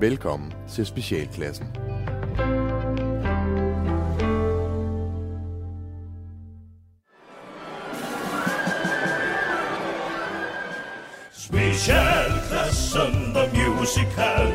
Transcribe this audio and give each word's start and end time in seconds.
Velkommen 0.00 0.52
til 0.68 0.86
Specialklassen. 0.86 1.66
Specialklassen 11.32 13.34
The 13.34 13.50
Musical 13.54 14.52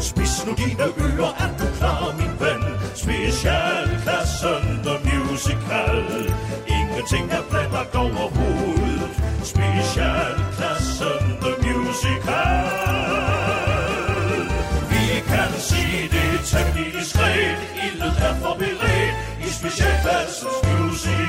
Spis 0.00 0.46
nu 0.46 0.52
dine 0.52 0.82
ører, 0.82 1.34
er 1.38 1.58
du 1.58 1.64
klar, 1.78 2.14
min 2.18 2.40
ven? 2.40 2.62
Specialklassen 2.94 4.82
The 4.84 4.98
Musical 5.04 6.04
Ingenting 6.68 7.30
er 7.30 7.42
blandt 7.50 7.94
overhovedet 7.94 9.10
Specialklassen 9.42 11.38
The 11.42 11.54
Musical 11.62 12.83
temmelig 16.52 16.92
diskret 17.00 17.58
Ildet 17.84 18.14
er 18.26 18.34
forberedt 18.34 19.14
i 19.46 19.48
Specialklassens 19.58 20.58
Musical 20.64 21.24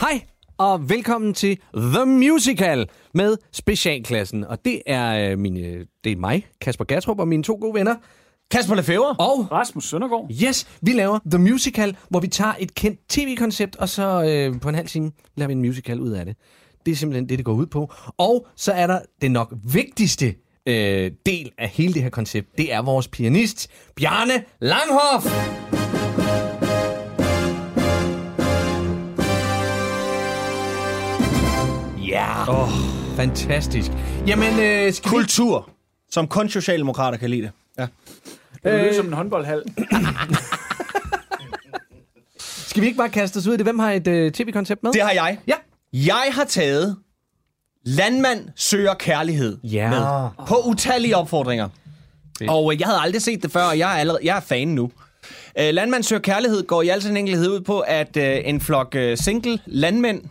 Hej 0.00 0.20
og 0.58 0.88
velkommen 0.88 1.34
til 1.34 1.58
The 1.76 2.04
Musical 2.04 2.88
med 3.14 3.36
Specialklassen. 3.52 4.44
Og 4.44 4.64
det 4.64 4.82
er, 4.86 5.30
øh, 5.30 5.38
mine, 5.38 5.86
det 6.04 6.12
er 6.12 6.16
mig, 6.16 6.46
Kasper 6.60 6.84
Gatrup, 6.84 7.18
og 7.18 7.28
mine 7.28 7.42
to 7.42 7.58
gode 7.60 7.74
venner. 7.74 7.96
Kasper 8.50 8.74
Lefebvre. 8.74 9.16
Og 9.18 9.52
Rasmus 9.52 9.84
Søndergaard. 9.84 10.30
yes, 10.44 10.68
vi 10.82 10.92
laver 10.92 11.18
The 11.30 11.38
Musical, 11.38 11.96
hvor 12.08 12.20
vi 12.20 12.28
tager 12.28 12.54
et 12.58 12.74
kendt 12.74 13.00
tv-koncept, 13.08 13.76
og 13.76 13.88
så 13.88 14.24
øh, 14.24 14.60
på 14.60 14.68
en 14.68 14.74
halv 14.74 14.88
time 14.88 15.12
laver 15.36 15.46
vi 15.46 15.52
en 15.52 15.60
musical 15.60 16.00
ud 16.00 16.10
af 16.10 16.24
det. 16.24 16.36
Det 16.86 16.92
er 16.92 16.96
simpelthen 16.96 17.28
det, 17.28 17.38
det 17.38 17.44
går 17.44 17.52
ud 17.52 17.66
på. 17.66 17.92
Og 18.18 18.46
så 18.56 18.72
er 18.72 18.86
der 18.86 19.00
det 19.22 19.30
nok 19.30 19.54
vigtigste 19.72 20.34
øh, 20.70 21.10
del 21.26 21.50
af 21.58 21.68
hele 21.68 21.94
det 21.94 22.02
her 22.02 22.10
koncept. 22.10 22.48
Det 22.58 22.72
er 22.72 22.82
vores 22.82 23.08
pianist, 23.08 23.70
Bjarne 23.96 24.44
Langhoff. 24.60 25.26
Ja, 32.08 32.62
oh. 32.62 32.68
fantastisk. 33.16 33.90
Jamen, 34.26 34.60
øh, 34.60 34.92
skal 34.92 35.10
vi... 35.10 35.16
Kultur, 35.16 35.70
som 36.10 36.28
kun 36.28 36.48
socialdemokrater 36.48 37.18
kan 37.18 37.30
lide 37.30 37.42
det. 37.42 37.50
Ja. 37.78 37.86
Det 38.64 38.72
er 38.72 38.88
øh, 38.88 38.94
som 38.94 39.06
en 39.06 39.12
håndboldhal. 39.12 39.62
Skal 42.38 42.82
vi 42.82 42.86
ikke 42.86 42.96
bare 42.98 43.08
kaste 43.08 43.36
os 43.36 43.46
ud 43.46 43.54
i 43.54 43.56
det? 43.56 43.66
Hvem 43.66 43.78
har 43.78 43.92
et 43.92 44.08
øh, 44.08 44.32
tv-koncept 44.32 44.82
med? 44.82 44.92
Det 44.92 45.02
har 45.02 45.10
jeg. 45.10 45.38
Ja. 45.46 45.54
Jeg 45.92 46.30
har 46.32 46.44
taget 46.44 46.96
Landmand 47.96 48.48
søger 48.56 48.94
kærlighed 48.94 49.58
Ja. 49.64 49.90
med 49.90 50.46
på 50.48 50.56
utallige 50.66 51.16
opfordringer. 51.16 51.68
Og 52.48 52.72
øh, 52.74 52.80
jeg 52.80 52.88
havde 52.88 53.00
aldrig 53.00 53.22
set 53.22 53.42
det 53.42 53.52
før, 53.52 53.62
og 53.62 53.78
jeg 53.78 53.94
er, 53.94 53.98
allerede, 54.00 54.20
jeg 54.24 54.36
er 54.36 54.40
fan 54.40 54.68
nu. 54.68 54.90
Øh, 55.58 55.74
landmand 55.74 56.02
søger 56.02 56.20
kærlighed 56.22 56.66
går 56.66 56.82
i 56.82 56.88
al 56.88 57.02
sin 57.02 57.16
enkelhed 57.16 57.48
ud 57.48 57.60
på, 57.60 57.80
at 57.80 58.16
øh, 58.16 58.38
en 58.44 58.60
flok 58.60 58.94
øh, 58.94 59.16
single 59.18 59.58
landmænd, 59.66 60.22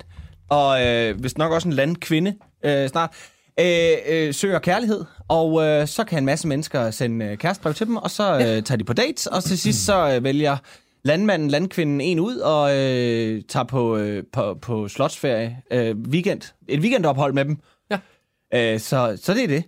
og 0.49 0.85
øh, 0.85 1.19
hvis 1.19 1.37
nok 1.37 1.51
også 1.51 1.67
en 1.67 1.73
landkvinde 1.73 2.33
øh, 2.65 2.89
snart, 2.89 3.09
øh, 3.59 3.91
øh, 4.09 4.33
søger 4.33 4.59
kærlighed. 4.59 5.05
Og 5.27 5.63
øh, 5.65 5.87
så 5.87 6.03
kan 6.03 6.17
en 6.17 6.25
masse 6.25 6.47
mennesker 6.47 6.91
sende 6.91 7.25
øh, 7.25 7.37
kærestebrev 7.37 7.73
til 7.73 7.87
dem, 7.87 7.97
og 7.97 8.11
så 8.11 8.33
øh, 8.33 8.63
tager 8.63 8.75
de 8.77 8.83
på 8.83 8.93
dates, 8.93 9.27
og 9.27 9.43
til 9.43 9.59
sidst 9.59 9.85
så 9.85 10.09
øh, 10.15 10.23
vælger 10.23 10.57
landmanden, 11.03 11.49
landkvinden 11.49 12.01
en 12.01 12.19
ud 12.19 12.37
og 12.37 12.77
øh, 12.77 13.41
tager 13.47 13.63
på, 13.63 13.97
øh, 13.97 14.23
på, 14.31 14.53
på 14.53 14.87
slotsferie 14.87 15.61
øh, 15.71 15.95
weekend. 15.97 16.53
Et 16.67 16.79
weekendophold 16.79 17.33
med 17.33 17.45
dem. 17.45 17.57
Ja. 17.91 17.99
Øh, 18.73 18.79
så, 18.79 19.19
så 19.21 19.33
det 19.33 19.43
er 19.43 19.47
det. 19.47 19.63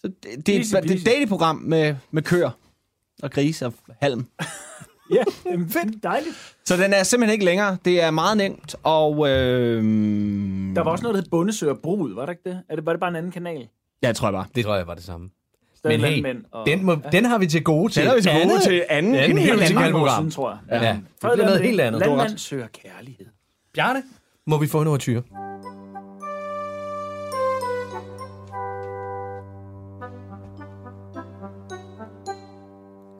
Så 0.00 0.08
det, 0.22 0.46
det, 0.46 0.56
Easy 0.56 0.74
er, 0.74 0.80
det 0.80 0.90
er 0.90 0.94
et 0.94 1.06
datingprogram 1.06 1.56
med, 1.56 1.96
med 2.10 2.22
køer 2.22 2.50
og 3.22 3.30
grise 3.30 3.66
og 3.66 3.72
halm. 4.00 4.26
ja, 5.14 5.22
fedt. 5.68 6.02
Dejligt. 6.02 6.56
Så 6.64 6.76
den 6.76 6.92
er 6.92 7.02
simpelthen 7.02 7.32
ikke 7.32 7.44
længere. 7.44 7.76
Det 7.84 8.02
er 8.02 8.10
meget 8.10 8.36
nemt, 8.36 8.74
og... 8.82 9.28
Øh, 9.28 9.82
Der 10.76 10.82
var 10.82 10.90
også 10.90 11.02
noget, 11.02 11.14
der 11.14 11.20
hed 11.20 11.30
Bundesøger 11.30 11.74
Brud, 11.74 12.14
var 12.14 12.26
det 12.26 12.32
ikke 12.32 12.50
det? 12.50 12.62
Er 12.68 12.76
det, 12.76 12.86
var 12.86 12.92
det 12.92 13.00
bare 13.00 13.10
en 13.10 13.16
anden 13.16 13.32
kanal? 13.32 13.68
Ja, 14.02 14.06
jeg 14.06 14.16
tror 14.16 14.28
jeg 14.28 14.32
bare. 14.32 14.46
Det 14.54 14.64
tror 14.64 14.76
jeg 14.76 14.86
var 14.86 14.94
det 14.94 15.04
samme. 15.04 15.30
Men 15.84 16.00
hey, 16.00 16.10
landmænd 16.10 16.44
og- 16.52 16.66
den, 16.66 16.84
må, 16.84 16.92
ja. 16.92 17.08
den 17.12 17.24
har 17.24 17.38
vi 17.38 17.46
til 17.46 17.64
gode 17.64 17.92
til. 17.92 18.02
Den 18.02 18.08
har 18.08 18.16
vi 18.16 18.22
til 18.22 18.32
gode 18.32 18.42
andet- 18.42 18.62
til 18.62 18.84
anden. 18.88 19.14
anden 19.14 19.30
En 19.38 19.38
helt 19.38 19.62
anden 19.62 19.92
program. 19.92 20.30
Tror 20.30 20.58
jeg. 20.70 20.82
Ja, 20.82 20.92
det 20.92 21.02
bliver 21.32 21.46
noget 21.46 21.60
helt 21.60 21.80
andet. 21.80 22.00
Landmand 22.00 22.38
søger 22.38 22.66
kærlighed. 22.66 23.26
Bjarne, 23.74 24.02
må 24.46 24.58
vi 24.58 24.66
få 24.66 24.80
en 24.82 24.88
overtyr? 24.88 25.20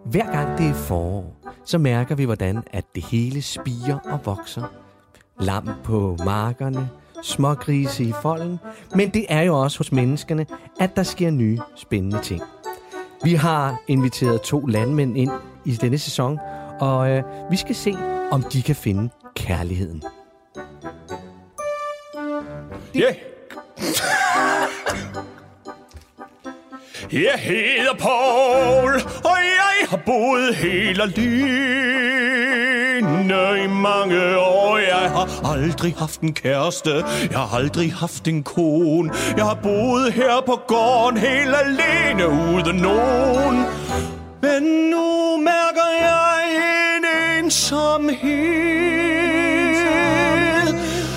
Hver 0.04 0.32
gang 0.32 0.58
det 0.58 0.68
er 0.68 0.74
forår, 0.74 1.36
så 1.64 1.78
mærker 1.78 2.14
vi, 2.14 2.24
hvordan 2.24 2.62
at 2.72 2.84
det 2.94 3.04
hele 3.04 3.42
spiger 3.42 3.98
og 4.04 4.20
vokser. 4.24 4.62
Lam 5.40 5.68
på 5.84 6.16
markerne, 6.24 6.88
smågrise 7.22 8.04
i 8.04 8.12
folden, 8.22 8.58
men 8.94 9.10
det 9.10 9.26
er 9.28 9.42
jo 9.42 9.60
også 9.62 9.78
hos 9.78 9.92
menneskerne, 9.92 10.46
at 10.80 10.96
der 10.96 11.02
sker 11.02 11.30
nye 11.30 11.58
spændende 11.76 12.20
ting. 12.22 12.42
Vi 13.24 13.34
har 13.34 13.82
inviteret 13.88 14.42
to 14.42 14.66
landmænd 14.66 15.18
ind 15.18 15.30
i 15.64 15.70
denne 15.70 15.98
sæson, 15.98 16.38
og 16.80 17.10
øh, 17.10 17.22
vi 17.50 17.56
skal 17.56 17.74
se, 17.74 17.94
om 18.30 18.42
de 18.42 18.62
kan 18.62 18.76
finde 18.76 19.10
kærligheden. 19.36 20.02
Yeah. 22.96 23.14
Jeg 27.12 27.38
hedder 27.38 27.94
Paul, 27.98 28.94
og 29.24 29.38
jeg 29.58 29.88
har 29.88 30.02
boet 30.06 30.54
hele 30.54 31.06
livet 31.06 32.23
alene 32.96 33.64
i 33.64 33.66
mange 33.66 34.38
år. 34.38 34.78
Jeg 34.78 35.10
har 35.10 35.52
aldrig 35.54 35.94
haft 35.98 36.20
en 36.20 36.34
kæreste, 36.34 36.90
jeg 37.30 37.38
har 37.38 37.56
aldrig 37.58 37.92
haft 37.92 38.28
en 38.28 38.42
kone. 38.42 39.10
Jeg 39.36 39.44
har 39.44 39.54
boet 39.54 40.12
her 40.12 40.42
på 40.46 40.60
gården 40.66 41.18
helt 41.18 41.54
alene 41.64 42.28
uden 42.28 42.76
nogen. 42.76 43.64
Men 44.42 44.62
nu 44.90 45.36
mærker 45.36 45.90
jeg 46.00 46.40
en 46.96 47.04
ensomhed, 47.44 48.14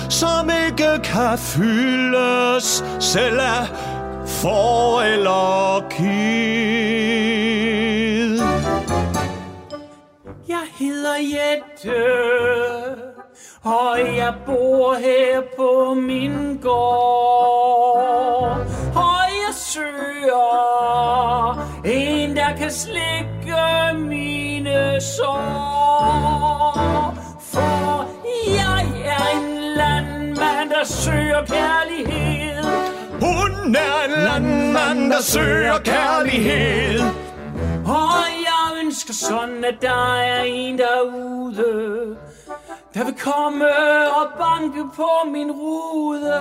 som 0.08 0.50
ikke 0.66 1.04
kan 1.04 1.38
fyldes 1.38 2.84
selv 3.00 3.40
af 3.40 3.66
for 4.26 5.00
eller 5.00 5.86
kid. 5.90 7.17
Jeg 10.48 10.64
hedder 10.78 11.14
Jette, 11.14 12.04
og 13.62 13.98
jeg 14.16 14.34
bor 14.46 14.94
her 14.94 15.42
på 15.56 15.94
min 15.94 16.58
gård. 16.62 18.00
Og 18.94 19.20
jeg 19.42 19.54
søger 19.54 20.42
en, 21.84 22.36
der 22.36 22.56
kan 22.56 22.70
slikke 22.70 23.94
mine 23.94 25.00
sår. 25.00 25.48
For 27.40 28.08
jeg 28.48 28.84
er 29.04 29.28
en 29.38 29.60
landmand, 29.76 30.70
der 30.70 30.84
søger 30.84 31.44
kærlighed. 31.46 32.64
Hun 33.20 33.76
er 33.76 34.04
en 34.08 34.22
landmand, 34.22 35.10
der 35.10 35.22
søger 35.22 35.78
kærlighed. 35.78 37.00
Og 37.86 38.37
ønsker 38.98 39.14
sådan, 39.14 39.64
at 39.64 39.74
der 39.82 40.14
er 40.18 40.42
en 40.42 40.78
derude, 40.78 42.16
der 42.94 43.04
vil 43.04 43.14
komme 43.14 43.64
og 44.10 44.26
banke 44.38 44.84
på 44.96 45.08
min 45.32 45.50
rude. 45.52 46.32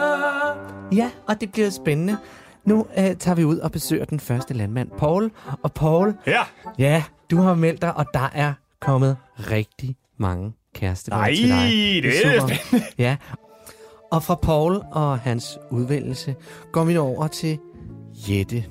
Ja, 0.96 1.12
og 1.28 1.42
det 1.42 1.52
bliver 1.52 1.70
spændende. 1.70 2.18
Nu 2.66 2.86
øh, 2.98 3.16
tager 3.16 3.36
vi 3.36 3.44
ud 3.44 3.58
og 3.58 3.72
besøger 3.72 4.06
den 4.06 4.20
første 4.20 4.54
landmand, 4.54 4.90
Paul. 4.98 5.32
Og 5.64 5.74
Paul, 5.74 6.14
Ja, 6.28 6.42
ja, 6.78 7.04
du 7.32 7.38
har 7.38 7.56
meldt 7.56 7.82
dig, 7.82 7.98
og 7.98 8.06
der 8.14 8.30
er 8.34 8.54
kommet 8.82 9.18
rigtig 9.38 9.96
mange 10.18 10.54
kærestebrev 10.76 11.20
Nej, 11.20 11.36
til 11.36 11.50
dig. 11.50 12.04
det 12.04 12.26
er 12.26 12.40
super. 12.42 12.78
Ja, 12.98 13.18
og 14.12 14.24
fra 14.24 14.36
Paul 14.36 14.82
og 14.92 15.20
hans 15.20 15.58
udvælgelse 15.72 16.36
går 16.72 16.84
vi 16.84 16.94
nu 16.94 17.02
over 17.02 17.28
til 17.28 17.58
Jette. 18.30 18.64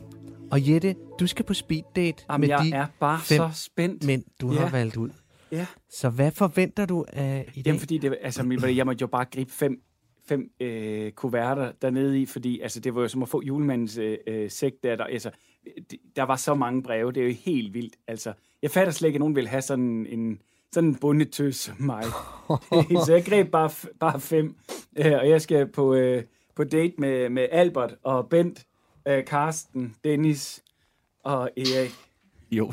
Og 0.51 0.69
Jette, 0.71 0.95
du 1.21 1.27
skal 1.27 1.45
på 1.45 1.55
speed 1.55 1.83
date 1.97 2.25
Jamen, 2.31 2.41
med 2.41 2.49
jeg 2.49 2.65
de 2.65 2.71
er 2.73 2.87
bare 3.01 3.21
fem 3.21 3.37
så 3.39 3.51
spændt. 3.55 4.05
mænd, 4.07 4.25
du 4.41 4.53
Ja. 4.53 4.59
har 4.61 4.71
valgt 4.71 4.97
ud. 4.97 5.11
Ja. 5.53 5.67
Så 5.91 6.09
hvad 6.09 6.31
forventer 6.31 6.87
du 6.87 7.05
af 7.13 7.45
i 7.55 7.63
dag? 7.63 7.67
Jamen, 7.67 7.81
fordi 7.81 7.99
det, 7.99 8.19
altså, 8.23 8.69
jeg 8.77 8.87
måtte 8.87 9.01
jo 9.03 9.07
bare 9.07 9.25
gribe 9.25 9.53
fem, 9.53 9.81
fem 10.29 10.51
øh, 10.61 11.13
kuverter 11.13 11.73
dernede 11.83 12.21
i, 12.23 12.27
fordi 12.27 12.61
altså, 12.61 12.81
det 12.81 12.95
var 12.95 13.01
jo 13.03 13.09
som 13.09 13.23
at 13.23 13.29
få 13.29 13.43
julemandens 13.43 13.99
øh, 13.99 14.19
øh, 14.27 14.51
sæk 14.51 14.73
der. 14.83 14.97
Der, 14.97 15.05
altså, 15.05 15.31
det, 15.91 15.99
der 16.17 16.23
var 16.23 16.37
så 16.37 16.55
mange 16.55 16.83
breve, 16.83 17.13
det 17.13 17.23
er 17.23 17.27
jo 17.27 17.33
helt 17.45 17.75
vildt. 17.75 17.97
Altså, 18.09 18.33
jeg 18.63 18.71
fatter 18.71 18.93
slet 18.93 19.07
ikke, 19.09 19.17
at 19.17 19.21
nogen 19.21 19.37
vil 19.37 19.49
have 19.49 19.63
sådan 19.63 20.07
en, 20.07 20.39
sådan 20.73 20.89
en 20.89 20.95
bundetøs 20.95 21.57
som 21.57 21.77
mig. 21.79 22.05
så 23.07 23.13
jeg 23.13 23.25
greb 23.25 23.51
bare, 23.51 23.71
bare 24.01 24.21
fem, 24.21 24.55
øh, 24.97 25.13
og 25.13 25.29
jeg 25.29 25.43
skal 25.43 25.67
på, 25.67 25.95
øh, 25.95 26.23
på 26.57 26.65
date 26.65 26.95
med, 26.99 27.29
med 27.29 27.47
Albert 27.53 27.95
og 28.03 28.29
Bent 28.29 28.67
øh, 29.09 29.25
Karsten, 29.25 29.97
Dennis 30.05 30.63
og 31.25 31.51
Erik. 31.57 31.95
Jo. 32.51 32.73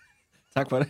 tak 0.56 0.68
for 0.68 0.78
det. 0.78 0.88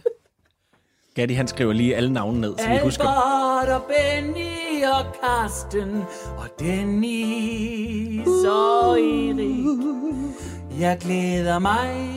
Gatti, 1.14 1.35
han 1.35 1.49
skriver 1.49 1.73
lige 1.73 1.96
alle 1.96 2.12
navne 2.12 2.41
ned, 2.41 2.58
så 2.58 2.69
vi 2.69 2.79
husker. 2.82 3.05
Albert 3.05 3.82
og 3.82 3.82
Benny 3.88 4.85
og 4.85 5.14
Karsten 5.23 6.02
og 6.37 6.49
Dennis 6.58 8.26
og 8.46 9.00
Erik. 9.00 9.85
Jeg 10.81 10.99
glæder 11.00 11.58
mig 11.58 12.14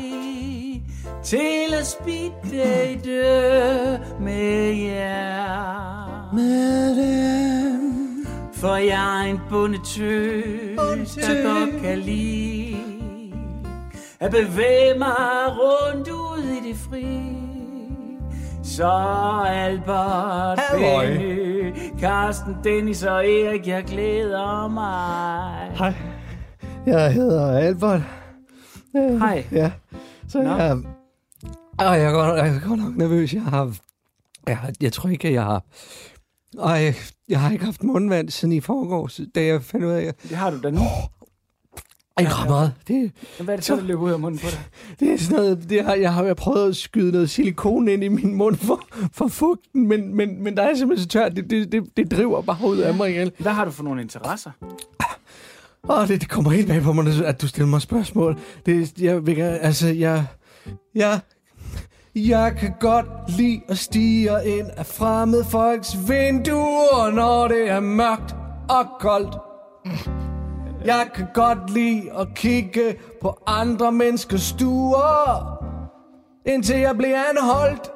til 1.23 1.73
at 1.80 1.88
speed 1.88 2.31
date 2.51 4.00
med 4.19 4.73
jer. 4.75 6.33
Med 6.33 6.95
dem. 6.95 8.25
For 8.53 8.75
jeg 8.75 9.21
er 9.21 9.30
en 9.30 9.39
bundetøs, 9.50 10.77
der 11.15 11.44
godt 11.44 11.81
kan 11.81 12.00
lide 12.00 12.56
at 14.19 14.31
bevæge 14.31 14.98
mig 14.98 15.16
rundt 15.48 16.10
ud 16.10 16.44
i 16.44 16.69
det 16.69 16.78
fri. 16.78 17.38
Så 18.64 18.92
Albert, 19.48 20.60
Halløj. 20.60 21.08
Benny, 21.08 21.74
Karsten, 22.00 22.56
Dennis 22.64 23.04
og 23.04 23.30
Erik, 23.30 23.68
jeg 23.68 23.84
glæder 23.84 24.68
mig. 24.68 25.78
Hej. 25.78 25.94
Jeg 26.86 27.14
hedder 27.14 27.58
Albert. 27.58 28.02
Hej. 28.94 29.46
Ja. 29.52 29.72
Så 30.28 30.42
Nå. 30.42 30.56
jeg... 30.56 30.78
Og 31.80 31.86
jeg 31.86 32.04
er, 32.04 32.12
godt, 32.12 32.38
jeg 32.38 32.56
er 32.56 32.68
godt 32.68 32.80
nok 32.80 32.96
nervøs. 32.96 33.34
Jeg 33.34 33.42
har... 33.42 33.75
Jeg, 34.48 34.58
jeg 34.81 34.94
tror 34.94 35.10
ikke, 35.10 35.28
at 35.28 35.34
jeg 35.34 35.44
har... 35.44 35.64
Og 36.58 36.72
jeg, 37.30 37.40
har 37.40 37.52
ikke 37.52 37.66
haft 37.66 37.84
mundvand 37.84 38.30
siden 38.30 38.52
i 38.52 38.60
forgårs, 38.60 39.19
da 39.36 39.46
jeg 39.46 39.64
fandt 39.64 39.86
ud 39.86 39.92
af, 39.92 40.14
Det 40.16 40.38
har 40.38 40.50
du 40.50 40.62
da 40.62 40.69
nu. 40.69 40.81
Jeg 42.24 42.40
ret 42.40 42.50
meget. 42.50 42.74
Det, 42.88 43.12
Hvad 43.40 43.54
er 43.54 43.56
det 43.56 43.66
så, 43.66 43.75
der 43.75 43.81
løber 43.81 44.02
ud 44.02 44.12
af 44.12 44.19
munden 44.19 44.40
på 44.40 44.48
dig? 44.50 44.60
det 45.00 45.14
er 45.14 45.18
sådan 45.18 45.38
noget, 45.38 45.69
det 45.69 45.86
har, 45.86 45.96
jeg 45.96 46.14
har 46.14 46.34
prøvet 46.34 46.69
at 46.69 46.75
skyde 46.75 47.12
noget 47.12 47.30
silikon 47.30 47.88
ind 47.88 48.04
i 48.04 48.08
min 48.08 48.36
mund 48.36 48.56
for, 48.56 48.81
for 49.14 49.28
fugten, 49.28 49.88
men, 49.88 50.16
men, 50.16 50.44
men 50.44 50.58
der 50.58 50.64
er 50.64 50.75
simpelthen 50.75 51.04
så 51.04 51.10
tørt, 51.10 51.36
det, 51.36 51.50
det, 51.50 51.72
det, 51.72 51.98
det 51.98 52.12
driver 52.12 52.42
bare 52.42 52.58
ud 52.66 52.78
af 52.78 52.94
mig 52.94 53.10
igen. 53.10 53.31
Hvad 53.40 53.52
har 53.52 53.66
du 53.66 53.72
for 53.72 53.84
nogle 53.84 54.02
interesser? 54.02 54.52
Åh, 55.90 56.08
det, 56.08 56.22
det 56.22 56.30
kommer 56.30 56.52
helt 56.52 56.68
bag 56.68 56.81
på 56.81 56.94
mig, 56.94 57.25
at 57.25 57.42
du 57.42 57.48
stiller 57.48 57.68
mig 57.68 57.81
spørgsmål. 57.81 58.40
Det, 58.66 59.02
jeg, 59.02 59.40
altså, 59.62 59.88
jeg, 59.88 60.25
jeg, 60.96 61.19
jeg 62.16 62.56
kan 62.60 62.74
godt 62.80 63.06
lide 63.38 63.62
at 63.69 63.78
stige 63.78 64.30
ind 64.46 64.68
af 64.78 64.86
fremmede 64.86 65.46
folks 65.46 65.98
vinduer, 66.08 67.12
når 67.12 67.48
det 67.48 67.69
er 67.69 67.80
mørkt 67.80 68.36
og 68.69 68.86
koldt. 69.00 69.46
Jeg 70.88 71.07
kan 71.16 71.28
godt 71.34 71.69
lide 71.69 72.12
at 72.19 72.28
kigge 72.36 72.95
på 73.22 73.38
andre 73.48 73.92
menneskers 73.92 74.42
stuer, 74.42 75.57
indtil 76.45 76.80
jeg 76.80 76.98
blev 76.98 77.16
anholdt. 77.30 77.92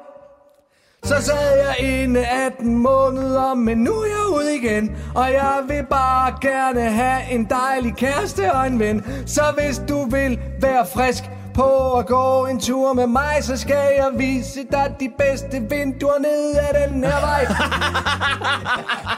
Så 1.04 1.14
sad 1.22 1.58
jeg 1.58 2.02
inde 2.02 2.26
18 2.26 2.76
måneder, 2.76 3.54
men 3.54 3.78
nu 3.78 3.92
er 3.92 4.06
jeg 4.06 4.36
ude 4.36 4.56
igen 4.56 4.96
Og 5.14 5.32
jeg 5.32 5.62
vil 5.68 5.86
bare 5.90 6.34
gerne 6.40 6.80
have 6.80 7.30
en 7.30 7.44
dejlig 7.44 7.96
kæreste 7.96 8.52
og 8.52 8.66
en 8.66 8.78
ven 8.78 9.04
Så 9.26 9.42
hvis 9.58 9.82
du 9.88 10.04
vil 10.04 10.40
være 10.60 10.86
frisk 10.86 11.24
på 11.54 11.92
at 11.98 12.06
gå 12.06 12.46
en 12.46 12.60
tur 12.60 12.92
med 12.92 13.06
mig 13.06 13.34
Så 13.42 13.56
skal 13.56 13.76
jeg 13.96 14.10
vise 14.18 14.60
dig 14.70 14.96
de 15.00 15.12
bedste 15.18 15.60
vinduer 15.70 16.18
ned 16.20 16.54
ad 16.54 16.88
den 16.92 17.04
her 17.04 17.20
vej 17.20 17.42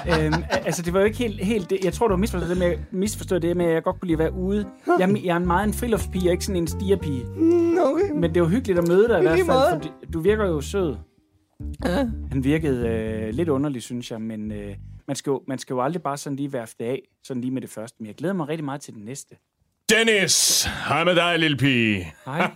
øhm, 0.26 0.42
altså, 0.66 0.82
det 0.82 0.92
var 0.92 1.00
jo 1.00 1.06
ikke 1.06 1.18
helt, 1.18 1.44
helt 1.44 1.70
det. 1.70 1.78
Jeg 1.84 1.92
tror, 1.92 2.08
du 2.08 2.12
har 2.14 2.18
misforstået 2.18 2.50
det 2.50 2.58
med, 2.58 2.76
misforstået 2.90 3.42
det 3.42 3.56
med, 3.56 3.66
at 3.66 3.72
jeg 3.74 3.82
godt 3.82 4.00
kunne 4.00 4.06
lide 4.06 4.14
at 4.14 4.18
være 4.18 4.32
ude. 4.32 4.66
Jeg, 4.86 5.10
er- 5.10 5.20
jeg 5.24 5.32
er 5.32 5.36
en 5.36 5.46
meget 5.46 5.66
en 5.66 5.74
friluftspige, 5.74 6.30
ikke 6.30 6.44
sådan 6.44 6.56
en 6.62 6.66
stierpige. 6.66 7.24
okay. 7.84 8.10
Men 8.14 8.34
det 8.34 8.42
var 8.42 8.48
hyggeligt 8.48 8.78
at 8.78 8.88
møde 8.88 9.08
dig 9.08 9.18
i 9.18 9.22
hvert 9.22 9.38
fald, 9.46 9.72
fordi 9.72 9.88
du 10.12 10.20
virker 10.20 10.46
jo 10.46 10.60
sød. 10.60 10.96
Ja. 11.84 12.08
Han 12.30 12.44
virkede 12.44 12.88
øh, 12.88 13.34
lidt 13.34 13.48
underlig, 13.48 13.82
synes 13.82 14.10
jeg, 14.10 14.20
men 14.20 14.52
øh, 14.52 14.74
man, 15.08 15.16
skal 15.16 15.30
jo, 15.30 15.42
man 15.48 15.58
skal 15.58 15.74
jo 15.74 15.80
aldrig 15.82 16.02
bare 16.02 16.16
sådan 16.16 16.36
lige 16.36 16.52
værfte 16.52 16.84
det 16.84 16.90
af, 16.90 17.02
sådan 17.24 17.40
lige 17.40 17.50
med 17.50 17.62
det 17.62 17.70
første. 17.70 17.96
Men 18.00 18.06
jeg 18.06 18.14
glæder 18.14 18.34
mig 18.34 18.48
rigtig 18.48 18.64
meget 18.64 18.80
til 18.80 18.94
den 18.94 19.04
næste. 19.04 19.34
Dennis, 19.90 20.68
hej 20.88 21.04
med 21.04 21.14
dig, 21.16 21.38
lille 21.38 21.56
pige. 21.56 22.14
Hej. 22.26 22.50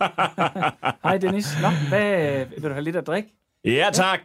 Hej, 1.03 1.17
Dennis. 1.17 1.47
Nå, 1.61 1.67
hvad, 1.89 2.45
vil 2.57 2.63
du 2.63 2.73
have 2.73 2.83
lidt 2.83 2.95
at 2.95 3.07
drikke? 3.07 3.29
Ja, 3.65 3.89
tak. 3.93 4.19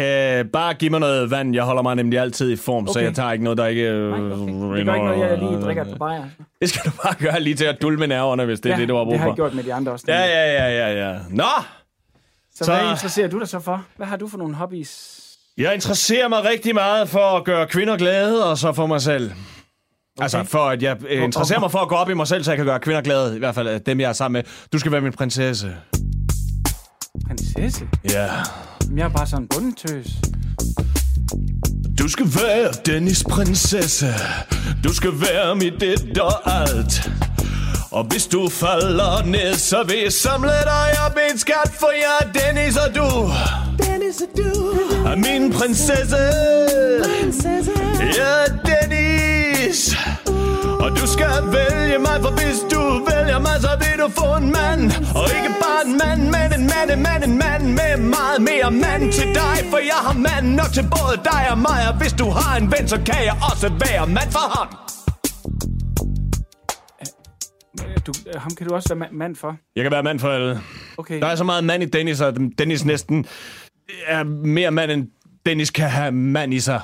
Øh, 0.00 0.44
bare 0.44 0.74
giv 0.74 0.90
mig 0.90 1.00
noget 1.00 1.30
vand. 1.30 1.54
Jeg 1.54 1.64
holder 1.64 1.82
mig 1.82 1.96
nemlig 1.96 2.18
altid 2.18 2.52
i 2.52 2.56
form, 2.56 2.84
okay. 2.84 2.92
så 2.92 3.00
jeg 3.00 3.14
tager 3.14 3.32
ikke 3.32 3.44
noget, 3.44 3.58
der 3.58 3.66
ikke... 3.66 3.82
Øh, 3.82 4.10
Nej, 4.10 4.18
okay. 4.20 4.78
Det 4.78 4.86
gør 4.86 4.94
ikke 4.94 5.06
noget, 5.06 5.30
jeg 5.30 5.38
lige 5.38 5.60
drikker 5.60 5.84
par 5.84 5.94
bajer. 5.96 6.24
Det 6.60 6.68
skal 6.70 6.90
du 6.90 6.96
bare 7.02 7.14
gøre 7.14 7.40
lige 7.40 7.54
til 7.56 7.64
at 7.64 7.82
dulme 7.82 8.06
nerverne, 8.06 8.44
hvis 8.44 8.60
det 8.60 8.72
er 8.72 8.76
det, 8.76 8.88
du 8.88 8.96
har 8.96 9.04
brug 9.04 9.12
det 9.12 9.20
har 9.20 9.26
for. 9.26 9.30
jeg 9.30 9.36
gjort 9.36 9.54
med 9.54 9.64
de 9.64 9.74
andre 9.74 9.92
også. 9.92 10.04
Ja, 10.08 10.20
ja, 10.20 10.52
ja, 10.52 10.68
ja, 10.88 11.08
ja. 11.10 11.18
Nå, 11.30 11.44
Så, 12.54 12.64
Så- 12.64 12.72
hvad 12.72 12.82
interesserer 12.90 13.28
du 13.28 13.38
dig 13.38 13.48
så 13.48 13.60
for? 13.60 13.84
Hvad 13.96 14.06
har 14.06 14.16
du 14.16 14.28
for 14.28 14.38
nogle 14.38 14.54
hobbies? 14.54 15.16
jeg 15.58 15.74
interesserer 15.74 16.28
mig 16.28 16.44
rigtig 16.44 16.74
meget 16.74 17.08
for 17.08 17.36
at 17.36 17.44
gøre 17.44 17.66
kvinder 17.66 17.96
glade, 17.96 18.50
og 18.50 18.58
så 18.58 18.72
for 18.72 18.86
mig 18.86 19.00
selv. 19.00 19.32
Okay. 20.20 20.38
Altså, 20.38 20.44
for 20.44 20.68
at 20.68 20.82
jeg 20.82 20.96
øh, 21.08 21.24
interesserer 21.24 21.60
mig 21.60 21.70
for 21.70 21.78
at 21.78 21.88
gå 21.88 21.94
op 21.94 22.10
i 22.10 22.14
mig 22.14 22.26
selv, 22.28 22.44
så 22.44 22.50
jeg 22.50 22.56
kan 22.56 22.66
gøre 22.66 22.80
kvinder 22.80 23.00
glade. 23.00 23.36
I 23.36 23.38
hvert 23.38 23.54
fald 23.54 23.68
øh, 23.68 23.80
dem, 23.86 24.00
jeg 24.00 24.08
er 24.08 24.12
sammen 24.12 24.32
med. 24.32 24.42
Du 24.72 24.78
skal 24.78 24.92
være 24.92 25.00
min 25.00 25.12
prinsesse. 25.12 25.72
Prinsesse? 27.26 27.84
Ja. 28.10 28.26
Jamen, 28.82 28.98
Jeg 28.98 29.04
er 29.04 29.08
bare 29.08 29.26
sådan 29.26 29.42
en 29.42 29.48
bundetøs. 29.48 30.06
Du 31.98 32.08
skal 32.08 32.26
være 32.26 32.68
Dennis 32.86 33.24
prinsesse. 33.30 34.06
Du 34.84 34.94
skal 34.94 35.10
være 35.20 35.56
mit 35.56 35.82
et 35.82 36.18
og 36.18 36.60
alt. 36.60 37.10
Og 37.90 38.04
hvis 38.04 38.26
du 38.26 38.48
falder 38.48 39.24
ned, 39.24 39.54
så 39.54 39.82
vil 39.88 39.98
jeg 40.02 40.12
samle 40.12 40.48
dig 40.48 40.88
op 41.06 41.16
i 41.16 41.34
et 41.34 41.40
skat, 41.40 41.70
for 41.80 41.90
jeg 41.90 42.28
er 42.28 42.32
Dennis 42.32 42.76
og 42.76 42.94
du 42.94 43.30
Dennis 43.84 44.20
og 44.20 44.28
du, 44.36 44.68
er 45.08 45.16
min 45.16 45.52
prinsesse. 45.52 46.16
prinsesse. 47.04 47.72
Jeg 48.00 48.46
er 48.46 48.52
Dennis. 48.66 49.19
Og 50.84 50.90
du 50.98 51.04
skal 51.14 51.34
vælge 51.56 51.98
mig, 52.06 52.16
for 52.24 52.32
hvis 52.40 52.58
du 52.72 52.82
vælger 53.10 53.38
mig, 53.46 53.56
så 53.66 53.72
vil 53.82 53.94
du 54.02 54.08
få 54.20 54.28
en 54.42 54.48
mand. 54.58 54.82
Og 55.20 55.26
ikke 55.38 55.52
bare 55.64 55.80
en 55.86 55.92
mand, 56.02 56.20
men 56.34 56.48
en 56.60 56.66
mand, 56.74 56.88
en 56.96 57.02
mand, 57.08 57.22
en 57.28 57.36
mand 57.44 57.64
med 57.78 57.92
meget 58.16 58.38
mere 58.50 58.70
mand 58.84 59.12
til 59.12 59.28
dig. 59.40 59.56
For 59.70 59.78
jeg 59.92 60.00
har 60.06 60.16
mand 60.28 60.46
nok 60.60 60.70
til 60.76 60.84
både 60.96 61.16
dig 61.32 61.42
og 61.52 61.58
mig, 61.68 61.80
og 61.90 61.94
hvis 62.00 62.12
du 62.12 62.26
har 62.38 62.52
en 62.60 62.66
ven, 62.74 62.84
så 62.88 62.96
kan 63.08 63.20
jeg 63.28 63.34
også 63.50 63.68
være 63.84 64.06
mand 64.06 64.30
for 64.36 64.46
ham. 64.56 64.68
Øh, 67.80 67.96
Du, 68.06 68.12
øh, 68.34 68.40
ham 68.40 68.50
kan 68.58 68.66
du 68.66 68.74
også 68.74 68.94
være 68.94 69.08
ma- 69.08 69.12
mand 69.16 69.36
for. 69.36 69.56
Jeg 69.76 69.82
kan 69.84 69.92
være 69.92 70.02
mand 70.02 70.18
for 70.20 70.28
alle. 70.28 70.60
Okay. 70.98 71.20
Der 71.20 71.26
er 71.26 71.34
så 71.34 71.44
meget 71.44 71.64
mand 71.64 71.82
i 71.82 71.86
Dennis, 71.86 72.20
at 72.20 72.34
Dennis 72.58 72.84
næsten 72.84 73.26
er 74.06 74.24
mere 74.24 74.70
mand, 74.70 74.90
end 74.90 75.06
Dennis 75.46 75.70
kan 75.70 75.88
have 75.90 76.12
mand 76.12 76.54
i 76.54 76.60
sig. 76.60 76.80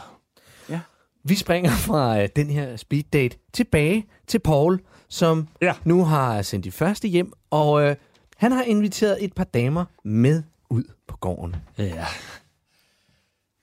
Vi 1.28 1.35
springer 1.35 1.71
fra 1.87 2.23
øh, 2.23 2.28
den 2.37 2.50
her 2.50 2.76
speed 2.76 3.02
date 3.12 3.37
tilbage 3.52 4.06
til 4.26 4.38
Paul, 4.38 4.80
som 5.09 5.49
Ja. 5.62 5.73
nu 5.85 6.04
har 6.04 6.42
sendt 6.42 6.64
de 6.64 6.73
første 6.73 7.09
hjem, 7.09 7.33
og 7.50 7.83
øh, 7.83 7.97
han 8.37 8.52
har 8.52 8.62
inviteret 8.62 9.25
et 9.25 9.33
par 9.33 9.45
damer 9.45 9.85
med 10.04 10.42
ud 10.71 10.83
på 11.09 11.16
gården. 11.16 11.56
Ja. 11.78 12.04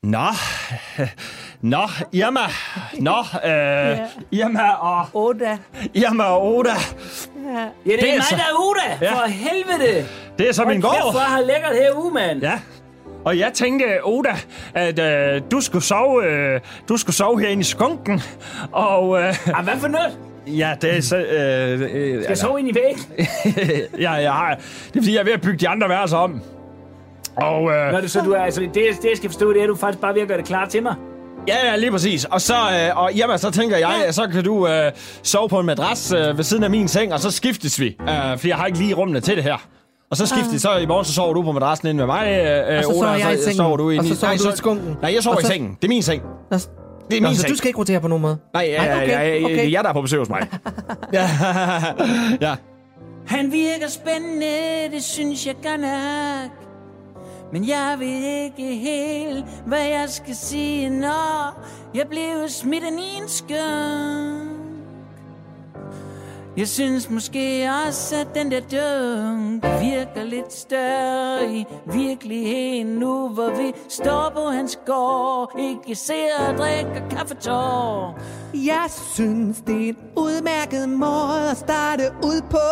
Nå, 0.04 0.26
nå, 1.62 1.88
Irma, 2.12 2.40
nå, 3.00 3.18
øh, 3.20 3.98
Irma 4.40 4.70
og, 4.72 5.06
Oda. 5.14 5.58
Irma 5.94 6.24
og 6.24 6.46
Oda, 6.56 6.70
Ja, 6.70 7.70
det, 7.84 7.86
Det 7.86 8.10
er 8.10 8.14
er 8.14 8.16
mig, 8.18 8.24
så- 8.30 8.36
der 8.36 8.42
er 8.42 8.70
Uda. 8.70 9.06
Ja. 9.06 9.14
For 9.14 9.26
helvede. 9.28 10.08
det 10.38 10.50
er 10.50 10.54
så 10.54 10.66
min 10.66 10.82
gård. 10.82 11.12
hvor 11.12 11.20
har 11.20 11.42
lækkert 11.42 11.76
herude, 11.76 12.14
mand. 12.14 12.42
Ja. 12.42 12.60
Og 13.26 13.38
jeg 13.40 13.52
tænkte, 13.54 13.86
Oda, 14.04 14.36
at 14.74 15.00
øh, 15.00 15.42
du 15.52 15.62
skulle 15.62 15.84
sove, 15.84 16.26
øh, 16.26 16.60
du 16.90 16.98
skulle 16.98 17.16
sove 17.16 17.40
herinde 17.42 17.62
i 17.62 17.64
skunken. 17.64 18.22
Og 18.72 19.20
øh, 19.22 19.48
Ah, 19.58 19.64
hvad 19.64 19.74
for 19.80 19.88
noget? 19.88 20.18
ja, 20.48 20.76
det 20.82 20.98
er 20.98 21.02
så... 21.02 21.18
Øh, 21.18 21.82
øh, 21.82 21.88
Skal 22.22 22.26
jeg 22.30 22.38
sove 22.38 22.60
ind 22.60 22.70
i 22.70 22.76
væggen? 22.76 23.28
ja, 24.06 24.12
jeg 24.12 24.34
har, 24.34 24.56
det 24.56 25.00
er 25.00 25.02
fordi, 25.02 25.14
jeg 25.14 25.20
er 25.20 25.24
ved 25.24 25.34
at 25.34 25.42
bygge 25.42 25.58
de 25.58 25.68
andre 25.68 25.90
værelser 25.90 26.18
om. 26.18 26.42
Og 27.36 27.72
øh, 27.72 27.92
Nå, 27.92 28.02
det, 28.02 28.12
så 28.12 28.22
du 28.22 28.32
er, 28.32 28.40
altså, 28.42 28.62
det, 28.62 28.74
det, 28.76 28.86
jeg 28.86 29.18
skal 29.18 29.30
forstå, 29.30 29.54
det 29.54 29.60
er, 29.60 29.64
at 29.64 29.70
du 29.70 29.76
faktisk 29.76 30.02
bare 30.02 30.16
ved 30.16 30.22
at 30.22 30.28
gøre 30.28 30.38
det 30.38 30.46
klar 30.48 30.66
til 30.66 30.84
mig. 30.84 30.96
ja, 31.48 31.56
ja, 31.70 31.76
lige 31.76 31.92
præcis. 31.92 32.26
Og 32.26 32.42
så, 32.42 32.54
øh, 32.54 32.98
og, 32.98 33.14
jamen, 33.14 33.38
så 33.40 33.52
tænker 33.52 33.78
jeg, 33.78 34.08
så 34.12 34.28
kan 34.28 34.44
du 34.44 34.68
øh, 34.68 34.92
sove 35.24 35.50
på 35.50 35.60
en 35.60 35.66
madras 35.66 36.12
øh, 36.14 36.38
ved 36.38 36.44
siden 36.44 36.64
af 36.64 36.70
min 36.70 36.88
seng, 36.88 37.14
og 37.14 37.20
så 37.20 37.32
skiftes 37.32 37.80
vi. 37.80 37.98
Øh, 38.02 38.08
fordi 38.38 38.48
jeg 38.50 38.58
har 38.58 38.66
ikke 38.66 38.78
lige 38.80 38.94
rummene 38.94 39.20
til 39.20 39.36
det 39.36 39.44
her. 39.44 39.68
Og 40.14 40.18
så 40.18 40.26
skiftes 40.28 40.62
så 40.62 40.78
i 40.78 40.86
morgen, 40.86 41.06
så 41.06 41.14
sover 41.14 41.34
du 41.34 41.42
på 41.42 41.52
madrassen 41.52 41.88
inde 41.88 41.98
med 41.98 42.06
mig, 42.06 42.28
øh, 42.28 42.78
Og 42.78 42.84
så 42.84 42.90
sover 42.90 43.14
jeg 43.16 43.34
i 43.34 43.38
så 43.38 43.44
sengen. 43.44 43.58
sover 43.58 43.78
du 43.78 43.90
inde 43.90 44.00
Og 44.02 44.06
så 44.06 44.14
i- 44.14 44.16
sover 44.16 44.34
Nej, 44.34 44.38
du 44.44 44.54
i 44.54 44.58
skunken. 44.58 44.98
Nej, 45.02 45.14
jeg 45.14 45.24
sover 45.24 45.36
Og 45.36 45.42
i 45.42 45.46
så- 45.46 45.52
sengen. 45.52 45.78
Det 45.82 45.84
er 45.84 45.90
min 45.90 46.02
seng. 46.04 46.22
Nå, 46.52 46.58
Det 46.58 47.18
er 47.18 47.22
Nå, 47.22 47.28
min 47.28 47.36
så 47.36 47.42
seng. 47.42 47.52
du 47.52 47.58
skal 47.58 47.68
ikke 47.68 47.80
rotere 47.80 48.00
på 48.02 48.08
nogen 48.08 48.22
måde? 48.22 48.38
Nej, 48.54 48.64
ja, 48.70 48.78
Nej, 48.86 48.96
okay, 49.04 49.08
ja, 49.08 49.28
ja, 49.38 49.46
okay. 49.46 49.56
det 49.56 49.66
er 49.66 49.70
jer, 49.70 49.82
der 49.82 49.90
er 49.90 49.94
på 49.94 50.02
besøg 50.02 50.20
hos 50.20 50.30
mig. 50.30 50.48
ja, 51.14 51.30
ja. 52.42 52.56
Han 53.28 53.52
virker 53.52 53.88
spændende, 53.90 54.46
det 54.94 55.04
synes 55.04 55.48
jeg 55.48 55.56
godt 55.64 55.82
nok. 55.82 56.52
Men 57.54 57.68
jeg 57.68 57.96
ved 58.00 58.44
ikke 58.44 58.76
helt, 58.76 59.46
hvad 59.68 59.80
jeg 59.82 60.06
skal 60.08 60.36
sige, 60.36 60.90
når 60.90 61.64
jeg 61.96 62.06
blev 62.10 62.50
smidt 62.50 62.84
af 62.84 62.88
en 62.92 63.28
skøn. 63.30 64.53
Jeg 66.58 66.68
synes 66.68 67.10
måske 67.10 67.70
også, 67.88 68.16
at 68.16 68.28
den 68.36 68.52
der 68.52 68.60
dunk 68.60 69.64
virker 69.64 70.24
lidt 70.24 70.54
større 70.54 71.54
i 71.54 71.66
virkeligheden 71.86 72.88
nu, 72.88 73.30
hvor 73.30 73.50
vi 73.50 73.74
står 73.90 74.32
på 74.36 74.50
hans 74.50 74.80
gård, 74.86 75.60
ikke 75.60 75.96
ser 75.96 76.48
og 76.50 76.58
drikker 76.58 77.10
kaffetår. 77.10 78.20
Jeg 78.54 78.86
synes, 79.14 79.58
det 79.68 79.76
er 79.76 79.90
en 79.90 79.98
udmærket 80.18 80.90
måde 80.90 81.50
at 81.52 81.58
starte 81.58 82.04
ud 82.24 82.42
på. 82.42 82.68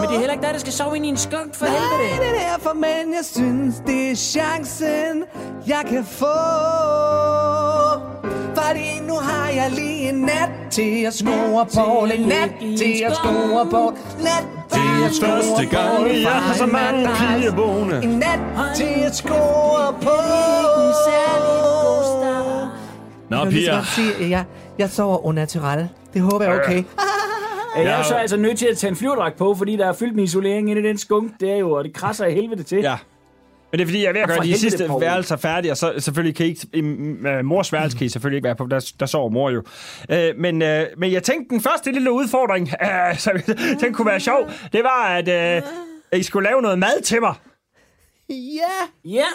Men 0.00 0.08
det 0.08 0.14
er 0.14 0.18
heller 0.18 0.32
ikke 0.32 0.44
dig, 0.44 0.52
der 0.52 0.60
skal 0.60 0.72
sove 0.72 0.96
ind 0.96 1.06
i 1.06 1.08
en 1.08 1.16
skunk 1.16 1.54
for 1.54 1.66
Nej, 1.66 1.74
helvede. 1.74 2.20
det 2.30 2.42
er 2.42 2.50
derfor, 2.50 2.74
men 2.74 3.14
jeg 3.14 3.24
synes, 3.24 3.74
det 3.86 4.10
er 4.10 4.14
chancen, 4.14 5.24
jeg 5.66 5.82
kan 5.86 6.04
få. 6.04 6.36
Fordi 8.54 8.98
nu 9.08 9.14
har 9.14 9.48
jeg 9.48 9.70
lige 9.70 10.08
en 10.08 10.14
nat 10.20 10.50
til 10.70 11.04
at 11.06 11.14
score 11.14 11.66
på. 11.74 12.06
En 12.14 12.20
nat 12.28 12.50
til 12.78 13.04
at 13.06 13.14
score 13.16 13.66
på. 13.70 13.94
Nat 14.22 14.44
til 14.72 15.04
at 15.06 15.12
score 15.14 15.28
første 15.30 15.76
gang, 15.76 16.22
jeg 16.22 16.30
har 16.32 16.54
så 16.54 16.66
mange 16.66 17.08
piger 17.16 17.54
boende. 17.56 18.02
En 18.02 18.08
nat 18.08 18.40
til 18.76 18.84
at 19.06 19.14
score 19.16 19.92
på. 20.02 20.10
En 20.80 20.92
særlig 21.06 21.62
god 21.62 22.04
start. 22.04 22.68
Nå, 23.30 23.36
Jeg 23.36 23.48
piger. 23.52 23.74
godt 23.74 23.86
sige, 23.86 24.14
at 24.24 24.30
jeg, 24.30 24.44
jeg 24.78 24.90
sover 24.90 25.26
unaturelt. 25.26 25.88
Det 26.14 26.22
håber 26.22 26.44
jeg 26.44 26.54
er 26.56 26.60
okay. 26.60 26.84
Jeg 27.76 27.84
er 27.84 27.96
jo 27.98 28.04
så 28.04 28.14
altså 28.14 28.36
nødt 28.36 28.58
til 28.58 28.66
at 28.66 28.78
tage 28.78 28.88
en 28.90 28.96
flyverdragt 28.96 29.36
på, 29.36 29.54
fordi 29.54 29.76
der 29.76 29.86
er 29.86 29.92
fyldt 29.92 30.14
med 30.16 30.24
isolering 30.24 30.70
inde 30.70 30.82
i 30.82 30.84
den 30.84 30.98
skunk. 30.98 31.32
Det 31.40 31.52
er 31.52 31.56
jo, 31.56 31.72
og 31.72 31.84
det 31.84 31.92
krasser 31.94 32.24
af 32.24 32.32
helvede 32.32 32.62
til. 32.62 32.78
Ja. 32.78 32.96
Men 33.72 33.78
det 33.78 33.84
er 33.84 33.86
fordi, 33.86 34.02
jeg 34.02 34.08
er 34.08 34.12
ved 34.12 34.20
at 34.20 34.30
Og 34.30 34.36
gøre 34.36 34.44
de 34.46 34.58
sidste 34.58 34.86
Poul. 34.86 35.00
værelser 35.02 35.36
færdige, 35.36 35.70
og 35.72 35.76
så 35.76 35.92
selvfølgelig 35.98 36.36
kan 36.36 36.46
I 36.46 36.48
ikke... 36.48 36.66
I, 36.72 36.80
uh, 37.38 37.44
mors 37.44 37.72
værelse 37.72 37.98
kan 37.98 38.04
I 38.06 38.08
selvfølgelig 38.08 38.36
ikke 38.36 38.44
være 38.46 38.56
på, 38.56 38.66
der, 38.70 38.92
der 39.00 39.06
sover 39.06 39.28
mor 39.30 39.50
jo. 39.50 39.62
Uh, 40.12 40.40
men, 40.40 40.62
uh, 40.62 40.68
men 40.96 41.12
jeg 41.12 41.22
tænkte, 41.22 41.50
den 41.54 41.60
første 41.60 41.92
lille 41.92 42.12
udfordring, 42.12 42.70
uh, 42.82 43.18
som 43.24 43.32
jeg 43.36 43.56
tænkte 43.56 43.92
kunne 43.92 44.06
være 44.06 44.20
sjov, 44.20 44.50
det 44.72 44.84
var, 44.84 45.04
at 45.06 45.62
uh, 46.12 46.18
I 46.18 46.22
skulle 46.22 46.48
lave 46.48 46.62
noget 46.62 46.78
mad 46.78 47.02
til 47.02 47.20
mig. 47.20 47.34
Ja. 48.30 49.10
Ja, 49.10 49.26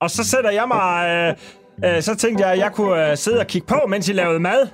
Og 0.00 0.10
så 0.10 0.24
sætter 0.24 0.50
jeg 0.50 0.68
mig... 0.68 1.34
Uh, 1.84 1.94
uh, 1.96 2.00
så 2.02 2.14
tænkte 2.14 2.44
jeg, 2.44 2.52
at 2.52 2.58
jeg 2.58 2.72
kunne 2.72 3.10
uh, 3.10 3.16
sidde 3.16 3.40
og 3.40 3.46
kigge 3.46 3.66
på, 3.66 3.80
mens 3.88 4.08
I 4.08 4.12
lavede 4.12 4.40
mad. 4.40 4.68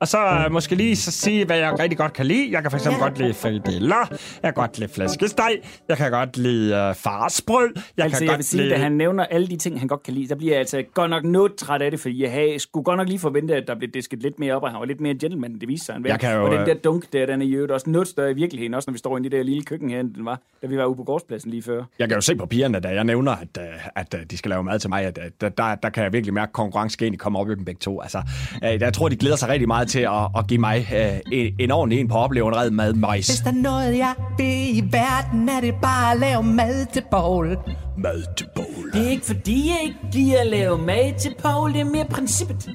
Og 0.00 0.08
så 0.08 0.18
uh, 0.46 0.52
måske 0.52 0.74
lige 0.74 0.96
så 0.96 1.10
sige, 1.10 1.44
hvad 1.44 1.58
jeg 1.58 1.78
rigtig 1.78 1.98
godt 1.98 2.12
kan 2.12 2.26
lide. 2.26 2.52
Jeg 2.52 2.62
kan 2.62 2.70
fx 2.70 2.86
ja. 2.86 2.98
godt 2.98 3.18
lide 3.18 3.34
frikadeller. 3.34 4.08
Jeg 4.10 4.18
kan 4.42 4.54
godt 4.54 4.78
lide 4.78 4.92
flæskesteg. 4.92 5.58
Jeg 5.88 5.96
kan 5.96 6.10
godt 6.10 6.36
lide 6.36 6.88
uh, 6.88 6.96
farsbrød. 6.96 7.68
Jeg 7.96 8.04
altså 8.04 8.18
kan 8.18 8.26
jeg 8.26 8.30
godt 8.30 8.38
vil 8.38 8.44
sige, 8.44 8.62
lide... 8.62 8.74
at 8.74 8.80
han 8.80 8.92
nævner 8.92 9.24
alle 9.24 9.46
de 9.46 9.56
ting, 9.56 9.78
han 9.78 9.88
godt 9.88 10.02
kan 10.02 10.14
lide, 10.14 10.28
der 10.28 10.34
bliver 10.34 10.52
jeg 10.52 10.60
altså 10.60 10.82
godt 10.94 11.10
nok 11.10 11.24
noget 11.24 11.54
træt 11.54 11.82
af 11.82 11.90
det, 11.90 12.00
fordi 12.00 12.22
jeg 12.22 12.32
havde, 12.32 12.58
skulle 12.58 12.84
godt 12.84 12.96
nok 12.96 13.08
lige 13.08 13.18
forvente, 13.18 13.54
at 13.54 13.64
der 13.66 13.74
blev 13.74 13.90
disket 13.90 14.22
lidt 14.22 14.38
mere 14.38 14.54
op, 14.54 14.62
og 14.62 14.70
han 14.70 14.80
var 14.80 14.86
lidt 14.86 15.00
mere 15.00 15.14
gentleman, 15.14 15.60
det 15.60 15.68
viste 15.68 15.86
sig. 15.86 15.94
Han. 15.94 16.06
Jeg 16.06 16.20
kan 16.20 16.34
jo, 16.34 16.44
og 16.44 16.50
den 16.50 16.60
øh, 16.60 16.66
der 16.66 16.74
dunk 16.74 17.12
der, 17.12 17.26
den 17.26 17.42
er 17.42 17.46
jo 17.46 17.66
også 17.70 17.90
noget 17.90 18.08
større 18.08 18.30
i 18.30 18.34
virkeligheden, 18.34 18.74
også 18.74 18.90
når 18.90 18.92
vi 18.92 18.98
står 18.98 19.16
inde 19.16 19.26
i 19.26 19.30
det 19.30 19.38
der 19.38 19.44
lille 19.44 19.62
køkken 19.62 19.90
her, 19.90 20.00
end 20.00 20.14
den 20.14 20.24
var, 20.24 20.40
da 20.62 20.66
vi 20.66 20.76
var 20.76 20.84
ude 20.84 20.96
på 20.96 21.04
gårdspladsen 21.04 21.50
lige 21.50 21.62
før. 21.62 21.84
Jeg 21.98 22.08
kan 22.08 22.16
jo 22.16 22.20
se 22.20 22.36
på 22.36 22.46
pigerne, 22.46 22.80
da 22.80 22.88
jeg 22.88 23.04
nævner, 23.04 23.32
at, 23.32 23.58
øh, 23.58 23.64
at 23.96 24.14
øh, 24.14 24.20
de 24.30 24.38
skal 24.38 24.48
lave 24.48 24.64
mad 24.64 24.78
til 24.78 24.90
mig, 24.90 25.04
at 25.04 25.18
at 25.18 25.58
der, 25.58 25.74
der 25.74 25.90
kan 25.90 26.04
jeg 26.04 26.12
virkelig 26.12 26.34
mærke, 26.34 26.48
at 26.48 26.52
konkurrencen 26.52 27.16
kommer 27.16 27.40
op 27.40 27.50
i 27.50 27.54
dem 27.54 27.64
begge 27.64 27.78
to. 27.78 28.00
Altså, 28.00 28.22
øh, 28.64 28.80
jeg 28.80 28.94
tror, 28.94 29.08
de 29.08 29.16
glæder 29.16 29.36
sig 29.36 29.48
rigtig 29.48 29.68
meget 29.68 29.87
til 29.88 29.98
at, 30.00 30.28
at 30.38 30.46
give 30.46 30.60
mig 30.60 30.88
øh, 30.96 31.18
en, 31.32 31.54
en 31.58 31.70
ordentlig 31.70 32.00
en 32.00 32.08
på 32.08 32.14
oplevelsen 32.14 32.74
mad 32.74 32.92
Hvis 32.92 33.00
majs. 33.00 33.40
der 33.44 33.50
er 33.50 33.54
noget, 33.54 33.98
jeg 33.98 34.14
vil 34.38 34.76
i 34.78 34.82
verden, 34.90 35.48
er 35.48 35.60
det 35.60 35.74
bare 35.82 36.12
at 36.12 36.20
lave 36.20 36.42
mad 36.42 36.86
til 36.92 37.02
bowl. 37.10 37.56
Mad 37.98 38.36
til 38.36 38.46
bowl. 38.56 38.92
Det 38.92 39.06
er 39.06 39.10
ikke 39.10 39.26
fordi, 39.26 39.68
jeg 39.68 39.78
ikke 39.82 39.98
gider 40.12 40.40
at 40.40 40.46
lave 40.46 40.78
mad 40.78 41.18
til 41.18 41.34
Paul, 41.42 41.72
det 41.72 41.80
er 41.80 41.84
mere 41.84 42.04
princippet. 42.10 42.70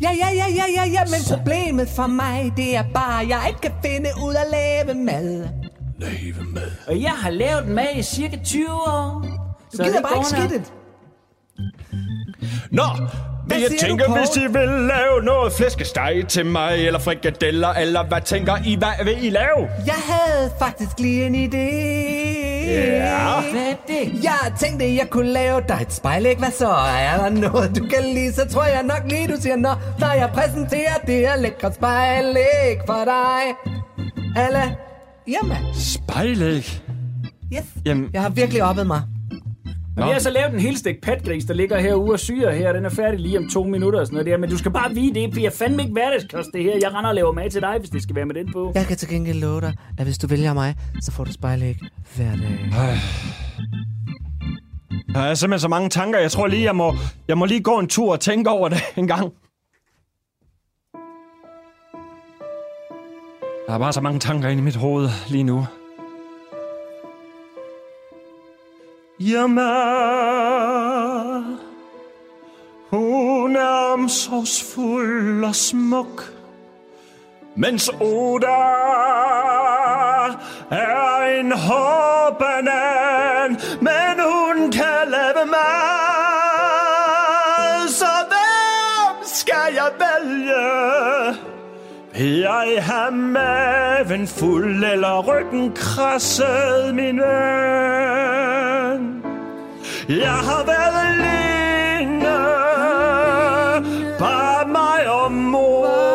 Ja, 0.00 0.10
ja, 0.10 0.28
ja, 0.34 0.46
ja, 0.56 0.64
ja, 0.76 0.90
ja, 0.90 1.00
men 1.04 1.38
problemet 1.38 1.88
for 1.88 2.06
mig, 2.06 2.52
det 2.56 2.76
er 2.76 2.84
bare, 2.94 3.22
at 3.22 3.28
jeg 3.28 3.44
ikke 3.48 3.60
kan 3.60 3.72
finde 3.84 4.08
ud 4.26 4.34
af 4.34 4.40
at 4.40 4.50
lave 4.52 5.04
mad. 5.04 5.48
Lave 5.98 6.44
mad. 6.54 6.70
Og 6.88 7.02
jeg 7.02 7.10
har 7.10 7.30
lavet 7.30 7.68
mad 7.68 7.86
i 7.96 8.02
cirka 8.02 8.36
20 8.44 8.66
år. 8.70 9.26
Du 9.72 9.82
gider 9.82 10.02
bare 10.02 10.16
ikke 10.16 10.28
skidtet. 10.28 10.72
Nå, 12.70 12.82
vil 13.46 13.60
jeg 13.60 13.70
du, 13.70 13.76
tænker, 13.86 14.06
Poul? 14.06 14.18
hvis 14.18 14.36
I 14.36 14.46
vil 14.46 14.68
lave 14.68 15.22
noget 15.22 15.52
flæskesteg 15.52 16.24
til 16.28 16.46
mig, 16.46 16.86
eller 16.86 16.98
frikadeller, 17.00 17.68
eller 17.68 18.04
hvad 18.04 18.20
tænker 18.20 18.56
I, 18.66 18.74
hvad 18.76 19.04
vil 19.04 19.24
I 19.24 19.30
lave? 19.30 19.68
Jeg 19.86 19.94
havde 20.10 20.50
faktisk 20.58 20.98
lige 20.98 21.26
en 21.26 21.34
idé. 21.34 21.72
Ja. 22.70 23.40
Hvad 23.52 23.60
er 23.70 23.74
det? 23.88 24.24
Jeg 24.24 24.52
tænkte, 24.60 24.96
jeg 24.96 25.06
kunne 25.10 25.28
lave 25.32 25.60
dig 25.68 25.78
et 25.82 25.92
spejlæg. 25.92 26.36
Hvad 26.38 26.50
så? 26.50 26.68
Er 26.98 27.16
der 27.22 27.28
noget, 27.30 27.76
du 27.76 27.86
kan 27.88 28.04
lide? 28.14 28.32
Så 28.34 28.48
tror 28.48 28.64
jeg 28.64 28.82
nok 28.82 29.02
lige, 29.10 29.28
du 29.28 29.40
siger 29.40 29.56
nå, 29.56 29.68
når 29.98 30.12
jeg 30.12 30.30
præsenterer 30.34 30.94
det 31.06 31.14
her 31.14 31.36
lækre 31.36 31.72
spejlæg 31.72 32.78
for 32.86 33.02
dig. 33.04 33.42
Alle, 34.36 34.76
jamen, 35.28 35.56
Spejlæg. 35.74 36.80
yes. 37.54 37.64
Jamen, 37.86 38.10
Jeg 38.12 38.22
har 38.22 38.28
virkelig 38.28 38.62
oppet 38.62 38.86
mig. 38.86 39.02
Og 39.96 40.06
vi 40.06 40.12
har 40.12 40.18
så 40.18 40.30
lavet 40.30 40.54
en 40.54 40.60
helt 40.60 40.78
stik 40.78 41.00
patgris, 41.02 41.44
der 41.44 41.54
ligger 41.54 41.78
herude 41.78 42.12
og 42.12 42.20
syrer 42.20 42.54
her. 42.54 42.72
Den 42.72 42.84
er 42.84 42.88
færdig 42.88 43.20
lige 43.20 43.38
om 43.38 43.48
to 43.48 43.64
minutter 43.64 44.00
og 44.00 44.06
sådan 44.06 44.14
noget 44.14 44.26
der. 44.26 44.36
Men 44.36 44.50
du 44.50 44.58
skal 44.58 44.70
bare 44.70 44.94
vide, 44.94 45.14
det 45.14 45.30
bliver 45.30 45.50
fandme 45.50 45.82
ikke 45.82 45.92
hverdagskost 45.92 46.48
det 46.54 46.62
her. 46.62 46.72
Jeg 46.80 46.94
render 46.94 47.08
og 47.08 47.14
laver 47.14 47.32
mad 47.32 47.50
til 47.50 47.60
dig, 47.60 47.76
hvis 47.78 47.90
det 47.90 48.02
skal 48.02 48.16
være 48.16 48.26
med 48.26 48.34
den 48.34 48.52
på. 48.52 48.72
Jeg 48.74 48.86
kan 48.86 48.96
til 48.96 49.08
gengæld 49.08 49.40
love 49.40 49.60
dig, 49.60 49.74
at 49.98 50.04
hvis 50.04 50.18
du 50.18 50.26
vælger 50.26 50.54
mig, 50.54 50.74
så 51.02 51.12
får 51.12 51.24
du 51.24 51.32
spejlæg 51.32 51.78
hver 52.16 52.36
dag. 52.36 52.72
der 55.14 55.20
er 55.20 55.34
simpelthen 55.34 55.60
så 55.60 55.68
mange 55.68 55.88
tanker. 55.88 56.18
Jeg 56.18 56.30
tror 56.30 56.46
lige, 56.46 56.62
jeg 56.62 56.76
må, 56.76 56.94
jeg 57.28 57.38
må 57.38 57.44
lige 57.44 57.62
gå 57.62 57.78
en 57.78 57.88
tur 57.88 58.12
og 58.12 58.20
tænke 58.20 58.50
over 58.50 58.68
det 58.68 58.78
en 58.96 59.06
gang. 59.06 59.32
Der 63.66 63.74
er 63.74 63.78
bare 63.78 63.92
så 63.92 64.00
mange 64.00 64.20
tanker 64.20 64.48
inde 64.48 64.60
i 64.60 64.64
mit 64.64 64.76
hoved 64.76 65.08
lige 65.28 65.44
nu. 65.44 65.66
Jamen, 69.20 69.64
hun 72.90 73.56
er 73.56 73.92
omsorgsfuld 73.92 75.44
og 75.44 75.54
smuk, 75.54 76.32
mens 77.54 77.88
Oda 78.00 78.46
er 80.70 81.40
en 81.40 81.52
hård 81.52 82.38
banan, 82.38 83.60
men 83.80 84.20
hun 84.20 84.72
kan 84.72 85.08
lave 85.08 85.46
mad, 85.46 85.95
jeg 92.26 92.78
har 92.80 93.10
maven 93.10 94.26
fuld 94.26 94.84
eller 94.84 95.22
ryggen 95.22 95.72
krasset, 95.72 96.94
min 96.94 97.18
ven? 97.18 99.22
Jeg 100.08 100.38
har 100.48 100.64
været 100.72 100.96
alene, 101.08 102.36
bare 104.18 104.68
mig 104.68 105.10
og 105.10 105.32
mor. 105.32 106.06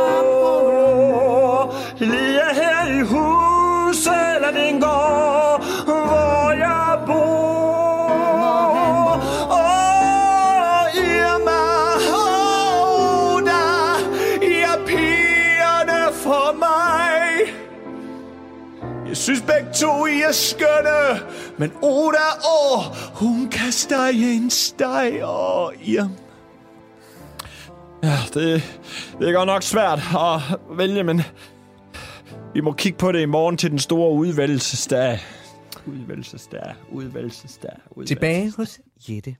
Lige 1.98 2.41
her 2.53 2.88
i 2.98 3.01
huset, 3.01 4.36
eller 4.36 4.51
din 4.51 4.80
gård, 4.80 5.30
synes 19.21 19.41
begge 19.41 19.73
to, 19.73 20.05
I 20.05 20.21
er 20.21 20.31
skønne, 20.31 21.27
men 21.57 21.71
Oda, 21.81 22.27
åh, 22.55 22.83
hun 23.13 23.49
kan 23.49 23.71
stege 23.71 24.33
en 24.33 24.49
steg, 24.49 25.23
og 25.23 25.73
Irma. 25.83 26.09
Ja, 28.03 28.17
det, 28.33 28.79
det 29.19 29.29
er 29.29 29.33
godt 29.33 29.47
nok 29.47 29.63
svært 29.63 29.99
at 29.99 30.59
vælge, 30.77 31.03
men 31.03 31.21
vi 32.53 32.61
må 32.61 32.73
kigge 32.73 32.97
på 32.97 33.11
det 33.11 33.21
i 33.21 33.25
morgen 33.25 33.57
til 33.57 33.71
den 33.71 33.79
store 33.79 34.11
udvælgelsesdag. 34.11 35.19
Udvælgelsesdag, 35.85 36.73
udvælgelsesdag, 36.91 37.71
udvælgelsesdag. 37.91 38.07
Tilbage 38.07 38.53
hos 38.57 38.79
Jette. 39.09 39.35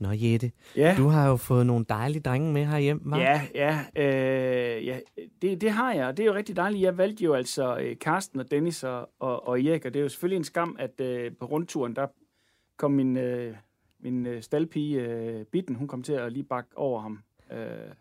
Nå, 0.00 0.08
Jette, 0.12 0.52
Ja. 0.76 0.94
du 0.98 1.08
har 1.08 1.28
jo 1.28 1.36
fået 1.36 1.66
nogle 1.66 1.84
dejlige 1.88 2.22
drenge 2.22 2.52
med 2.52 2.64
herhjem, 2.66 2.98
hva'? 3.06 3.16
Ja, 3.18 3.42
ja, 3.54 3.78
øh, 3.96 4.86
ja 4.86 4.98
det, 5.42 5.60
det 5.60 5.70
har 5.70 5.92
jeg, 5.92 6.06
og 6.06 6.16
det 6.16 6.22
er 6.22 6.26
jo 6.26 6.34
rigtig 6.34 6.56
dejligt. 6.56 6.82
Jeg 6.82 6.98
valgte 6.98 7.24
jo 7.24 7.34
altså 7.34 7.78
øh, 7.78 7.96
Karsten 7.98 8.40
og 8.40 8.50
Dennis 8.50 8.84
og, 8.84 9.10
og, 9.20 9.48
og 9.48 9.60
Erik, 9.60 9.84
og 9.84 9.94
det 9.94 10.00
er 10.00 10.02
jo 10.02 10.08
selvfølgelig 10.08 10.36
en 10.36 10.44
skam, 10.44 10.76
at 10.78 11.00
øh, 11.00 11.32
på 11.40 11.46
rundturen, 11.46 11.96
der 11.96 12.06
kom 12.76 12.90
min, 12.90 13.16
øh, 13.16 13.54
min 14.00 14.26
øh, 14.26 14.42
staldpige 14.42 15.00
øh, 15.00 15.44
Bitten, 15.44 15.74
hun 15.76 15.88
kom 15.88 16.02
til 16.02 16.12
at 16.12 16.32
lige 16.32 16.44
bakke 16.44 16.70
over 16.78 17.00
ham. 17.00 17.18
Øh, 17.52 17.58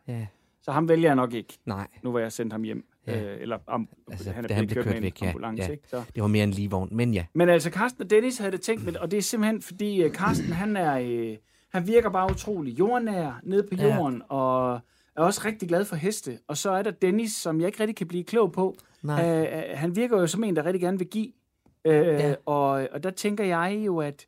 Ja, 0.07 0.27
så 0.61 0.71
ham 0.71 0.89
vælger 0.89 1.09
jeg 1.09 1.15
nok 1.15 1.33
ikke, 1.33 1.57
nej. 1.65 1.87
nu 2.03 2.09
hvor 2.09 2.19
jeg 2.19 2.31
sendt 2.31 2.53
ham 2.53 2.63
hjem. 2.63 2.85
Ja. 3.07 3.33
Øh, 3.33 3.41
eller 3.41 3.57
am, 3.67 3.87
Altså, 4.11 4.31
han 4.31 4.43
er 4.43 4.47
blevet 4.47 4.67
blev 4.67 4.75
kørt, 4.75 4.83
kørt 4.83 4.93
med 4.93 5.01
væk, 5.01 5.21
en 5.21 5.27
ambulance, 5.27 5.63
ja. 5.63 5.71
ikke? 5.71 5.83
Så. 5.87 6.03
Det 6.15 6.21
var 6.21 6.27
mere 6.27 6.43
en 6.43 6.51
ligevogn, 6.51 6.89
men 6.91 7.13
ja. 7.13 7.25
Men 7.33 7.49
altså, 7.49 7.69
Carsten 7.69 8.03
og 8.03 8.09
Dennis 8.09 8.37
havde 8.37 8.51
det 8.51 8.61
tænkt 8.61 8.85
med, 8.85 8.95
og 8.95 9.11
det 9.11 9.17
er 9.17 9.21
simpelthen, 9.21 9.61
fordi 9.61 10.05
uh, 10.05 10.11
Carsten, 10.11 10.51
han 10.53 10.77
er, 10.77 10.99
øh, 10.99 11.37
han 11.71 11.87
virker 11.87 12.09
bare 12.09 12.31
utrolig 12.31 12.79
jordnær 12.79 13.39
nede 13.43 13.63
på 13.63 13.75
Ja. 13.75 13.95
jorden, 13.95 14.21
og 14.29 14.73
er 15.15 15.21
også 15.21 15.41
rigtig 15.45 15.67
glad 15.69 15.85
for 15.85 15.95
heste. 15.95 16.39
Og 16.47 16.57
så 16.57 16.71
er 16.71 16.81
der 16.81 16.91
Dennis, 16.91 17.31
som 17.35 17.59
jeg 17.59 17.67
ikke 17.67 17.79
rigtig 17.79 17.95
kan 17.95 18.07
blive 18.07 18.23
klog 18.23 18.51
på. 18.51 18.75
Nej. 19.01 19.43
Øh, 19.45 19.63
han 19.77 19.95
virker 19.95 20.19
jo 20.19 20.27
som 20.27 20.43
en, 20.43 20.55
der 20.55 20.65
rigtig 20.65 20.81
gerne 20.81 20.97
vil 20.97 21.07
give. 21.07 21.31
Øh, 21.85 21.93
Ja. 21.93 22.27
ja. 22.29 22.35
og, 22.45 22.87
og 22.91 23.03
der 23.03 23.09
tænker 23.09 23.43
jeg 23.43 23.81
jo, 23.85 23.97
at 23.97 24.25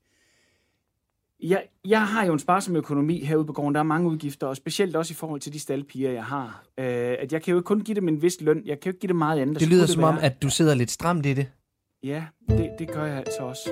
jeg, 1.44 1.64
jeg 1.86 2.08
har 2.08 2.26
jo 2.26 2.34
en 2.34 2.40
sparsom 2.40 2.76
økonomi 2.76 3.24
herude 3.26 3.46
på 3.46 3.54
gården. 3.54 3.74
Der 3.76 3.80
er 3.80 3.84
mange 3.84 4.10
udgifter, 4.10 4.48
og 4.48 4.56
specielt 4.58 4.96
også 4.96 5.12
i 5.12 5.16
forhold 5.16 5.42
til 5.42 5.54
de 5.54 5.60
staldpiger, 5.60 6.12
jeg 6.12 6.24
har. 6.26 6.64
Øh, 6.78 6.86
at 7.20 7.34
jeg 7.34 7.42
kan 7.44 7.52
jo 7.52 7.58
ikke 7.58 7.66
kun 7.68 7.82
give 7.82 7.96
dem 7.96 8.08
en 8.08 8.22
vis 8.22 8.42
løn. 8.42 8.62
Jeg 8.66 8.80
kan 8.80 8.90
jo 8.90 8.94
ikke 8.94 9.00
give 9.00 9.08
dem 9.08 9.16
meget 9.16 9.40
andet. 9.42 9.60
Det 9.60 9.68
lyder 9.70 9.86
som 9.86 10.04
om, 10.04 10.18
at 10.22 10.42
du 10.42 10.50
sidder 10.50 10.76
lidt 10.76 10.92
stramt 10.92 11.26
i 11.26 11.34
det. 11.34 11.48
Ja, 12.04 12.24
det, 12.50 12.70
det 12.80 12.92
gør 12.92 13.06
jeg 13.06 13.18
altså 13.18 13.42
også. 13.42 13.70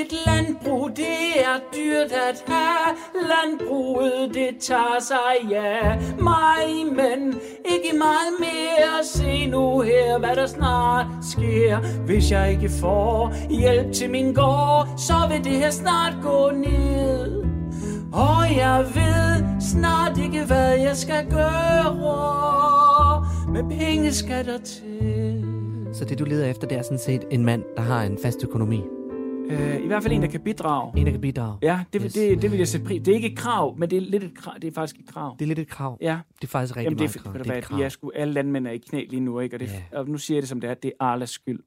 Et 0.00 0.12
landbrug, 0.26 0.90
det 0.96 1.40
er 1.44 1.56
dyrt 1.76 2.12
at 2.12 2.44
have. 2.46 2.96
Landbruget, 3.14 4.34
det 4.34 4.50
tager 4.60 5.00
sig 5.00 5.50
ja, 5.50 5.96
mig, 6.18 6.86
men 6.92 7.40
ikke 7.64 7.98
meget 7.98 8.32
mere. 8.40 9.04
Se 9.04 9.46
nu 9.46 9.80
her, 9.80 10.18
hvad 10.18 10.36
der 10.36 10.46
snart 10.46 11.06
sker. 11.32 11.78
Hvis 12.06 12.30
jeg 12.30 12.50
ikke 12.50 12.70
får 12.80 13.34
hjælp 13.50 13.92
til 13.92 14.10
min 14.10 14.34
gård, 14.34 14.88
så 14.96 15.14
vil 15.30 15.44
det 15.44 15.52
her 15.52 15.70
snart 15.70 16.14
gå 16.22 16.50
ned. 16.50 17.44
Og 18.12 18.56
jeg 18.56 18.84
ved 18.94 19.60
snart 19.60 20.18
ikke, 20.18 20.44
hvad 20.44 20.78
jeg 20.78 20.96
skal 20.96 21.30
gøre. 21.30 22.60
Med 23.48 23.78
penge 23.78 24.12
skal 24.12 24.46
der 24.46 24.58
til. 24.58 25.44
Så 25.92 26.04
det, 26.04 26.18
du 26.18 26.24
leder 26.24 26.46
efter, 26.46 26.66
det 26.66 26.78
er 26.78 26.82
sådan 26.82 26.98
set 26.98 27.24
en 27.30 27.44
mand, 27.44 27.62
der 27.76 27.82
har 27.82 28.02
en 28.02 28.18
fast 28.22 28.44
økonomi. 28.44 28.84
Øh, 29.50 29.84
I 29.84 29.86
hvert 29.86 30.02
fald 30.02 30.12
en, 30.14 30.22
der 30.22 30.28
kan 30.28 30.40
bidrage. 30.40 30.98
En, 30.98 31.06
der 31.06 31.12
kan 31.12 31.20
bidrage. 31.20 31.58
Ja, 31.62 31.80
det, 31.92 32.02
Yes. 32.04 32.12
det, 32.12 32.42
det 32.42 32.50
vil 32.50 32.58
jeg 32.58 32.68
sætte 32.68 32.86
pris. 32.86 33.02
Det 33.04 33.08
er 33.12 33.14
ikke 33.14 33.30
et 33.32 33.38
krav, 33.38 33.78
men 33.78 33.90
det 33.90 33.96
er 33.96 34.00
lidt 34.00 34.24
et 34.24 34.38
krav. 34.38 34.54
Det 34.62 34.68
er 34.68 34.72
faktisk 34.74 35.00
et 35.00 35.08
krav. 35.14 35.36
Det 35.38 35.44
er 35.44 35.46
lidt 35.48 35.58
et 35.58 35.68
krav. 35.68 35.98
Ja, 36.00 36.18
Det 36.40 36.44
er 36.44 36.48
faktisk 36.50 36.76
rigtig 36.76 36.84
Jamen, 36.84 36.98
det 36.98 37.02
meget 37.02 37.16
er, 37.16 37.20
krav. 37.22 37.32
ved 37.34 37.40
du 37.40 37.44
Det 37.48 37.54
er 37.54 37.58
et 37.58 37.64
krav. 37.64 37.80
er 37.80 37.88
sgu, 37.88 38.10
alle 38.14 38.34
landmænd 38.34 38.66
er 38.66 38.70
i 38.70 38.78
knæ 38.78 39.06
lige 39.10 39.20
nu, 39.20 39.40
ikke? 39.40 39.56
Og, 39.56 39.60
det, 39.60 39.66
Ja. 39.92 39.98
og 39.98 40.08
nu 40.08 40.18
siger 40.18 40.36
jeg 40.36 40.42
det 40.42 40.48
som 40.48 40.60
det 40.60 40.70
er, 40.70 40.74
det 40.74 40.92
er 41.00 41.04
Arlas 41.04 41.30
skyld. 41.30 41.60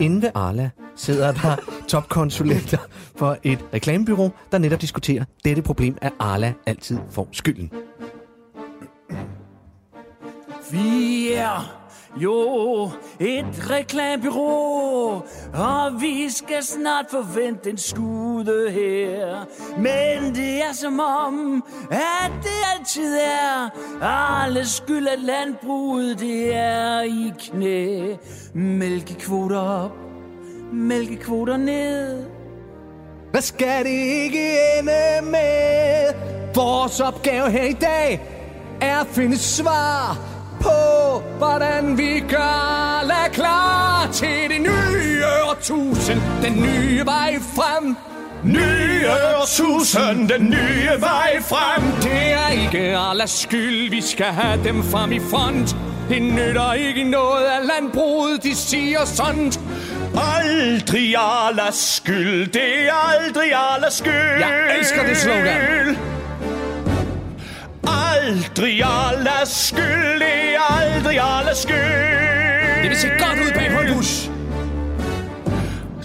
Inde 0.00 0.22
ved 0.22 0.30
Arla 0.34 0.70
sidder 0.96 1.32
der 1.32 1.56
topkonsulenter 1.88 2.78
for 3.16 3.36
et 3.42 3.64
reklamebyrå, 3.74 4.30
der 4.52 4.58
netop 4.58 4.80
diskuterer 4.80 5.24
dette 5.44 5.62
problem, 5.62 5.98
at 6.02 6.12
Arla 6.18 6.54
altid 6.66 6.98
får 7.10 7.28
skylden. 7.32 7.70
Vi 10.72 11.32
er 11.32 11.79
jo 12.16 12.90
et 13.20 13.70
reklamebyrå, 13.70 15.22
og 15.54 16.00
vi 16.00 16.30
skal 16.30 16.62
snart 16.62 17.06
forvente 17.10 17.70
en 17.70 17.78
skude 17.78 18.70
her. 18.70 19.44
Men 19.78 20.34
det 20.34 20.62
er 20.62 20.72
som 20.72 21.00
om, 21.00 21.64
at 21.90 22.32
det 22.42 22.78
altid 22.78 23.16
er 23.16 23.70
alle 24.42 24.66
skyld, 24.66 25.08
at 25.08 25.20
landbruget 25.20 26.20
det 26.20 26.54
er 26.54 27.00
i 27.00 27.32
knæ. 27.38 28.14
Mælkekvoter 28.54 29.60
op, 29.60 29.96
mælkekvoter 30.72 31.56
ned. 31.56 32.24
Hvad 33.30 33.42
skal 33.42 33.84
det 33.84 33.90
ikke 33.90 34.56
ende 34.78 35.30
med? 35.30 36.14
Vores 36.54 37.00
opgave 37.00 37.50
her 37.50 37.64
i 37.64 37.72
dag 37.72 38.20
er 38.80 39.00
at 39.00 39.06
finde 39.06 39.38
svar 39.38 40.29
på, 40.60 41.22
hvordan 41.38 41.98
vi 41.98 42.24
gør 42.28 43.02
la 43.06 43.28
klar 43.32 44.08
til 44.12 44.50
det 44.50 44.60
nye 44.60 45.24
årtusind. 45.48 46.20
Den 46.42 46.62
nye 46.62 47.04
vej 47.04 47.34
frem. 47.56 47.96
Nye 48.44 48.90
susen, 49.46 50.28
den 50.28 50.50
nye 50.50 51.00
vej 51.00 51.42
frem. 51.42 51.82
Det 52.02 52.32
er 52.32 52.48
ikke 52.62 52.96
Arlas 52.96 53.30
skyld, 53.30 53.90
vi 53.90 54.00
skal 54.00 54.26
have 54.26 54.64
dem 54.64 54.82
frem 54.82 55.12
i 55.12 55.20
front. 55.20 55.76
Det 56.08 56.22
nytter 56.22 56.72
ikke 56.72 57.04
noget 57.04 57.44
af 57.44 57.66
landbruget, 57.66 58.42
de 58.42 58.56
siger 58.56 59.04
sådan. 59.04 59.52
Aldrig 60.16 61.14
alles 61.18 61.74
skyld, 61.74 62.46
det 62.46 62.88
er 62.88 63.18
aldrig 63.18 63.52
alles 63.74 63.94
skyld. 63.94 64.40
Jeg 64.40 64.78
elsker 64.78 65.06
det 65.06 65.16
slogan. 65.16 66.19
Aldrig 68.22 68.82
Arlas 68.82 69.48
skyld, 69.48 70.20
det 70.20 70.54
er 70.54 70.76
aldrig 70.80 71.18
Arlas 71.18 71.58
skyld. 71.58 72.82
Det 72.82 72.90
vil 72.90 72.98
se 72.98 73.08
godt 73.08 73.38
ud 73.46 73.52
bag 73.54 73.70
på 73.72 73.80
en 73.80 73.94
bus. 73.94 74.30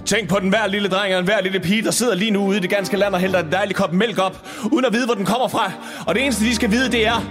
Tænk 0.06 0.30
på 0.30 0.40
den 0.40 0.50
hver 0.50 0.68
lille 0.68 0.90
dreng 0.90 1.14
og 1.14 1.20
en 1.20 1.26
hver 1.26 1.42
lille 1.42 1.60
pige, 1.60 1.82
der 1.82 1.92
sidder 1.92 2.16
lige 2.16 2.32
nu 2.32 2.46
ude 2.46 2.58
i 2.58 2.60
det 2.62 2.70
ganske 2.70 2.98
land 2.98 3.14
og 3.14 3.20
hælder 3.20 3.40
en 3.40 3.52
dejlig 3.52 3.76
kop 3.76 3.94
mælk 3.94 4.20
op, 4.20 4.48
uden 4.72 4.86
at 4.86 4.94
vide, 4.94 5.06
hvor 5.06 5.16
den 5.16 5.26
kommer 5.26 5.48
fra. 5.48 5.72
Og 6.08 6.16
det 6.16 6.24
eneste, 6.24 6.46
de 6.46 6.56
skal 6.56 6.72
vide, 6.72 6.92
det 6.92 7.08
er... 7.08 7.24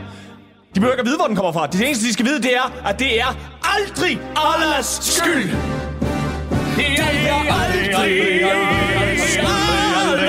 De 0.74 0.80
behøver 0.80 0.92
ikke 0.92 1.00
at 1.00 1.06
vide, 1.06 1.16
hvor 1.16 1.26
den 1.26 1.36
kommer 1.36 1.52
fra. 1.52 1.66
Det 1.66 1.86
eneste, 1.86 2.06
de 2.06 2.12
skal 2.12 2.26
vide, 2.26 2.42
det 2.42 2.56
er, 2.56 2.72
at 2.86 2.98
det 2.98 3.20
er 3.20 3.36
aldrig 3.62 4.20
Arlas 4.36 4.98
skyld. 5.02 5.50
Det 6.76 6.86
er 6.86 7.04
aldrig, 7.08 7.30
aldrig, 7.54 8.44
Arlas 8.44 9.20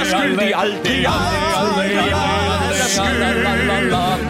skyld. 0.02 0.38
Det 0.39 0.52
er 0.52 0.58
aldrig, 0.58 1.08
aldrig, 1.58 1.98
Arlas 1.98 2.91
skyld. 2.91 3.15
Det 3.15 3.94
er 3.94 4.25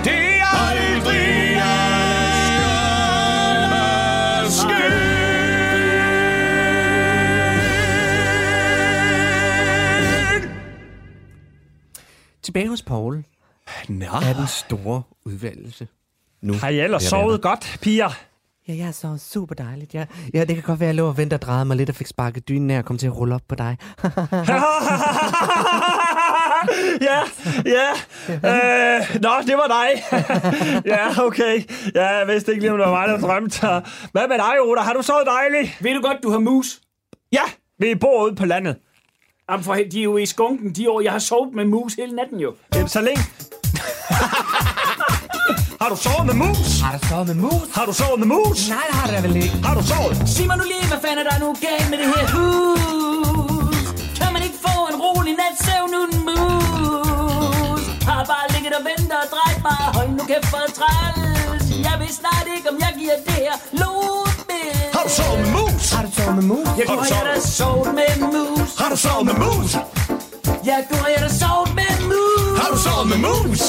Tilbage 12.45 12.67
hos 12.67 12.81
Paul 12.81 13.23
Nå. 13.89 14.05
er 14.05 14.33
den 14.33 14.47
store 14.47 15.01
udvalgelse. 15.25 15.87
Nu. 16.41 16.53
Har 16.53 16.69
I 16.69 16.79
ellers 16.79 17.03
sovet 17.03 17.41
godt, 17.41 17.77
piger? 17.81 18.09
Ja, 18.67 18.75
jeg 18.77 18.93
så 18.93 19.17
super 19.17 19.55
dejligt. 19.55 19.93
Ja, 19.93 20.05
ja, 20.33 20.39
det 20.45 20.55
kan 20.55 20.63
godt 20.63 20.79
være, 20.79 20.89
at 20.89 20.93
jeg 20.93 20.95
lå 20.95 21.07
og 21.07 21.17
ventede 21.17 21.37
og 21.37 21.41
drejede 21.41 21.65
mig 21.65 21.77
lidt 21.77 21.89
og 21.89 21.95
fik 21.95 22.07
sparket 22.07 22.47
dynen 22.49 22.67
ned 22.67 22.77
og 22.77 22.85
kom 22.85 22.97
til 22.97 23.07
at 23.07 23.17
rulle 23.17 23.35
op 23.35 23.41
på 23.47 23.55
dig. 23.55 23.77
ja, 27.07 27.19
ja. 27.65 27.89
Øh, 28.29 29.21
nå, 29.21 29.31
det 29.47 29.55
var 29.57 29.67
dig. 29.67 30.03
ja, 30.93 31.23
okay. 31.23 31.63
Ja, 31.95 32.07
jeg 32.07 32.27
vidste 32.27 32.51
ikke 32.51 32.61
lige, 32.61 32.71
om 32.71 32.77
det 32.77 32.87
var 32.87 32.93
mig, 32.93 33.07
der 33.07 33.27
drømte. 33.27 33.67
Hvad 34.11 34.27
med 34.27 34.37
dig, 34.37 34.61
Oda? 34.61 34.81
Har 34.81 34.93
du 34.93 35.01
sovet 35.01 35.25
dejligt? 35.25 35.83
Ved 35.83 35.95
du 35.95 36.01
godt, 36.01 36.17
du 36.23 36.29
har 36.31 36.39
mus? 36.39 36.81
Ja, 37.31 37.43
vi 37.79 37.95
bor 37.95 38.25
ude 38.25 38.35
på 38.35 38.45
landet. 38.45 38.75
Jamen 39.49 39.63
for, 39.63 39.73
de 39.91 39.99
er 39.99 40.03
jo 40.03 40.17
i 40.17 40.25
skunken 40.25 40.73
de 40.75 40.89
år. 40.89 41.01
Jeg 41.01 41.11
har 41.11 41.19
sovet 41.19 41.53
med 41.53 41.65
mus 41.65 41.93
hele 41.93 42.15
natten 42.15 42.39
jo. 42.39 42.53
Jamen, 42.75 42.87
så 42.89 43.01
længe. 43.01 43.23
Har 45.81 45.89
du 45.89 45.95
sovet 46.05 46.25
med 46.29 46.33
mus? 46.43 46.61
Har 46.85 46.93
du 46.97 47.01
sovet 47.09 47.27
med 47.27 47.35
mus? 47.35 47.67
Har 47.77 47.85
du 47.89 47.93
sovet 47.93 48.19
med 48.19 48.27
mus? 48.35 48.59
Nej, 48.69 48.85
det 48.89 48.95
har 48.99 49.07
da 49.13 49.19
vel 49.27 49.35
ikke. 49.35 49.55
Har 49.67 49.75
du 49.79 49.83
sovet? 49.91 50.15
Sig 50.35 50.47
mig 50.47 50.57
nu 50.57 50.63
lige, 50.73 50.85
hvad 50.91 50.99
fanden 51.03 51.19
er 51.25 51.29
der 51.29 51.37
nu 51.43 51.47
galt 51.65 51.87
med 51.91 51.97
det 52.01 52.07
her 52.15 52.25
hus? 52.35 53.75
Kan 54.19 54.29
man 54.35 54.41
ikke 54.47 54.59
få 54.67 54.75
en 54.91 54.97
rolig 55.05 55.33
nat 55.41 55.55
søvn 55.65 55.91
uden 55.99 56.15
mus? 56.27 57.83
Har 58.09 58.21
bare 58.33 58.45
ligget 58.53 58.73
og 58.79 58.83
ventet 58.89 59.17
og 59.23 59.27
drejet 59.33 59.59
mig. 59.67 59.79
Hold 59.97 60.09
nu 60.17 60.23
kæft 60.31 60.47
for 60.53 60.63
træls. 60.79 61.65
Jeg 61.87 61.95
ved 62.01 62.11
snart 62.21 62.45
ikke, 62.55 62.67
om 62.71 62.75
jeg 62.85 62.91
giver 62.99 63.17
det 63.27 63.37
her 63.45 63.55
lort 63.81 64.34
med. 64.55 64.93
Har 64.95 65.03
du 65.03 65.09
sovet 65.09 65.39
med 65.43 65.51
mus? 65.57 65.91
Har 65.91 66.03
du 66.05 66.11
sovet 66.17 66.35
med 66.35 66.45
mus? 66.51 66.67
Jeg 66.79 66.85
går 66.87 67.05
jeg 67.13 67.23
da 67.25 67.39
sovet 67.59 67.93
med 67.99 68.13
mus. 68.33 68.69
Har 68.79 68.89
du 68.89 68.97
sovet 68.97 69.25
med 69.29 69.35
mus? 69.43 69.71
Jeg 70.71 70.79
går 70.91 71.07
jeg 71.13 71.21
da 71.25 71.29
sovet 71.41 71.71
med 71.79 71.93
mus. 72.11 72.59
Har 72.61 72.69
du 72.73 72.77
sovet 72.85 73.07
med 73.11 73.19
mus? 73.27 73.63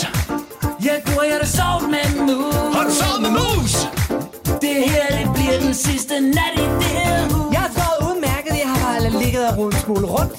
Jeg 0.88 0.99
går 1.07 1.22
jeg 1.31 1.38
da 1.42 1.46
sovet 1.59 1.90
med 1.94 2.07
mus. 2.29 2.55
Har 2.77 2.85
du 2.88 2.92
sovet 3.01 3.20
med 3.25 3.33
mus? 3.40 3.75
Det 4.64 4.77
her, 4.90 5.07
det 5.18 5.27
bliver 5.35 5.59
den 5.61 5.75
sidste 5.75 6.14
nat 6.20 6.55
i 6.57 6.66
det 6.81 6.92
her 6.99 7.22
hus. 7.33 7.53
Jeg 7.55 7.61
har 7.66 7.72
sovet 7.79 8.01
udmærket. 8.09 8.53
Jeg 8.62 8.68
har 8.72 8.79
bare 8.85 9.22
ligget 9.22 9.49
og 9.59 9.66
en 9.66 9.72
smule 9.85 10.07
rundt. 10.07 10.33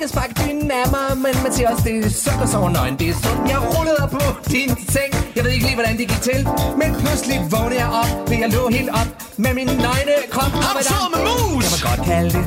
Jeg 0.00 0.06
og 0.06 0.10
sparket 0.10 0.36
dynen 0.44 0.70
af 0.70 0.86
mig, 0.96 1.08
men 1.24 1.34
man 1.44 1.52
siger 1.52 1.68
også, 1.72 1.84
det 1.84 1.94
er 2.06 2.10
sundt 2.24 2.42
at 2.42 2.48
sove 2.48 2.70
nøgen. 2.70 2.94
Det 2.98 3.08
er 3.08 3.16
sundt. 3.24 3.40
Jeg 3.52 3.58
rullede 3.72 4.04
på 4.16 4.22
din 4.52 4.70
seng. 4.94 5.10
Jeg 5.36 5.42
ved 5.44 5.50
ikke 5.56 5.64
lige, 5.68 5.76
hvordan 5.80 5.96
det 5.98 6.08
gik 6.12 6.22
til. 6.30 6.40
Men 6.80 6.88
pludselig 7.00 7.36
vågnede 7.54 7.80
jeg 7.84 7.90
op, 8.02 8.10
for 8.28 8.34
jeg 8.42 8.50
lå 8.56 8.62
helt 8.68 8.90
op 9.00 9.08
med 9.44 9.52
min 9.58 9.66
nøgne 9.86 10.16
krop. 10.34 10.52
Har 10.64 10.72
du 10.78 10.82
sovet 10.90 11.10
med 11.14 11.22
mus? 11.28 11.64
Jeg 11.64 11.72
må 11.74 11.78
godt 11.90 12.02
kalde 12.10 12.30
det. 12.36 12.44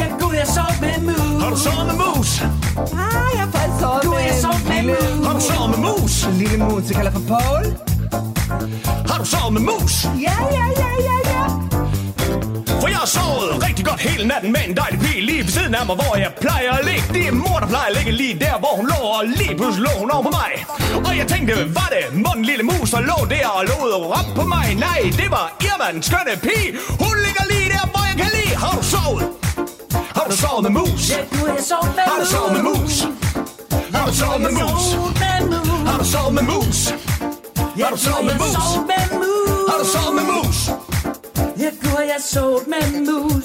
Jeg 0.00 0.08
går 0.20 0.32
jeg 0.40 0.48
sovet 0.56 0.78
med 0.84 0.96
mus. 1.08 1.42
Har 1.42 1.50
du 1.54 1.58
sovet 1.66 1.86
med 1.90 1.96
mus? 2.04 2.30
Ah, 3.04 3.30
jeg 3.38 3.46
har 3.54 3.68
sovet 3.80 4.02
Du 4.06 4.10
med 4.10 4.24
er 4.30 4.36
sovet 4.44 4.64
med 4.68 4.80
lille, 4.82 5.16
mus. 5.16 5.26
Har 5.26 5.32
du 5.38 5.42
sovet 5.50 5.70
med 5.74 5.80
mus? 5.88 6.14
en 6.30 6.36
lille 6.42 6.58
mus, 6.64 6.82
jeg 6.88 6.96
kalder 7.00 7.12
for 7.18 7.24
Paul. 7.34 7.64
Har 9.10 9.18
du 9.22 9.26
sovet 9.34 9.52
med 9.56 9.62
mus? 9.70 9.94
Ja, 10.26 10.36
ja, 10.58 10.66
ja, 10.82 10.90
ja, 11.08 11.16
ja. 11.32 11.42
For 12.80 12.88
jeg 12.88 12.98
har 13.04 13.10
sovet 13.16 13.50
rigtig 13.66 13.84
godt 13.90 14.00
hele 14.00 14.24
natten 14.32 14.52
med 14.52 14.60
en 14.68 14.76
dejlig 14.76 14.98
pige 15.04 15.20
lige 15.28 15.42
ved 15.44 15.52
siden 15.58 15.74
af 15.74 15.86
mig, 15.86 15.96
hvor 16.00 16.14
jeg 16.24 16.30
plejer 16.44 16.72
at 16.78 16.84
ligge. 16.90 17.04
Det 17.16 17.22
er 17.30 17.32
mor, 17.32 17.58
der 17.62 17.68
plejer 17.74 17.88
at 17.92 17.96
ligge 17.98 18.12
lige 18.22 18.34
der, 18.44 18.54
hvor 18.62 18.72
hun 18.78 18.86
lå, 18.92 19.00
og 19.16 19.22
lige 19.40 19.54
pludselig 19.58 19.82
lå 19.88 19.92
hun 20.02 20.10
over 20.10 20.24
på 20.28 20.32
mig. 20.42 20.52
Og 21.08 21.12
jeg 21.20 21.26
tænkte, 21.32 21.54
var 21.78 21.88
det 21.94 22.04
mon 22.24 22.40
lille 22.50 22.64
mus, 22.70 22.90
der 22.94 23.00
lå 23.10 23.18
der 23.34 23.46
og 23.58 23.62
lå 23.70 23.78
og 23.96 24.04
op 24.18 24.28
på 24.38 24.44
mig? 24.54 24.66
Nej, 24.86 25.00
det 25.20 25.28
var 25.36 25.46
Irman, 25.68 26.02
skønne 26.08 26.34
pige. 26.46 26.70
Hun 27.04 27.14
ligger 27.26 27.44
lige 27.52 27.68
der, 27.74 27.84
hvor 27.92 28.04
jeg 28.10 28.16
kan 28.22 28.30
lide. 28.36 28.54
Har 28.62 28.72
du 28.78 28.82
sovet? 28.94 29.24
Har 30.16 30.26
du 30.30 30.36
sovet 30.42 30.62
med 30.66 30.72
mus? 30.78 31.02
Jeg 31.10 31.24
går 31.32 31.46
jeg 31.56 31.64
sovet 31.70 31.90
med 31.96 32.04
Har 32.10 32.16
du 32.22 32.26
sovet 32.34 32.52
med 32.56 32.62
mus? 32.70 32.94
Har 33.96 34.06
du 34.08 34.14
sovet 34.20 34.40
med 34.44 34.52
mus? 34.60 34.84
Mus. 34.98 35.16
Har 35.88 35.96
du 36.00 36.04
sovet 36.14 36.32
med 36.38 36.44
mus? 36.52 36.78
Har 37.82 37.90
du 37.90 37.96
mus? 37.96 38.04
sovet 38.04 38.24
med 38.24 38.34
mus. 38.42 38.54
Har 39.70 39.78
du 39.82 39.86
sovet 39.94 40.14
med 40.14 40.24
mus? 40.32 40.93
Jeg 41.64 41.72
kunne 41.82 41.98
jeg 42.00 42.16
sovet 42.20 42.66
med 42.66 43.00
mus. 43.00 43.44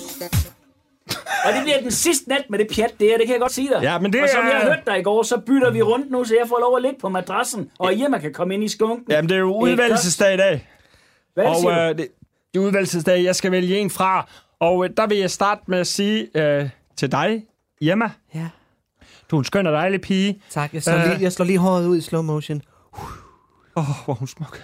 Og 1.45 1.53
det 1.53 1.63
bliver 1.63 1.81
den 1.81 1.91
sidste 1.91 2.29
nat 2.29 2.45
med 2.49 2.59
det 2.59 2.67
pjat 2.75 2.91
der, 2.99 3.17
det 3.17 3.25
kan 3.25 3.33
jeg 3.33 3.39
godt 3.41 3.51
sige 3.51 3.69
dig. 3.69 3.79
Ja, 3.83 3.99
men 3.99 4.13
det 4.13 4.23
og 4.23 4.29
som 4.29 4.45
er- 4.45 4.49
jeg 4.49 4.61
hørte 4.61 4.81
dig 4.87 4.99
i 4.99 5.03
går, 5.03 5.23
så 5.23 5.37
bytter 5.45 5.71
vi 5.71 5.81
rundt 5.81 6.11
nu, 6.11 6.23
så 6.25 6.35
jeg 6.39 6.47
får 6.47 6.59
lov 6.59 6.75
at 6.75 6.81
ligge 6.81 6.97
på 6.99 7.09
madrassen, 7.09 7.71
og 7.79 7.93
Irma 7.93 8.17
kan 8.19 8.33
komme 8.33 8.53
ind 8.53 8.63
i 8.63 8.67
skunken. 8.67 9.05
Jamen, 9.09 9.29
det 9.29 9.35
er 9.35 9.39
jo 9.39 9.55
udvalgelsesdag 9.57 10.33
i 10.33 10.37
dag. 10.37 10.69
Hvad 11.33 11.45
Og 11.45 11.55
siger 11.55 11.79
øh, 11.83 11.87
du? 11.87 11.97
det, 11.97 12.07
det 12.53 12.59
er 12.59 12.63
udvalgelsesdag. 12.65 13.23
Jeg 13.23 13.35
skal 13.35 13.51
vælge 13.51 13.77
en 13.77 13.89
fra. 13.89 14.27
Og 14.59 14.85
øh, 14.85 14.89
der 14.97 15.07
vil 15.07 15.17
jeg 15.17 15.31
starte 15.31 15.61
med 15.67 15.79
at 15.79 15.87
sige 15.87 16.29
øh, 16.35 16.69
til 16.95 17.11
dig, 17.11 17.43
Emma. 17.81 18.11
Ja, 18.35 18.47
Du 19.31 19.35
er 19.35 19.39
en 19.39 19.45
skøn 19.45 19.67
og 19.67 19.73
dejlig 19.73 20.01
pige. 20.01 20.41
tak. 20.49 20.73
Jeg 20.73 20.83
slår, 20.83 20.93
Øh. 20.95 21.05
lige, 21.09 21.21
jeg 21.21 21.31
slår 21.31 21.45
lige 21.45 21.57
håret 21.59 21.87
ud 21.87 21.97
i 21.97 22.01
slow 22.01 22.21
motion. 22.21 22.61
Åh, 22.93 23.03
oh, 23.75 23.85
hvor 24.05 24.13
er 24.13 24.17
hun 24.17 24.27
smuk. 24.27 24.61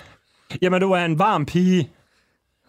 Jamen, 0.62 0.82
du 0.82 0.92
er 0.92 1.06
en 1.06 1.20
varm 1.20 1.46
pige. 1.46 1.90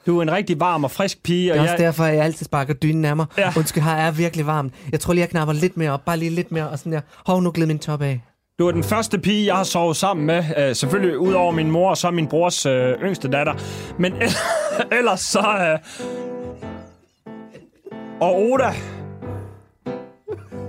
Du 0.07 0.19
er 0.19 0.23
en 0.23 0.33
rigtig 0.33 0.61
varm 0.61 0.85
og 0.85 0.90
frisk 0.90 1.23
pige. 1.23 1.45
Det 1.45 1.53
Og 1.53 1.57
er 1.59 1.61
også 1.62 1.73
jeg, 1.73 1.79
derfor, 1.79 2.05
at 2.05 2.14
jeg 2.16 2.25
altid 2.25 2.45
sparker 2.47 2.75
dynen 2.75 3.05
af 3.05 3.16
mig. 3.16 3.27
Ja. 3.38 3.53
Undskyld, 3.57 3.83
her 3.83 3.92
er 3.92 4.11
virkelig 4.11 4.47
varmt. 4.47 4.75
Jeg 4.92 5.01
tror 5.01 5.12
lige, 5.12 5.21
jeg 5.23 5.29
knapper 5.31 5.55
lidt 5.55 5.77
mere 5.77 5.90
op. 5.90 6.05
Bare 6.05 6.16
lige 6.16 6.31
lidt 6.31 6.53
mere. 6.53 6.69
Og 6.69 6.79
sådan 6.79 6.92
der. 6.92 7.01
Hov, 7.27 7.42
nu 7.42 7.51
gled 7.51 7.66
min 7.66 7.79
top 7.79 8.03
af. 8.03 8.21
du 8.59 8.66
er 8.69 8.73
den 8.73 8.85
første 8.85 9.19
pige, 9.19 9.47
jeg 9.47 9.57
har 9.57 9.64
sovet 9.64 9.97
sammen 9.97 10.27
med. 10.27 10.45
Øh, 10.59 10.77
selvfølgelig 10.77 11.19
ud 11.19 11.33
over 11.33 11.53
min 11.53 11.71
mor 11.71 11.90
og 11.90 11.97
så 11.97 12.11
min 12.11 12.27
brors 12.27 12.66
øh, 12.66 12.92
yngste 13.03 13.29
datter. 13.29 13.55
Men 13.99 14.14
ellers 14.99 15.21
så... 15.21 15.40
Øh, 15.40 15.79
og 18.21 18.42
Oda. 18.42 18.75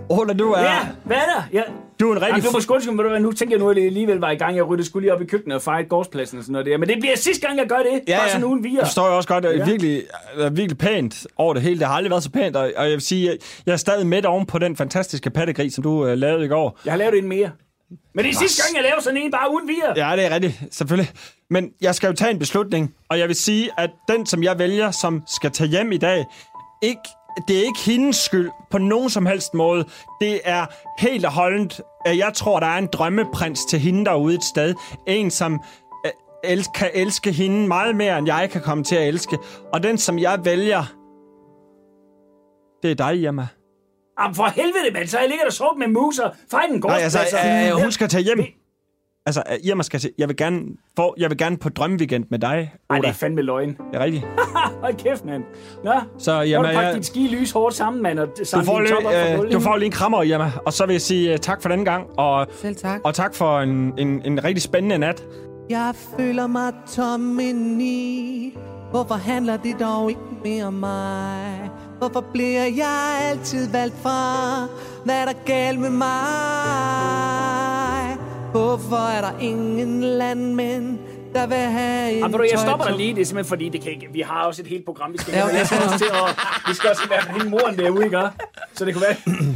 Oda, 0.09 0.33
du 0.33 0.51
er, 0.51 0.61
Ja, 0.61 0.77
hvad 1.03 1.17
er 1.17 1.21
der? 1.35 1.43
Jeg, 1.53 1.63
du 1.99 2.09
er 2.11 2.15
en 2.15 2.21
Jamen, 2.21 2.35
rigtig... 2.35 2.43
du 2.51 2.57
må 2.69 2.75
undskylde 2.75 2.95
mig, 2.95 2.97
ved 2.97 3.03
du 3.03 3.09
hvad, 3.09 3.19
nu 3.19 3.31
tænker 3.31 3.55
jeg 3.55 3.59
nu, 3.59 3.69
at 3.69 3.75
det 3.75 3.85
alligevel 3.85 4.17
var 4.17 4.31
i 4.31 4.35
gang. 4.35 4.55
Jeg 4.55 4.63
ryddede 4.67 4.87
skulle 4.87 5.03
lige 5.05 5.13
op 5.13 5.21
i 5.21 5.25
køkkenet 5.25 5.55
og 5.55 5.61
fejre 5.61 5.83
gårdspladsen 5.83 6.37
og 6.37 6.43
sådan 6.43 6.51
noget 6.51 6.65
der. 6.65 6.77
Men 6.77 6.89
det 6.89 6.97
bliver 6.99 7.15
sidste 7.15 7.47
gang, 7.47 7.59
jeg 7.59 7.67
gør 7.67 7.77
det. 7.77 8.01
Ja, 8.07 8.17
Bare 8.19 8.29
sådan 8.29 8.43
uden 8.43 8.63
virer. 8.63 8.79
Det 8.79 8.87
forstår 8.87 9.05
jeg 9.07 9.13
også 9.15 9.29
godt. 9.29 9.43
Det 9.43 9.51
er 9.53 9.57
Ja. 9.57 9.65
virkelig, 9.65 10.03
virkelig 10.51 10.77
pænt 10.77 11.27
over 11.37 11.53
det 11.53 11.63
hele. 11.63 11.79
Det 11.79 11.87
har 11.87 11.93
aldrig 11.95 12.11
været 12.11 12.23
så 12.23 12.31
pænt. 12.31 12.55
Og, 12.55 12.71
og 12.77 12.83
jeg 12.85 12.91
vil 12.93 13.01
sige, 13.01 13.25
jeg, 13.29 13.37
jeg 13.65 13.73
er 13.73 13.77
stadig 13.77 14.07
midt 14.07 14.25
oven 14.25 14.45
på 14.45 14.57
den 14.59 14.75
fantastiske 14.75 15.29
pattegris, 15.29 15.73
som 15.73 15.83
du 15.83 16.05
øh, 16.05 16.17
lavede 16.17 16.45
i 16.45 16.47
går. 16.47 16.79
Jeg 16.85 16.93
har 16.93 16.97
lavet 16.97 17.17
en 17.17 17.27
mere. 17.27 17.51
Men 18.15 18.25
det 18.25 18.31
er 18.31 18.35
sidste 18.37 18.63
gang, 18.63 18.75
jeg 18.75 18.83
laver 18.83 19.01
sådan 19.01 19.17
en, 19.21 19.31
bare 19.31 19.53
uden 19.55 19.67
virer. 19.67 20.09
Ja, 20.09 20.15
det 20.15 20.25
er 20.25 20.33
rigtigt. 20.35 20.61
Selvfølgelig. 20.71 21.11
Men 21.49 21.69
jeg 21.81 21.95
skal 21.95 22.07
jo 22.07 22.13
tage 22.13 22.31
en 22.31 22.39
beslutning. 22.39 22.93
Og 23.09 23.19
jeg 23.19 23.27
vil 23.27 23.35
sige, 23.35 23.69
at 23.77 23.89
den, 24.09 24.25
som 24.25 24.43
jeg 24.43 24.59
vælger, 24.59 24.91
som 24.91 25.21
skal 25.35 25.51
tage 25.51 25.69
hjem 25.69 25.91
i 25.91 25.97
dag, 25.97 26.25
ikke, 26.83 27.01
det 27.47 27.57
er 27.57 27.63
ikke 27.63 27.79
hendes 27.85 28.15
skyld 28.15 28.49
på 28.71 28.77
nogen 28.77 29.09
som 29.09 29.25
helst 29.25 29.53
måde. 29.53 29.85
Det 30.21 30.39
er 30.43 30.65
helt 30.99 31.25
og 31.25 31.31
holdent. 31.31 31.81
at 32.05 32.17
Jeg 32.17 32.31
tror, 32.33 32.59
der 32.59 32.67
er 32.67 32.77
en 32.77 32.87
drømmeprins 32.93 33.65
til 33.65 33.79
hende 33.79 34.05
derude 34.05 34.35
et 34.35 34.43
sted. 34.43 34.75
En, 35.07 35.31
som 35.31 35.59
øh, 36.05 36.11
el- 36.51 36.65
kan 36.75 36.89
elske 36.93 37.31
hende 37.31 37.67
meget 37.67 37.95
mere, 37.95 38.17
end 38.17 38.27
jeg 38.27 38.49
kan 38.51 38.61
komme 38.61 38.83
til 38.83 38.95
at 38.95 39.07
elske. 39.07 39.37
Og 39.73 39.83
den, 39.83 39.97
som 39.97 40.19
jeg 40.19 40.39
vælger, 40.45 40.83
det 42.83 42.91
er 42.91 42.95
dig, 42.95 43.25
Emma. 43.25 43.47
Jamen 44.21 44.35
for 44.35 44.45
helvede, 44.45 44.93
mand, 44.93 45.07
så 45.07 45.19
jeg 45.19 45.29
ligger 45.29 45.43
der 45.45 45.51
sovet 45.51 45.77
med 45.77 45.87
muser. 45.87 46.29
Fejl 46.51 46.71
en 46.71 46.79
Nej, 46.85 46.97
altså, 46.99 47.19
gårdsplads. 47.19 47.71
øh, 47.73 47.81
hun 47.81 47.91
skal 47.91 48.09
tage 48.09 48.23
hjem. 48.23 48.39
Altså, 49.27 49.43
øh, 49.51 49.57
Irma 49.63 49.83
skal 49.83 49.99
til, 49.99 50.11
jeg 50.17 50.27
vil 50.27 50.35
gerne, 50.37 50.61
få, 50.95 51.15
jeg 51.17 51.29
vil 51.29 51.37
gerne 51.37 51.57
på 51.57 51.69
drømmeweekend 51.69 52.25
med 52.29 52.39
dig, 52.39 52.73
Ej, 52.89 52.95
det 52.95 52.99
Oda. 53.03 53.09
er 53.09 53.13
fandme 53.13 53.41
løgn. 53.41 53.69
Det 53.69 53.77
er 53.93 53.99
rigtigt. 54.03 54.25
Hold 54.83 54.95
kæft, 54.95 55.25
mand. 55.25 55.43
Nå, 55.83 55.91
Så 56.17 56.41
jamen, 56.41 56.71
du 56.71 56.79
jeg, 56.79 56.95
dit 56.95 57.05
ski 57.05 57.27
lys 57.27 57.51
hårdt 57.51 57.75
sammen, 57.75 58.03
mand, 58.03 58.19
og 58.19 58.27
du, 58.27 58.63
får 58.63 58.79
lige, 58.79 59.43
øh, 59.45 59.51
du 59.51 59.59
får 59.59 59.77
lige 59.77 59.85
en 59.85 59.91
krammer, 59.91 60.23
Irma. 60.23 60.51
Og 60.65 60.73
så 60.73 60.85
vil 60.85 60.93
jeg 60.93 61.01
sige 61.01 61.33
uh, 61.33 61.37
tak 61.37 61.61
for 61.61 61.69
den 61.69 61.85
gang, 61.85 62.07
og, 62.17 62.47
Selv 62.61 62.75
tak. 62.75 63.01
og 63.03 63.15
tak 63.15 63.35
for 63.35 63.59
en, 63.59 63.93
en, 63.97 64.21
en 64.25 64.43
rigtig 64.43 64.61
spændende 64.61 64.97
nat. 64.97 65.23
Jeg 65.69 65.93
føler 66.17 66.47
mig 66.47 66.73
tom 66.95 67.39
indeni. 67.39 68.57
Hvorfor 68.91 69.15
handler 69.15 69.57
det 69.57 69.79
dog 69.79 70.09
ikke 70.09 70.21
mere 70.43 70.65
om 70.65 70.73
mig? 70.73 71.69
Hvorfor 71.97 72.25
bliver 72.33 72.63
jeg 72.63 73.19
altid 73.31 73.71
valgt 73.71 73.95
fra? 74.03 74.67
Hvad 75.05 75.21
er 75.21 75.25
der 75.25 75.33
galt 75.45 75.79
med 75.79 75.89
mig? 75.89 77.76
Hvorfor 78.51 79.07
er 79.17 79.21
der 79.21 79.39
ingen 79.39 80.03
landmænd, 80.03 80.99
der 81.33 81.47
vil 81.47 81.57
have 81.57 82.11
en 82.11 82.17
Jamen, 82.17 82.41
jeg 82.51 82.59
stopper 82.59 82.85
dig 82.85 82.97
lige. 82.97 83.15
Det 83.15 83.21
er 83.21 83.25
simpelthen 83.25 83.49
fordi, 83.49 83.69
det 83.69 83.81
kan 83.81 83.91
ikke, 83.91 84.07
vi 84.13 84.21
har 84.21 84.43
også 84.43 84.61
et 84.61 84.67
helt 84.67 84.85
program, 84.85 85.13
vi 85.13 85.17
skal 85.17 85.33
Ja, 85.33 85.45
okay. 85.45 85.57
Jeg 85.57 85.65
skal 85.67 85.77
også 85.83 85.97
til 85.97 86.05
at, 86.05 86.35
vi 86.69 86.73
skal 86.73 86.89
også 86.89 87.09
være 87.09 87.33
hende 87.33 87.49
moren 87.49 87.77
derude, 87.77 88.05
ikke? 88.05 88.21
Så 88.73 88.85
det 88.85 88.93
kunne 88.93 89.03
være... 89.07 89.55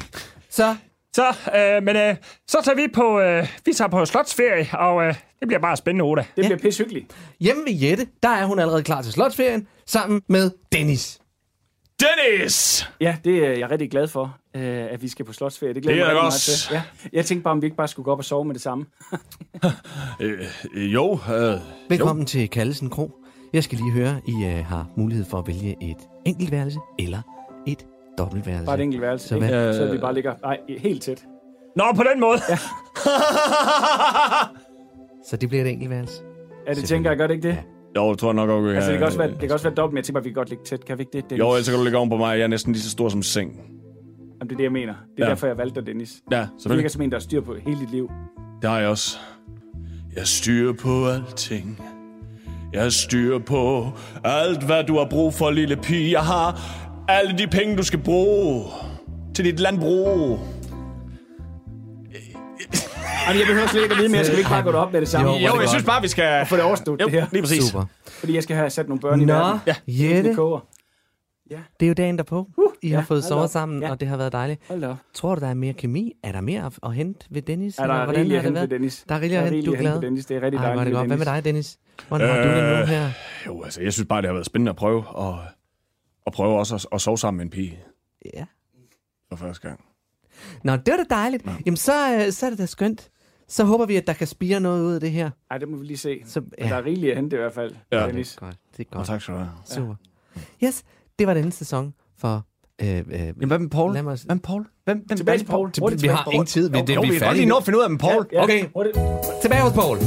Så, 0.49 0.75
Så, 1.15 1.27
øh, 1.55 1.83
men 1.83 1.95
øh, 1.95 2.15
så 2.47 2.57
tager 2.63 2.75
vi 2.75 2.87
på, 2.93 3.19
øh, 3.19 3.47
vi 3.65 3.73
tager 3.73 3.89
på 3.89 4.05
slotsferie, 4.05 4.67
og 4.73 5.03
øh, 5.03 5.13
det 5.39 5.47
bliver 5.47 5.59
bare 5.59 5.77
spændende, 5.77 6.05
Oda. 6.05 6.21
Det 6.35 6.45
bliver 6.45 6.57
pisse 6.57 6.83
hyggeligt. 6.83 7.05
hjemme 7.39 7.61
ved 7.65 7.73
Jette, 7.73 8.07
der 8.23 8.29
er 8.29 8.45
hun 8.45 8.59
allerede 8.59 8.83
klar 8.83 9.01
til 9.01 9.11
slotsferien, 9.11 9.67
sammen 9.87 10.21
med 10.29 10.51
Dennis. 10.71 11.20
Dennis! 12.01 12.87
Ja, 13.01 13.17
det 13.23 13.47
er 13.47 13.51
jeg 13.51 13.71
rigtig 13.71 13.91
glad 13.91 14.07
for, 14.07 14.37
øh, 14.55 14.61
at 14.63 15.01
vi 15.01 15.07
skal 15.07 15.25
på 15.25 15.33
slotsferie. 15.33 15.73
Det 15.73 15.83
glæder 15.83 15.99
Det 16.03 16.09
er 16.09 16.13
mig 16.13 16.21
også. 16.21 16.69
meget 16.71 16.83
til. 16.83 16.91
Ja. 17.03 17.17
Jeg 17.17 17.25
tænkte 17.25 17.43
bare, 17.43 17.51
om 17.51 17.61
vi 17.61 17.65
ikke 17.65 17.77
bare 17.77 17.87
skulle 17.87 18.03
gå 18.03 18.11
op 18.11 18.17
og 18.17 18.25
sove 18.25 18.45
med 18.45 18.53
det 18.53 18.61
samme. 18.61 18.85
Øh, 20.19 20.39
øh, 20.75 20.93
jo, 20.93 21.13
øh, 21.13 21.53
Velkommen 21.89 22.25
til 22.25 22.49
Kallesen 22.49 22.89
Kro. 22.89 23.11
Jeg 23.53 23.63
skal 23.63 23.77
lige 23.77 23.91
høre, 23.91 24.21
I 24.27 24.31
uh, 24.33 24.65
har 24.65 24.87
mulighed 24.95 25.25
for 25.25 25.39
at 25.39 25.47
vælge 25.47 25.75
et 25.81 25.97
enkeltværelse 26.25 26.79
eller 26.99 27.21
et 27.67 27.85
dobbeltværelse. 28.17 28.65
Bare 28.65 28.75
et 28.75 28.81
enkelt 28.83 29.01
værelse. 29.01 29.27
Så 29.27 29.37
hvad? 29.37 29.73
Så 29.73 29.91
vi 29.91 29.97
bare 29.97 30.13
ligger 30.13 30.33
nej, 30.41 30.57
helt 30.79 31.03
tæt. 31.03 31.23
Nå, 31.75 31.83
på 31.95 32.03
den 32.13 32.19
måde. 32.19 32.39
Ja. 32.49 32.57
Så 35.29 35.37
det 35.37 35.49
bliver 35.49 35.63
et 35.63 35.69
enkeltværelse. 35.69 36.21
Ja, 36.67 36.73
det 36.73 36.83
tænker 36.83 37.09
jeg 37.09 37.17
godt, 37.17 37.31
ikke 37.31 37.47
det? 37.47 37.57
Jo, 37.95 38.07
jeg 38.09 38.17
tror 38.17 38.33
nok, 38.33 38.49
okay. 38.49 38.75
Altså, 38.75 38.89
det 38.91 38.97
kan 38.97 39.05
også 39.07 39.17
være, 39.17 39.29
det 39.31 39.39
kan 39.39 39.51
også 39.51 39.65
være 39.65 39.75
dobbelt, 39.75 39.93
men 39.93 39.97
jeg 39.97 40.05
tænker 40.05 40.19
bare, 40.19 40.23
vi 40.23 40.29
kan 40.29 40.35
godt 40.35 40.49
ligge 40.49 40.63
tæt. 40.63 40.85
Kan 40.85 40.97
vi 40.97 41.01
ikke 41.01 41.11
det, 41.13 41.23
Dennis? 41.29 41.39
Jo, 41.39 41.49
ellers 41.49 41.65
så 41.65 41.71
kan 41.71 41.77
du 41.79 41.83
ligge 41.83 41.97
oven 41.97 42.09
på 42.09 42.17
mig. 42.17 42.37
Jeg 42.37 42.43
er 42.43 42.47
næsten 42.47 42.73
lige 42.73 42.81
så 42.83 42.89
stor 42.89 43.09
som 43.09 43.23
seng. 43.23 43.51
Jamen, 43.51 44.49
det 44.49 44.51
er 44.51 44.57
det, 44.57 44.63
jeg 44.63 44.71
mener. 44.71 44.93
Det 44.93 45.21
er 45.21 45.25
Ja. 45.25 45.29
derfor, 45.29 45.47
jeg 45.47 45.57
valgte 45.57 45.79
dig, 45.79 45.87
Dennis. 45.87 46.13
Ja, 46.31 46.35
Du 46.35 46.41
ligger 46.41 46.49
selvfølgelig. 46.59 46.91
som 46.91 47.01
en, 47.01 47.11
der 47.11 47.17
har 47.17 47.21
styr 47.21 47.41
på 47.41 47.55
hele 47.65 47.79
dit 47.79 47.91
liv. 47.91 48.11
Det 48.61 48.69
har 48.69 48.79
jeg 48.79 48.89
også. 48.89 49.17
Jeg 50.15 50.27
styrer 50.27 50.73
på 50.73 51.07
alting. 51.07 51.79
Jeg 52.73 52.91
styrer 52.91 53.39
på 53.39 53.87
alt, 54.23 54.63
hvad 54.65 54.83
du 54.83 54.97
har 54.97 55.07
brug 55.09 55.33
for, 55.33 55.51
lille 55.51 55.75
pige. 55.75 56.11
Jeg 56.11 56.21
har 56.21 56.59
alle 57.09 57.37
de 57.37 57.47
penge, 57.47 57.77
du 57.77 57.83
skal 57.83 57.99
bruge 57.99 58.63
til 59.35 59.45
dit 59.45 59.59
landbrug. 59.59 60.39
Jamen, 63.27 63.39
jeg 63.39 63.47
behøver 63.47 63.67
slet 63.67 63.81
ikke 63.83 63.93
at 63.95 63.99
vide 64.01 64.09
mere. 64.11 64.23
Skal 64.25 64.35
vi 64.35 64.39
ikke 64.39 64.49
bare 64.49 64.63
gå 64.63 64.71
derop 64.71 64.91
med 64.93 65.01
det 65.01 65.09
samme? 65.09 65.31
Jo, 65.31 65.37
Jo, 65.55 65.59
jeg 65.61 65.69
synes 65.69 65.83
bare, 65.85 66.01
vi 66.01 66.07
skal... 66.07 66.45
Få 66.45 66.55
det 66.55 66.63
overstået, 66.63 67.01
Jo, 67.01 67.05
det 67.05 67.13
her. 67.13 67.27
lige 67.31 67.41
præcis. 67.41 67.63
Super. 67.63 67.85
Fordi 68.07 68.35
jeg 68.35 68.43
skal 68.43 68.55
have 68.55 68.69
sat 68.69 68.87
nogle 68.87 69.01
børn 69.01 69.21
i 69.21 69.25
Nå, 69.25 69.33
verden. 69.33 69.59
ja. 69.67 69.75
Jette, 69.87 70.29
Det 70.29 70.35
koger. 70.35 70.59
det 71.49 71.85
er 71.85 71.87
jo 71.87 71.93
dagen 71.93 72.17
derpå. 72.17 72.47
I 72.81 72.89
har 72.89 72.97
ja, 72.97 73.01
fået 73.03 73.07
hold 73.07 73.21
sovet 73.29 73.43
op. 73.43 73.49
sammen, 73.49 73.81
Ja. 73.81 73.91
og 73.91 73.99
det 73.99 74.07
har 74.07 74.17
været 74.17 74.31
dejligt. 74.31 74.61
Op. 74.69 74.97
Tror 75.13 75.35
du, 75.35 75.41
der 75.41 75.47
er 75.47 75.53
mere 75.53 75.73
kemi? 75.73 76.13
Er 76.23 76.31
der 76.31 76.41
mere 76.41 76.65
at, 76.65 76.79
at 76.83 76.93
hente 76.93 77.25
ved 77.29 77.41
Dennis? 77.41 77.77
Er 77.77 77.83
eller 77.83 77.95
der 77.95 78.03
hvordan 78.03 78.19
rigeligt 78.21 78.41
har 78.41 78.49
at 78.49 78.53
det 78.53 78.59
hente 78.59 78.61
ved 78.61 78.67
været? 78.67 78.79
Dennis? 78.79 79.05
Der 79.09 79.15
er 79.15 79.19
rigeligt 79.19 79.39
at 79.41 79.43
hente, 79.51 79.65
du 79.65 79.71
er 79.71 79.75
rigeligt 79.77 79.77
at 79.77 79.81
glad? 79.81 79.91
hente 79.91 80.01
ved 80.01 80.09
Dennis. 80.09 80.25
Det 80.25 80.37
er 80.37 80.41
rigtig 80.41 80.57
Ej, 80.57 80.63
er 80.63 80.75
dejligt 80.75 80.85
det 80.85 80.93
godt. 80.99 81.07
Hvad 81.07 81.17
med 81.17 81.25
dig, 81.25 81.45
Dennis? 81.45 81.77
Hvordan 82.07 82.27
har 82.29 82.37
du 82.37 82.43
det 82.49 82.63
nu 82.63 82.69
Øh, 82.81 82.87
her? 82.87 83.09
Jo, 83.47 83.63
altså, 83.63 83.81
jeg 83.81 83.93
synes 83.93 84.07
bare, 84.07 84.21
det 84.21 84.27
har 84.27 84.33
været 84.33 84.45
spændende 84.45 84.69
at 84.69 84.75
prøve. 84.75 85.07
Og, 85.07 85.39
og 86.25 86.33
prøve 86.33 86.59
også 86.59 86.75
at, 86.75 86.85
at 86.91 87.01
sove 87.01 87.17
sammen 87.17 87.37
med 87.37 87.45
en 87.45 87.49
pige 87.51 87.79
Ja. 88.33 88.45
for 89.29 89.35
første 89.35 89.67
gang. 89.67 89.79
Nå, 90.63 90.71
det 90.75 90.87
var 90.87 90.97
da 90.97 91.15
dejligt. 91.15 91.43
Jamen, 91.65 91.77
så, 91.77 92.15
øh, 92.25 92.31
så 92.31 92.45
er 92.45 92.49
det 92.49 92.59
da 92.59 92.65
skønt. 92.65 93.09
Så 93.47 93.63
håber 93.63 93.85
vi, 93.85 93.95
at 93.95 94.07
der 94.07 94.13
kan 94.13 94.27
spire 94.27 94.59
noget 94.59 94.83
ud 94.85 94.93
af 94.93 94.99
det 94.99 95.11
her. 95.11 95.29
Ej, 95.51 95.57
det 95.57 95.67
må 95.69 95.77
vi 95.77 95.85
lige 95.85 95.97
se. 95.97 96.21
Så, 96.25 96.41
Ja. 96.59 96.67
Der 96.69 96.75
er 96.75 96.85
rigeligt 96.85 97.11
at 97.11 97.17
hente 97.17 97.35
i 97.35 97.39
hvert 97.39 97.53
fald. 97.53 97.71
Ja. 97.91 98.05
Dennis. 98.07 98.35
Godt, 98.39 98.55
det 98.77 98.85
er 98.85 98.89
Og 98.91 98.95
godt. 98.97 99.07
tak 99.07 99.21
skal 99.21 99.33
du 99.33 99.39
have. 99.39 99.49
Super. 99.65 99.95
Yes, 100.63 100.83
det 101.19 101.27
var 101.27 101.33
denne 101.33 101.51
sæson 101.51 101.93
for... 102.19 102.45
Øh, 102.81 102.97
øh, 102.97 103.03
Jamen, 103.13 103.47
hvad 103.47 103.59
med 103.59 103.69
Paul? 103.69 103.93
Lad 103.93 104.03
mig... 104.03 104.17
Hvem 104.25 104.39
Paul? 104.39 104.65
Hvem, 104.85 105.03
hvem, 105.07 105.17
Tilbage 105.17 105.37
til 105.37 105.45
Paul. 105.45 105.71
Hurtigt 105.79 106.01
Vi 106.01 106.07
har 106.07 106.29
ingen 106.31 106.45
tid. 106.45 106.69
Vi, 106.69 106.77
det, 106.81 106.95
Jo, 106.95 107.01
vi 107.01 107.09
vi 107.09 107.15
er 107.15 107.19
kan 107.19 107.19
lige 107.19 107.19
færdige. 107.19 107.45
nå 107.45 107.55
at 107.57 107.63
finde 107.65 107.79
ud 107.79 107.83
af 107.83 107.89
med 107.89 107.99
Paul. 107.99 108.27
Ja, 108.33 108.43
Okay. 108.43 108.65
Hurtigt. 108.75 108.97
Tilbage 109.41 109.61
hos 109.61 109.73
Paul. 109.73 109.97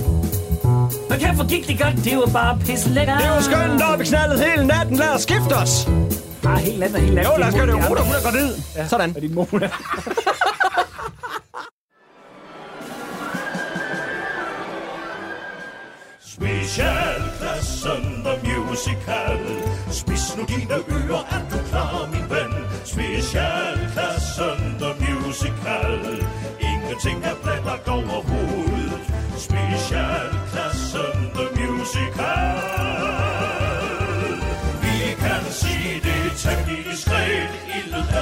Men 1.10 1.18
kæft, 1.18 1.48
gik 1.50 1.66
det 1.68 1.78
godt, 1.78 2.04
det 2.04 2.16
var 2.16 2.30
bare 2.32 2.58
pisse 2.58 2.90
lækkert. 2.90 3.18
Det 3.18 3.26
er 3.26 3.34
jo 3.36 3.42
skønt, 3.42 3.78
når 3.78 3.96
vi 3.98 4.04
knaldet 4.04 4.40
hele 4.40 4.66
natten. 4.66 4.96
Lad 4.96 5.14
os 5.14 5.22
skifte 5.22 5.52
os. 5.62 5.88
Ah, 6.46 6.58
helt 6.58 6.82
og 6.82 7.00
helt 7.00 7.14
natten. 7.14 7.32
Jo, 7.32 7.38
lad 7.38 7.48
os 7.48 7.54
gøre 7.54 7.66
det. 7.66 7.74
Hun 7.88 7.96
er 7.96 8.22
gravid. 8.22 8.54
Sådan. 8.88 9.12
Og 9.16 9.22
din 9.22 9.34
mor, 9.34 9.44
hun 9.44 9.62
er... 9.62 9.68
Specialklassen 16.34 18.02
The 18.24 18.34
Musical 18.44 19.38
Spids 19.90 20.36
nu 20.36 20.44
dine 20.48 20.74
ører, 20.74 21.24
er 21.30 21.42
du 21.50 21.58
klar, 21.68 22.08
min 22.12 22.26
ven? 22.30 22.52
Specialklassen 22.84 24.60
The 24.82 24.92
Musical 25.04 26.26
Ingenting 26.60 27.24
er 27.24 27.34
planlagt 27.42 27.88
overhovedet 27.88 29.00
Specialklassen 29.46 31.16
The 31.36 31.46
Musical 31.60 32.53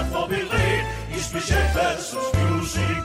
er 0.02 0.06
forberedt 0.06 0.84
i 1.16 1.20
specialklassens 1.20 2.28
musical 2.50 3.02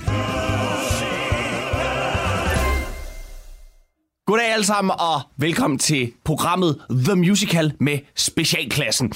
Goddag 4.26 4.54
alle 4.54 4.66
sammen, 4.66 4.92
og 5.00 5.22
velkommen 5.38 5.80
til 5.80 6.12
programmet 6.24 6.82
The 6.92 7.16
Musical 7.16 7.74
med 7.80 8.00
Specialklassen. 8.16 9.14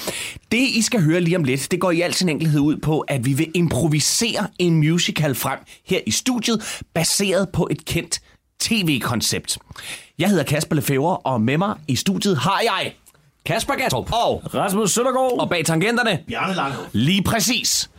Det, 0.52 0.58
I 0.58 0.82
skal 0.82 1.02
høre 1.02 1.22
lige 1.22 1.36
om 1.36 1.44
lidt, 1.44 1.72
det 1.72 1.80
går 1.80 1.92
i 1.92 2.02
al 2.02 2.14
sin 2.14 2.30
enkelhed 2.30 2.60
ud 2.60 2.78
på, 2.78 3.00
at 3.00 3.26
vi 3.26 3.34
vil 3.34 3.52
improvisere 3.56 4.48
en 4.60 4.76
musical 4.76 5.36
frem 5.36 5.60
her 5.86 6.00
i 6.08 6.12
studiet, 6.12 6.82
baseret 6.94 7.50
på 7.50 7.68
et 7.72 7.86
kendt 7.86 8.22
tv-koncept. 8.60 9.58
Jeg 10.20 10.30
hedder 10.30 10.44
Kasper 10.44 10.76
Lefevre, 10.76 11.18
og 11.18 11.42
med 11.42 11.58
mig 11.58 11.76
i 11.88 11.96
studiet 11.96 12.38
har 12.38 12.62
jeg 12.64 12.94
Kasper 13.46 13.74
Gatrup 13.74 14.10
og 14.14 14.42
Rasmus 14.54 14.92
Søndergaard. 14.92 15.40
og 15.40 15.50
bag 15.50 15.66
tangenterne 15.66 16.20
Bjarne 16.28 16.54
Langhoff. 16.56 16.90
Lige 16.94 17.24
præcis. 17.24 17.90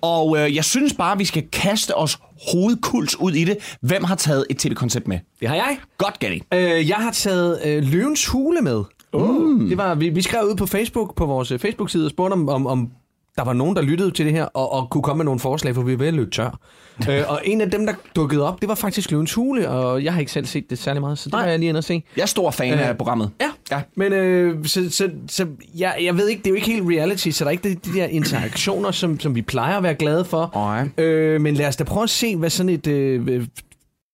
Og 0.00 0.38
øh, 0.38 0.56
jeg 0.56 0.64
synes 0.64 0.94
bare, 0.94 1.18
vi 1.18 1.24
skal 1.24 1.48
kaste 1.52 1.96
os 1.96 2.18
hovedkuls 2.52 3.20
ud 3.20 3.32
i 3.32 3.44
det. 3.44 3.76
Hvem 3.80 4.04
har 4.04 4.14
taget 4.14 4.46
et 4.50 4.58
tv-koncept 4.58 5.08
med? 5.08 5.18
Det 5.40 5.48
har 5.48 5.54
jeg. 5.56 5.78
Godt, 5.98 6.18
Gatti. 6.18 6.42
Øh, 6.54 6.88
jeg 6.88 6.96
har 6.96 7.10
taget 7.12 7.60
øh, 7.64 7.82
Løvens 7.84 8.26
Hule 8.26 8.60
med. 8.60 8.82
Mm. 9.14 9.68
Det 9.68 9.78
var, 9.78 9.94
vi, 9.94 10.08
vi 10.08 10.22
skrev 10.22 10.44
ud 10.44 10.56
på 10.56 10.66
Facebook, 10.66 11.14
på 11.16 11.26
vores 11.26 11.50
øh, 11.50 11.58
Facebook-side, 11.58 12.04
og 12.06 12.10
spurgte 12.10 12.32
om, 12.32 12.48
om, 12.48 12.66
om 12.66 12.90
der 13.38 13.44
var 13.44 13.52
nogen, 13.52 13.76
der 13.76 13.82
lyttede 13.82 14.10
til 14.10 14.24
det 14.26 14.32
her, 14.34 14.44
og, 14.44 14.72
og 14.72 14.90
kunne 14.90 15.02
komme 15.02 15.18
med 15.18 15.24
nogle 15.24 15.40
forslag, 15.40 15.74
for 15.74 15.82
vi 15.82 15.92
er 15.92 15.96
ved 15.96 16.06
at 16.08 16.14
løbe 16.14 16.30
tør. 16.30 16.58
øh, 17.10 17.22
og 17.28 17.40
en 17.44 17.60
af 17.60 17.70
dem, 17.70 17.86
der 17.86 17.92
dukkede 18.16 18.48
op, 18.48 18.60
det 18.60 18.68
var 18.68 18.74
faktisk 18.74 19.10
Løvens 19.10 19.34
Hule, 19.34 19.70
og 19.70 20.04
jeg 20.04 20.12
har 20.12 20.20
ikke 20.20 20.32
selv 20.32 20.46
set 20.46 20.70
det 20.70 20.78
særlig 20.78 21.00
meget, 21.02 21.18
så 21.18 21.24
det 21.24 21.32
Nej. 21.32 21.42
var 21.42 21.48
jeg 21.50 21.58
lige 21.58 21.68
inde 21.68 21.78
og 21.78 21.84
se. 21.84 22.02
Jeg 22.16 22.22
er 22.22 22.26
stor 22.26 22.50
fan 22.50 22.74
Øh, 22.74 22.88
af 22.88 22.96
programmet. 22.98 23.30
Ja, 23.40 23.50
Ja. 23.70 23.80
men 23.96 24.12
øh, 24.12 24.64
så, 24.66 24.90
så, 24.90 25.10
så 25.28 25.46
jeg, 25.74 25.96
jeg 26.02 26.16
ved 26.16 26.28
ikke, 26.28 26.38
det 26.38 26.46
er 26.46 26.50
jo 26.50 26.54
ikke 26.56 26.66
helt 26.66 26.82
reality, 26.88 27.28
så 27.30 27.44
der 27.44 27.48
er 27.48 27.52
ikke 27.52 27.68
de, 27.68 27.74
de 27.74 27.98
der 27.98 28.04
interaktioner, 28.06 28.90
som, 28.90 29.20
som 29.20 29.34
vi 29.34 29.42
plejer 29.42 29.76
at 29.76 29.82
være 29.82 29.94
glade 29.94 30.24
for. 30.24 30.50
Nej. 30.54 30.88
Øh, 31.06 31.40
men 31.40 31.54
lad 31.54 31.68
os 31.68 31.76
da 31.76 31.84
prøve 31.84 32.02
at 32.04 32.10
se, 32.10 32.36
hvad 32.36 32.50
sådan 32.50 32.70
et 32.70 32.86
øh, 32.86 33.46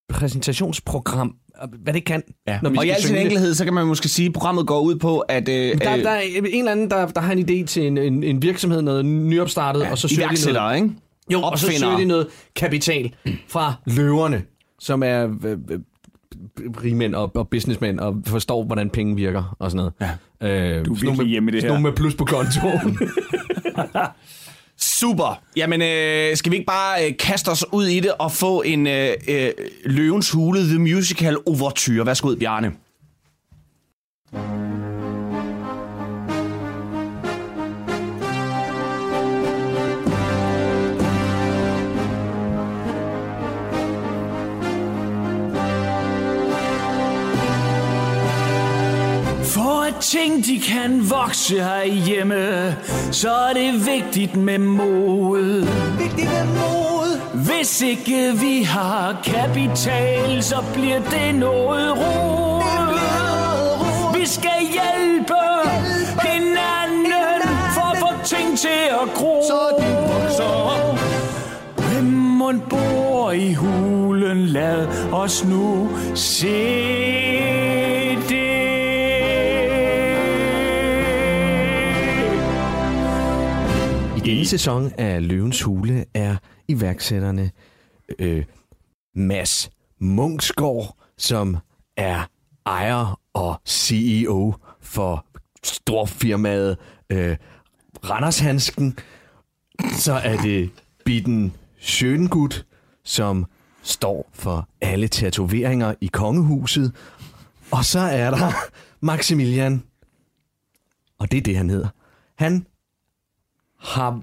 præsentationsprogram, 0.08 1.34
hvad 1.82 1.92
det 1.94 2.04
kan, 2.04 2.22
Ja. 2.48 2.58
når 2.62 2.70
vi 2.70 2.76
Og 2.78 2.86
i 2.86 2.90
al 2.90 3.02
sin 3.02 3.16
enkelhed, 3.16 3.54
så 3.54 3.64
kan 3.64 3.74
man 3.74 3.86
måske 3.86 4.08
sige, 4.08 4.26
at 4.26 4.32
programmet 4.32 4.66
går 4.66 4.80
ud 4.80 4.96
på, 4.96 5.18
at... 5.18 5.48
Øh, 5.48 5.54
Der, 5.78 5.96
der 5.96 6.10
er 6.10 6.20
en 6.20 6.46
eller 6.58 6.72
anden, 6.72 6.90
der, 6.90 7.06
der 7.06 7.20
har 7.20 7.32
en 7.32 7.38
idé 7.50 7.66
til 7.66 7.86
en, 7.86 7.98
en, 7.98 8.22
en 8.22 8.42
virksomhed, 8.42 8.82
noget 8.82 9.04
nyopstartet, 9.04 9.80
ja, 9.80 9.90
og 9.90 9.98
så 9.98 10.08
søger 10.08 10.28
de 10.28 10.52
noget, 10.52 10.76
ikke? 10.76 10.90
jo, 11.32 11.40
og 11.42 11.58
så 11.58 11.66
søger 11.78 11.96
de 11.96 12.04
noget 12.04 12.26
kapital 12.56 13.14
fra 13.48 13.74
løverne, 13.86 14.42
som 14.80 15.02
er 15.02 15.24
øh, 15.44 15.50
øh, 15.70 15.78
rigmænd 16.84 17.14
og, 17.14 17.30
og 17.36 17.48
businessmænd, 17.48 18.00
og 18.00 18.16
forstår, 18.26 18.64
hvordan 18.64 18.90
penge 18.90 19.16
virker 19.16 19.56
og 19.58 19.70
sådan 19.70 19.92
noget. 20.00 20.16
Ja. 20.42 20.78
Øh, 20.78 20.84
Du 20.84 20.94
er 20.94 20.98
virkelig 21.00 21.26
hjemme 21.26 21.50
i 21.50 21.54
det 21.54 21.62
her. 21.62 21.68
Nogle 21.68 21.82
med 21.82 21.92
plus 21.92 22.14
på 22.14 22.24
kontoen. 22.24 22.98
Super. 24.78 25.42
Jamen, 25.56 25.82
øh, 25.82 26.36
skal 26.36 26.52
vi 26.52 26.56
ikke 26.56 26.66
bare 26.66 27.06
øh, 27.06 27.16
kaste 27.18 27.48
os 27.48 27.64
ud 27.72 27.86
i 27.86 28.00
det 28.00 28.12
og 28.18 28.32
få 28.32 28.62
en 28.62 28.86
øh, 28.86 29.14
øh, 29.28 29.50
Løvens 29.84 30.30
Hule 30.30 30.60
The 30.60 30.78
Musical 30.78 31.36
Overture? 31.46 32.06
Værsgo, 32.06 32.34
Bjarne. 32.34 32.72
Ting 50.14 50.46
de 50.46 50.60
kan 50.60 51.10
vokse 51.10 51.54
herhjemme, 51.54 52.76
så 53.12 53.30
er 53.30 53.52
det 53.52 53.86
vigtigt 53.86 54.36
med 54.36 54.58
mod. 54.58 55.66
Vigtigt 55.98 56.30
med 56.30 56.44
mod. 56.44 57.20
Hvis 57.46 57.82
ikke 57.82 58.32
vi 58.40 58.62
har 58.62 59.16
kapital, 59.24 60.42
så 60.42 60.56
bliver 60.74 61.00
det 61.10 61.34
noget 61.34 61.96
rod. 61.96 62.62
Vi 64.18 64.26
skal 64.26 64.60
hjælpe 64.60 65.34
hinanden 66.22 67.12
for 67.74 67.92
at 67.92 67.98
få 67.98 68.26
ting 68.36 68.58
til 68.58 68.84
at 69.02 69.14
gro. 69.14 69.42
Så 69.48 69.76
de 69.78 69.86
vokser. 70.12 70.98
Hvem 71.76 72.04
mon 72.04 72.62
bor 72.70 73.32
i 73.32 73.52
hulen, 73.52 74.46
lad 74.46 74.86
os 75.12 75.44
nu 75.44 75.88
se 76.14 77.73
denne 84.44 84.50
sæson 84.50 84.92
af 84.98 85.28
Løvens 85.28 85.62
Hule 85.62 86.04
er 86.14 86.36
iværksætterne 86.68 87.50
øh, 88.18 88.44
Mads 89.14 89.70
Munksgaard, 89.98 90.96
som 91.18 91.56
er 91.96 92.28
ejer 92.66 93.20
og 93.32 93.60
CEO 93.66 94.54
for 94.80 95.26
storfirmaet 95.64 96.76
øh, 97.10 97.36
Randershansken. 98.10 98.98
Så 99.92 100.12
er 100.12 100.36
det 100.36 100.70
Bitten 101.04 101.56
Schöngut, 101.78 102.62
som 103.04 103.46
står 103.82 104.30
for 104.32 104.68
alle 104.80 105.08
tatoveringer 105.08 105.94
i 106.00 106.06
kongehuset. 106.06 106.94
Og 107.70 107.84
så 107.84 108.00
er 108.00 108.30
der 108.30 108.52
Maximilian, 109.00 109.82
og 111.18 111.30
det 111.30 111.38
er 111.38 111.42
det, 111.42 111.56
han 111.56 111.70
hedder. 111.70 111.88
Han 112.34 112.66
har 113.78 114.22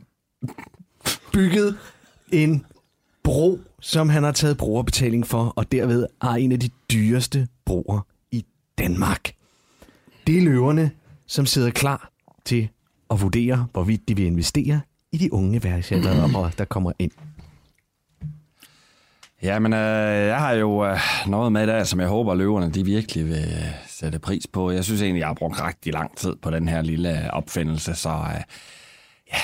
bygget 1.34 1.78
en 2.32 2.66
bro, 3.24 3.60
som 3.80 4.10
han 4.10 4.24
har 4.24 4.32
taget 4.32 4.58
brugerbetaling 4.58 5.28
for, 5.28 5.54
og 5.56 5.72
derved 5.72 6.08
er 6.22 6.28
en 6.28 6.52
af 6.52 6.60
de 6.60 6.70
dyreste 6.92 7.48
broer 7.66 8.02
i 8.32 8.46
Danmark. 8.78 9.34
Det 10.28 10.38
er 10.38 10.42
løverne, 10.42 10.92
som 11.28 11.46
sidder 11.46 11.72
klar 11.72 12.12
til 12.46 12.70
at 13.12 13.22
vurdere, 13.22 13.68
hvorvidt 13.72 14.08
de 14.08 14.16
vil 14.16 14.26
investere 14.26 14.82
i 15.12 15.18
de 15.18 15.34
unge 15.34 15.60
iværksættere, 15.60 16.52
der 16.58 16.66
kommer 16.66 16.92
ind. 17.00 17.12
Jamen, 19.44 19.74
øh, 19.74 20.28
jeg 20.28 20.40
har 20.40 20.54
jo 20.54 20.86
øh, 20.86 21.00
noget 21.28 21.52
med 21.52 21.68
der, 21.68 21.84
som 21.84 22.00
jeg 22.00 22.08
håber, 22.08 22.36
løverne 22.36 22.72
de 22.72 22.86
virkelig 22.86 23.26
vil 23.26 23.36
øh, 23.36 23.72
sætte 23.88 24.20
pris 24.20 24.48
på. 24.48 24.72
Jeg 24.72 24.84
synes 24.84 25.02
egentlig, 25.02 25.20
jeg 25.20 25.28
har 25.28 25.34
brugt 25.34 25.64
rigtig 25.64 25.94
lang 25.94 26.18
tid 26.18 26.36
på 26.42 26.52
den 26.52 26.68
her 26.68 26.82
lille 26.82 27.24
øh, 27.24 27.30
opfindelse, 27.30 27.96
så 27.96 28.10
øh, 28.10 28.42
ja, 29.34 29.38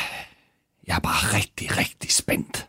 jeg 0.88 0.96
er 0.96 1.00
bare 1.00 1.38
rigtig, 1.38 1.78
rigtig 1.78 2.12
spændt. 2.12 2.68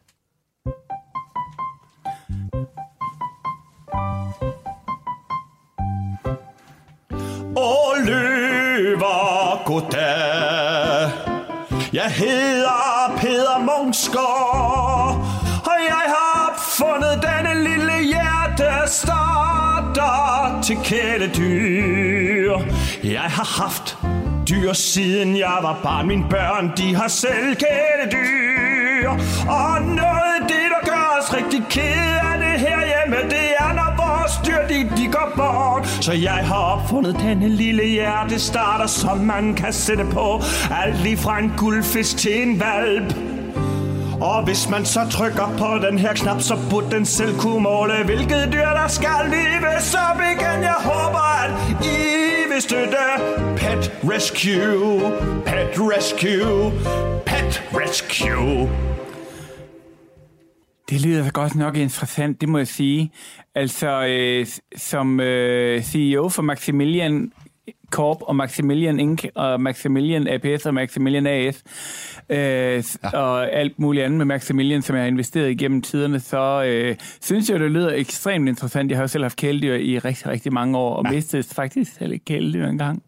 Og 7.57 7.97
løver, 8.05 9.65
goddag. 9.65 11.11
Jeg 11.93 12.11
hedder 12.11 13.13
Peter 13.17 13.59
Munksgaard, 13.59 15.17
og 15.65 15.79
jeg 15.89 16.03
har 16.15 16.51
opfundet 16.51 17.23
denne 17.23 17.55
lille 17.65 18.03
hjertestarter 18.03 20.63
til 20.63 20.77
kæledyr. 20.85 22.59
Jeg 23.05 23.21
har 23.21 23.63
haft 23.63 23.99
dyr 24.51 24.73
siden 24.73 25.37
jeg 25.37 25.59
var 25.63 25.81
barn. 25.83 26.07
Mine 26.07 26.25
børn, 26.31 26.73
de 26.77 26.95
har 26.95 27.09
selv 27.09 27.57
kæledyr. 27.57 29.11
Og 29.49 29.83
noget 29.83 30.31
af 30.41 30.43
det, 30.49 30.67
der 30.75 30.91
gør 30.91 31.19
os 31.21 31.35
rigtig 31.35 31.63
ked 31.71 32.13
af 32.33 32.39
det 32.39 32.61
herhjemme, 32.61 33.17
det 33.31 33.49
er, 33.59 33.73
når 33.75 33.91
vores 34.05 34.33
dyr, 34.47 34.63
de, 34.69 34.97
de 34.97 35.13
går 35.13 35.33
bort. 35.37 35.89
Så 35.89 36.13
jeg 36.13 36.41
har 36.47 36.57
opfundet 36.57 37.17
denne 37.21 37.49
lille 37.49 37.85
hjertestarter, 37.85 38.87
som 38.87 39.19
man 39.19 39.55
kan 39.55 39.73
sætte 39.73 40.05
på. 40.05 40.43
Alt 40.83 41.03
lige 41.03 41.17
fra 41.17 41.39
en 41.39 41.53
guldfisk 41.57 42.17
til 42.17 42.43
en 42.43 42.61
valp. 42.61 43.38
Og 44.21 44.45
hvis 44.45 44.69
man 44.71 44.85
så 44.85 45.01
trykker 45.11 45.49
på 45.59 45.87
den 45.87 45.99
her 45.99 46.15
knap, 46.15 46.41
så 46.41 46.55
burde 46.71 46.91
den 46.91 47.07
selv 47.07 47.39
kunne 47.39 47.61
måle, 47.61 48.05
hvilket 48.05 48.49
dyr 48.53 48.71
der 48.81 48.89
skal 48.89 49.23
lives 49.25 49.95
op 49.95 50.21
igen. 50.21 50.63
Jeg 50.63 50.79
håber, 50.91 51.25
at 51.45 51.51
I 51.85 52.53
vil 52.53 52.63
støtte 52.63 53.05
Pet 53.57 53.93
Rescue, 54.11 55.01
Pet 55.47 55.73
Rescue, 55.81 56.73
Pet 57.27 57.63
Rescue. 57.75 58.71
Det 60.91 61.01
lyder 61.01 61.31
godt 61.31 61.55
nok 61.55 61.77
interessant, 61.77 62.41
det 62.41 62.49
må 62.49 62.59
jeg 62.59 62.69
sige. 62.69 63.13
Altså, 63.55 64.07
øh, 64.07 64.47
som 64.77 65.21
øh, 65.21 65.83
CEO 65.83 66.29
for 66.29 66.43
Maximilian 66.43 67.33
Corp 67.91 68.19
og 68.21 68.37
Maximilian 68.37 69.01
Inc. 69.01 69.25
og 69.35 69.61
Maximilian 69.61 70.29
APS 70.29 70.67
og 70.67 70.75
Maximilian 70.75 71.27
AS 71.27 71.63
øh, 72.29 72.39
ja. 72.39 73.19
og 73.19 73.53
alt 73.53 73.79
muligt 73.79 74.05
andet 74.05 74.19
med 74.19 74.27
Maximilian, 74.27 74.83
som 74.83 74.97
jeg 74.97 75.03
har 75.03 75.09
investeret 75.09 75.51
igennem 75.51 75.83
tiderne, 75.83 76.21
så 76.21 76.65
øh, 76.67 76.97
synes 77.21 77.51
jeg, 77.51 77.61
det 77.61 77.71
lyder 77.71 77.93
ekstremt 77.95 78.49
interessant. 78.49 78.91
Jeg 78.91 78.99
har 78.99 79.03
jo 79.03 79.09
selv 79.09 79.25
haft 79.25 79.37
kæledyr 79.37 79.75
i 79.75 79.99
rigtig, 79.99 80.27
rigtig 80.27 80.53
mange 80.53 80.79
år, 80.79 80.97
og 80.97 81.05
ja. 81.05 81.11
mistet 81.11 81.45
faktisk 81.45 81.95
selv 81.99 82.13
et 82.13 82.25
kæledyr 82.25 82.67
engang. 82.67 83.03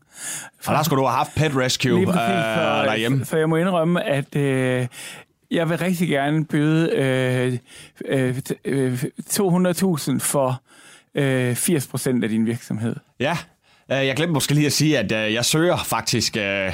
Og 0.67 0.75
der 0.75 0.83
skulle 0.83 1.01
du 1.03 1.07
have 1.07 1.17
haft 1.17 1.35
Pet 1.35 1.57
Rescue 1.57 1.91
Lige 1.91 2.01
øh, 2.01 2.07
præcis, 2.07 2.45
så, 2.55 2.83
derhjemme. 2.85 3.25
så 3.25 3.37
jeg 3.37 3.49
må 3.49 3.57
indrømme, 3.57 4.03
at 4.03 4.37
øh, 4.37 4.87
jeg 5.51 5.69
vil 5.69 5.79
rigtig 5.79 6.09
gerne 6.09 6.45
byde 6.45 6.91
øh, 6.91 7.59
øh, 8.05 8.41
øh, 8.65 9.05
200.000 9.31 10.19
for 10.19 10.63
øh, 11.15 11.55
80 11.55 11.87
procent 11.87 12.25
af 12.25 12.31
din 12.31 12.47
virksomhed. 12.47 12.97
Ja, 13.21 13.31
øh, 13.33 13.37
jeg 13.97 14.17
glemte 14.17 14.33
måske 14.33 14.55
lige 14.55 14.67
at 14.67 14.73
sige, 14.73 14.99
at 14.99 15.13
øh, 15.13 15.35
jeg 15.35 15.45
søger 15.45 15.77
faktisk 15.77 16.37
øh, 16.37 16.73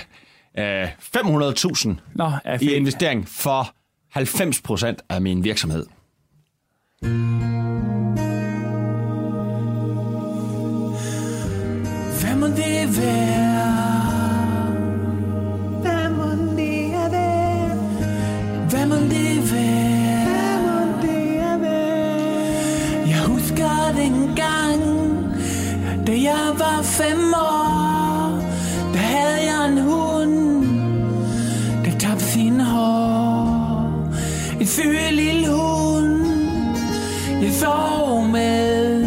øh, 0.58 0.84
500.000 0.84 1.94
Nå, 2.14 2.30
i 2.60 2.72
investering 2.72 3.28
for 3.28 3.74
90 4.12 4.60
procent 4.60 5.02
af 5.08 5.20
min 5.20 5.44
virksomhed. 5.44 5.86
Hvad 12.20 12.36
må 12.36 12.46
det 12.46 13.00
være? 13.00 13.55
Fem 26.96 27.34
år, 27.34 28.40
der 28.92 28.98
havde 28.98 29.40
jeg 29.50 29.68
en 29.68 29.78
hund, 29.78 30.64
der 31.84 31.98
tabte 31.98 32.24
sin 32.24 32.60
hår. 32.60 34.12
En 34.60 34.66
syg 34.66 34.98
lille 35.12 35.48
hund, 35.48 36.26
jeg 37.42 37.52
sov 37.52 38.28
med, 38.28 39.06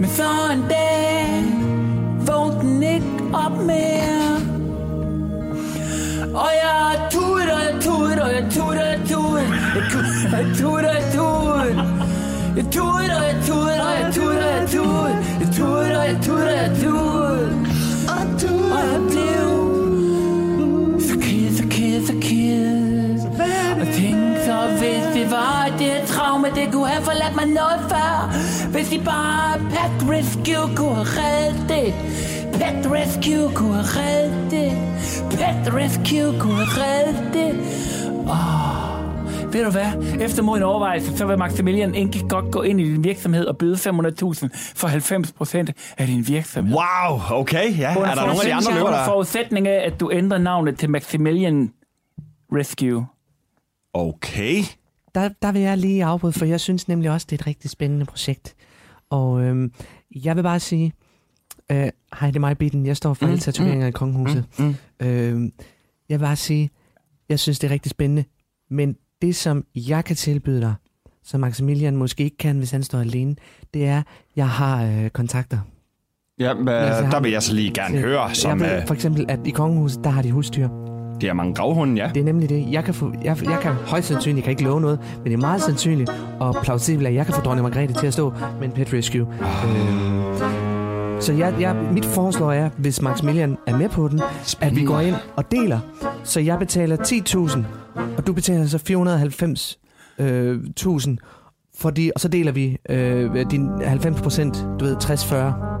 men 0.00 0.10
så 0.10 0.28
en 0.52 0.64
dag 0.68 1.44
vågnede 2.26 2.60
den 2.62 2.82
ikke 2.82 3.06
op 3.32 3.58
mere. 3.66 4.40
Og 6.34 6.50
jeg 6.62 6.98
tudet, 7.10 7.50
og 7.50 7.60
jeg 7.64 7.82
tudet, 7.82 8.20
og 8.20 8.32
jeg 8.32 8.50
det 26.64 26.72
kunne 26.72 26.88
have 26.88 27.04
forladt 27.04 27.34
mig 27.36 27.46
noget 27.46 27.80
før. 27.92 28.12
Hvis 28.70 28.88
de 28.88 28.98
bare 29.04 29.58
Pet 29.58 30.10
Rescue 30.10 30.76
kunne 30.76 30.94
have 30.94 31.06
reddet 31.20 31.68
det. 31.68 31.94
Pet 32.52 32.92
Rescue 32.92 33.54
kunne 33.54 33.74
have 33.74 33.86
reddet 33.98 34.50
det. 34.50 34.70
Pet 35.30 35.74
Rescue 35.74 36.40
kunne 36.40 36.64
have 36.64 36.82
reddet 36.84 37.34
det. 37.34 37.50
Åh, 38.34 39.52
ved 39.52 39.64
du 39.64 39.70
hvad? 39.70 40.20
Efter 40.20 40.42
mod 40.42 40.56
en 40.56 40.62
overvejelse, 40.62 41.16
så 41.16 41.26
vil 41.26 41.38
Maximilian 41.38 41.94
enkelt 41.94 42.28
godt 42.28 42.50
gå 42.52 42.62
ind 42.62 42.80
i 42.80 42.84
din 42.84 43.04
virksomhed 43.04 43.46
og 43.46 43.58
byde 43.58 43.74
500.000 43.74 44.48
for 44.76 44.88
90 44.88 45.32
procent 45.32 45.70
af 45.98 46.06
din 46.06 46.28
virksomhed. 46.28 46.74
Wow, 46.76 47.20
okay. 47.40 47.78
Ja, 47.78 47.96
Under 47.96 48.10
er 48.10 48.14
der 48.14 48.26
nogle 48.26 48.40
af 48.40 48.46
de 48.46 48.54
andre 48.54 48.84
under 48.84 48.98
der... 48.98 49.04
forudsætning 49.04 49.68
af, 49.68 49.86
at 49.86 50.00
du 50.00 50.10
ændrer 50.12 50.38
navnet 50.38 50.78
til 50.78 50.90
Maximilian 50.90 51.72
Rescue. 52.52 53.06
Okay. 53.94 54.62
Der, 55.14 55.28
der 55.42 55.52
vil 55.52 55.62
jeg 55.62 55.78
lige 55.78 56.04
afbryde, 56.04 56.32
for 56.32 56.44
jeg 56.44 56.60
synes 56.60 56.88
nemlig 56.88 57.10
også, 57.10 57.26
det 57.30 57.36
er 57.38 57.42
et 57.42 57.46
rigtig 57.46 57.70
spændende 57.70 58.04
projekt. 58.06 58.54
Og 59.10 59.42
øhm, 59.42 59.72
jeg 60.24 60.36
vil 60.36 60.42
bare 60.42 60.60
sige, 60.60 60.92
øh, 61.70 61.76
hej, 62.20 62.28
det 62.30 62.36
er 62.36 62.40
mig, 62.40 62.58
Bitten. 62.58 62.86
Jeg 62.86 62.96
står 62.96 63.14
for 63.14 63.26
alle 63.26 63.38
tatoveringer 63.38 63.86
i 63.86 63.90
kongehuset. 63.90 64.44
Mm, 64.58 64.64
mm. 64.64 65.06
Øh, 65.06 65.50
jeg 66.08 66.20
vil 66.20 66.24
bare 66.24 66.36
sige, 66.36 66.70
jeg 67.28 67.38
synes, 67.38 67.58
det 67.58 67.68
er 67.68 67.72
rigtig 67.72 67.90
spændende. 67.90 68.24
Men 68.70 68.96
det, 69.22 69.36
som 69.36 69.64
jeg 69.74 70.04
kan 70.04 70.16
tilbyde 70.16 70.60
dig, 70.60 70.74
som 71.24 71.40
Maximilian 71.40 71.96
måske 71.96 72.24
ikke 72.24 72.36
kan, 72.36 72.58
hvis 72.58 72.70
han 72.70 72.82
står 72.82 72.98
alene, 72.98 73.36
det 73.74 73.86
er, 73.86 74.02
jeg 74.36 74.48
har 74.48 74.84
øh, 74.84 75.10
kontakter. 75.10 75.58
Ja, 76.38 76.54
men, 76.54 76.68
Altså, 76.68 77.10
der 77.10 77.20
vil 77.20 77.30
jeg 77.30 77.42
så 77.42 77.54
lige 77.54 77.70
gerne 77.70 77.98
høre, 77.98 78.34
som 78.34 78.60
jeg 78.60 78.70
ved, 78.70 78.80
øh, 78.80 78.86
for 78.86 78.94
eksempel, 78.94 79.26
at 79.28 79.40
i 79.46 79.50
kongehuset, 79.50 80.04
der 80.04 80.10
har 80.10 80.22
de 80.22 80.32
husdyr. 80.32 80.91
Det 81.22 81.28
er 81.28 81.34
mange 81.34 81.54
gravhunde, 81.54 82.02
ja. 82.02 82.10
Det 82.14 82.20
er 82.20 82.24
nemlig 82.24 82.48
det. 82.48 82.66
Jeg 82.70 82.84
kan, 82.84 82.94
få, 82.94 83.12
jeg, 83.24 83.36
jeg 83.44 83.58
kan 83.62 83.72
højst 83.72 84.08
sandsynligt, 84.08 84.36
jeg 84.36 84.44
kan 84.44 84.50
ikke 84.50 84.64
love 84.64 84.80
noget, 84.80 84.98
men 85.16 85.24
det 85.24 85.32
er 85.32 85.36
meget 85.36 85.62
sandsynligt 85.62 86.10
og 86.40 86.56
plausibelt, 86.62 87.08
at 87.08 87.14
jeg 87.14 87.26
kan 87.26 87.34
få 87.34 87.40
dronning 87.40 87.68
Margrethe 87.68 87.94
til 87.94 88.06
at 88.06 88.12
stå 88.12 88.32
med 88.60 88.68
en 88.68 88.72
pet 88.72 88.92
rescue. 88.92 89.26
Øh, 89.40 91.20
så 91.20 91.32
jeg, 91.32 91.54
jeg, 91.60 91.76
mit 91.92 92.04
forslag 92.04 92.58
er, 92.58 92.70
hvis 92.76 93.02
Maximilian 93.02 93.56
er 93.66 93.76
med 93.76 93.88
på 93.88 94.08
den, 94.08 94.20
at 94.60 94.76
vi 94.76 94.84
går 94.84 95.00
ind 95.00 95.14
og 95.36 95.50
deler. 95.50 95.80
Så 96.24 96.40
jeg 96.40 96.58
betaler 96.58 96.96
10.000, 96.96 97.58
og 98.16 98.26
du 98.26 98.32
betaler 98.32 98.66
så 98.66 98.78
490.000, 100.18 100.24
øh, 100.24 100.60
1000, 100.64 101.18
fordi, 101.78 102.10
og 102.14 102.20
så 102.20 102.28
deler 102.28 102.52
vi 102.52 102.78
øh, 102.88 103.50
din 103.50 103.68
90 103.84 104.20
procent, 104.20 104.66
du 104.80 104.84
ved, 104.84 104.96
60-40. 104.96 105.71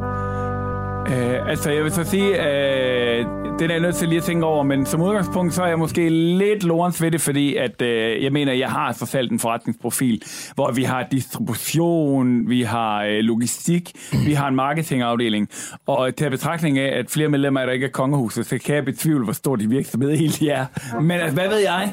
Øh, 1.08 1.48
altså, 1.48 1.70
jeg 1.70 1.84
vil 1.84 1.92
så 1.92 2.04
sige, 2.04 2.28
øh, 2.28 3.26
det 3.58 3.70
er 3.70 3.74
jeg 3.74 3.80
nødt 3.80 3.96
til 3.96 4.08
lige 4.08 4.18
at 4.18 4.24
tænke 4.24 4.46
over, 4.46 4.62
men 4.62 4.86
som 4.86 5.02
udgangspunkt, 5.02 5.54
så 5.54 5.62
er 5.62 5.66
jeg 5.66 5.78
måske 5.78 6.08
lidt 6.08 6.64
lorens 6.64 7.02
ved 7.02 7.10
det, 7.10 7.20
fordi 7.20 7.56
at, 7.56 7.82
øh, 7.82 8.24
jeg 8.24 8.32
mener, 8.32 8.52
jeg 8.52 8.70
har 8.70 8.92
så 8.92 9.06
selv 9.06 9.32
en 9.32 9.38
forretningsprofil, 9.38 10.22
hvor 10.54 10.70
vi 10.72 10.82
har 10.82 11.06
distribution, 11.10 12.48
vi 12.48 12.62
har 12.62 13.02
øh, 13.04 13.18
logistik, 13.18 13.92
vi 14.26 14.32
har 14.32 14.48
en 14.48 14.56
marketingafdeling, 14.56 15.48
og 15.86 16.16
til 16.16 16.30
betragtning 16.30 16.78
af, 16.78 16.98
at 16.98 17.10
flere 17.10 17.28
medlemmer 17.28 17.60
af 17.60 17.66
der 17.66 17.74
ikke 17.74 17.86
er 17.86 17.90
kongehuset, 17.90 18.46
så 18.46 18.58
kan 18.58 18.74
jeg 18.74 18.84
betvivle, 18.84 19.24
hvor 19.24 19.32
stor 19.32 19.56
de 19.56 19.68
virksomhed 19.68 20.10
egentlig 20.10 20.48
er. 20.48 20.66
Men 21.00 21.20
altså, 21.20 21.34
hvad 21.34 21.48
ved 21.48 21.58
jeg? 21.58 21.92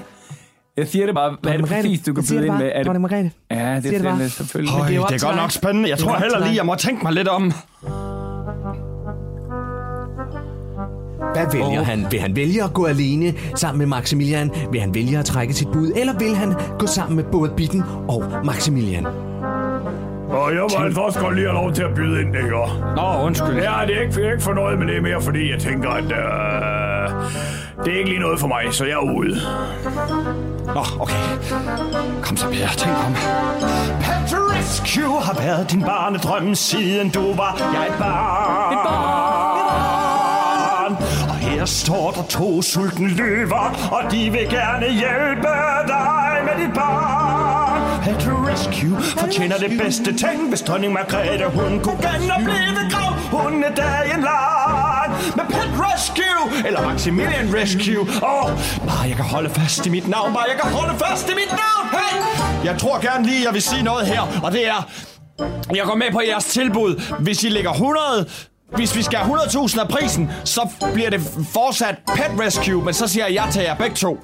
Jeg 0.78 0.88
siger 0.88 1.06
det 1.06 1.16
bare, 1.16 1.38
hvad 1.42 1.54
er 1.54 1.58
det 1.58 1.66
præcis, 1.66 2.02
du 2.02 2.14
kan 2.14 2.24
byde 2.30 2.46
ind 2.46 2.56
med? 2.56 2.66
Er 2.74 2.78
det, 2.78 2.86
Dronning 2.86 3.02
Margrethe. 3.02 3.32
ja, 3.52 3.76
det 3.76 3.84
siger 3.84 3.98
det 3.98 4.08
er 4.08 4.16
det 4.18 4.32
selvfølgelig. 4.32 4.74
Øj, 4.82 4.88
det 4.88 4.96
er 4.96 5.06
det 5.06 5.24
er 5.24 5.28
godt 5.28 5.36
nok 5.36 5.52
spændende. 5.52 5.90
Jeg 5.90 5.98
tror 5.98 6.18
heller 6.18 6.40
lige, 6.40 6.56
jeg 6.56 6.66
må 6.66 6.76
tænke 6.76 7.04
mig 7.04 7.14
lidt 7.14 7.28
om. 7.28 7.54
Hvad 11.34 11.46
vælger 11.52 11.84
han? 11.84 12.06
Vil 12.12 12.20
han 12.20 12.36
vælge 12.36 12.64
at 12.64 12.74
gå 12.74 12.86
alene 12.86 13.34
sammen 13.56 13.78
med 13.78 13.88
Maximilian? 13.88 14.52
Vil 14.72 14.82
han 14.82 14.94
vælge 14.96 15.18
at 15.18 15.26
trække 15.26 15.54
sit 15.54 15.68
bud? 15.74 15.92
Eller 15.96 16.14
vil 16.20 16.36
han 16.36 16.54
gå 16.80 16.88
sammen 16.88 17.16
med 17.16 17.24
både 17.24 17.52
Bitten 17.58 17.84
og 18.08 18.24
Maximilian? 18.44 19.06
Og 20.30 20.54
jeg 20.54 20.62
må 20.78 20.84
altså 20.84 21.02
også 21.02 21.20
godt 21.20 21.36
lige 21.36 21.48
have 21.48 21.56
lov 21.56 21.74
til 21.74 21.84
at 21.84 21.96
byde 21.96 22.22
ind, 22.22 22.36
ikke? 22.36 22.50
Nå, 22.96 23.24
undskyld. 23.24 23.56
Ja, 23.56 23.74
det 23.88 23.98
er 23.98 24.02
ikke, 24.02 24.16
det 24.16 24.28
er 24.28 24.32
ikke 24.32 24.44
for 24.44 24.54
noget, 24.54 24.80
men 24.80 24.88
det 24.88 24.98
er 24.98 25.02
mere 25.02 25.22
fordi, 25.22 25.52
jeg 25.52 25.60
tænker, 25.60 25.90
at 25.90 26.04
øh, 26.04 27.26
det 27.86 27.94
er 27.94 27.98
ikke 27.98 28.10
lige 28.10 28.20
noget 28.22 28.40
for 28.40 28.48
mig, 28.48 28.64
så 28.72 28.86
jeg 28.86 28.94
er 28.94 29.16
ude. 29.18 29.36
Nå, 30.66 30.84
okay. 31.00 31.16
Kom 32.22 32.38
så, 32.38 32.46
Per. 32.48 32.68
Tænk 32.78 32.96
om. 33.08 33.14
Pet 34.02 34.38
Rescue 34.52 35.22
har 35.22 35.34
været 35.34 35.72
din 35.72 35.82
barnedrøm, 35.82 36.56
siden 36.56 37.10
du 37.10 37.34
var 37.36 37.58
jeg 37.74 37.88
et 37.88 37.94
barn. 38.00 38.74
Et 38.74 38.80
barn. 38.86 39.29
Og 41.60 41.62
her 41.62 41.66
står 41.66 42.12
der 42.12 42.24
to 42.24 42.62
sultne 42.62 43.08
løver, 43.08 43.90
og 43.92 44.12
de 44.12 44.30
vil 44.32 44.50
gerne 44.50 44.86
hjælpe 44.86 45.52
dig 45.88 46.38
med 46.48 46.66
dit 46.66 46.74
barn. 46.74 48.02
Pet 48.04 48.28
Rescue 48.48 49.02
fortjener 49.02 49.58
det 49.58 49.72
bedste 49.84 50.18
ting, 50.18 50.50
hvis 50.50 50.62
dronning 50.62 50.94
Margrethe, 50.94 51.46
hun 51.46 51.80
kunne 51.84 52.02
genopleve 52.08 52.82
grav 52.92 53.14
hundedagen 53.32 54.22
lang. 54.22 55.12
Med 55.36 55.46
Pet 55.54 55.72
Rescue, 55.84 56.68
eller 56.68 56.82
Maximilian 56.88 57.48
Rescue. 57.56 58.02
Åh, 58.02 58.44
oh, 58.44 58.50
bare 58.88 59.06
jeg 59.08 59.16
kan 59.16 59.26
holde 59.26 59.50
fast 59.50 59.86
i 59.86 59.90
mit 59.90 60.08
navn, 60.08 60.34
bare 60.34 60.46
jeg 60.48 60.60
kan 60.62 60.72
holde 60.72 61.00
fast 61.00 61.30
i 61.30 61.34
mit 61.34 61.52
navn. 61.64 61.86
Hey! 61.92 62.66
Jeg 62.66 62.80
tror 62.80 63.02
gerne 63.02 63.26
lige, 63.26 63.44
jeg 63.46 63.54
vil 63.54 63.62
sige 63.62 63.84
noget 63.84 64.08
her, 64.08 64.22
og 64.44 64.52
det 64.52 64.68
er, 64.68 64.90
jeg 65.76 65.86
går 65.86 65.96
med 65.96 66.12
på 66.12 66.22
jeres 66.28 66.46
tilbud. 66.46 67.02
Hvis 67.20 67.44
I 67.44 67.50
lægger 67.50 67.72
100 67.72 68.26
hvis 68.76 68.96
vi 68.98 69.04
skal 69.04 69.20
have 69.20 69.38
100.000 69.38 69.80
af 69.82 69.88
prisen, 69.88 70.30
så 70.44 70.70
bliver 70.94 71.10
det 71.10 71.22
fortsat 71.54 71.96
Pet 72.08 72.46
Rescue, 72.46 72.84
men 72.86 72.94
så 72.94 73.08
siger 73.08 73.26
jeg 73.26 73.34
ja 73.34 73.52
til 73.52 73.62
jer 73.62 73.76
begge 73.76 73.96
to. 73.96 74.20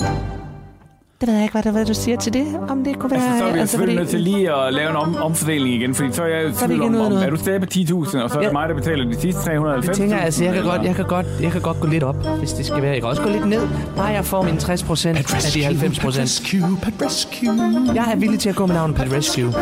Det 1.22 1.28
ved 1.28 1.36
jeg 1.36 1.44
ikke, 1.44 1.52
hvad, 1.52 1.64
du, 1.64 1.70
hvad 1.70 1.86
du 1.86 1.94
siger 1.94 2.18
til 2.18 2.34
det. 2.34 2.46
Om 2.70 2.84
det 2.84 3.00
kunne 3.00 3.12
være... 3.12 3.20
Altså, 3.22 3.38
så 3.40 3.46
er 3.46 3.54
vi 3.54 3.60
altså, 3.60 3.72
selvfølgelig 3.72 4.00
nødt 4.00 4.10
fordi- 4.10 4.24
til 4.24 4.34
lige 4.34 4.54
at 4.54 4.74
lave 4.74 4.90
en 4.90 4.96
om, 4.96 5.16
omfordeling 5.16 5.76
igen, 5.76 5.96
fordi 5.96 6.14
så 6.14 6.24
er 6.24 6.28
jeg 6.28 6.44
i 6.44 6.46
er 6.48 6.68
tvivl 6.68 6.82
om, 6.82 6.96
om 6.96 7.12
er 7.12 7.30
du 7.30 7.36
stadig 7.38 7.62
på 7.62 7.68
10.000, 7.74 8.00
og 8.00 8.08
så 8.10 8.20
er 8.20 8.28
det 8.28 8.42
Ja. 8.48 8.52
mig, 8.52 8.70
der 8.70 8.76
betaler 8.76 9.06
de 9.12 9.22
sidste 9.22 9.42
390.000? 9.42 9.88
Jeg 9.88 9.96
tænker, 9.96 10.18
altså, 10.18 10.44
jeg 10.44 10.54
kan, 10.54 10.64
godt, 10.64 10.82
jeg, 10.84 10.96
kan 10.96 11.06
godt, 11.06 11.26
jeg 11.42 11.52
kan 11.52 11.62
godt 11.62 11.80
gå 11.80 11.88
lidt 11.88 12.04
op, 12.04 12.16
hvis 12.40 12.54
det 12.54 12.66
skal 12.66 12.82
være. 12.82 12.92
Jeg 12.92 13.02
kan 13.02 13.10
også 13.10 13.22
gå 13.22 13.30
lidt 13.30 13.48
ned. 13.48 13.68
Bare 13.96 14.06
jeg 14.08 14.26
får 14.26 14.44
mine 14.44 14.58
60 14.60 14.84
procent 14.84 15.18
af 15.18 15.24
de 15.54 15.64
90 15.64 16.00
procent. 16.00 16.24
Rescue, 16.24 16.78
Pet 16.84 16.94
Rescue. 17.06 17.96
Jeg 17.96 18.12
er 18.12 18.16
villig 18.16 18.40
til 18.40 18.50
at 18.50 18.56
gå 18.56 18.66
med 18.66 18.76
navnet 18.76 18.98
Pet 18.98 19.14
Rescue. 19.14 19.54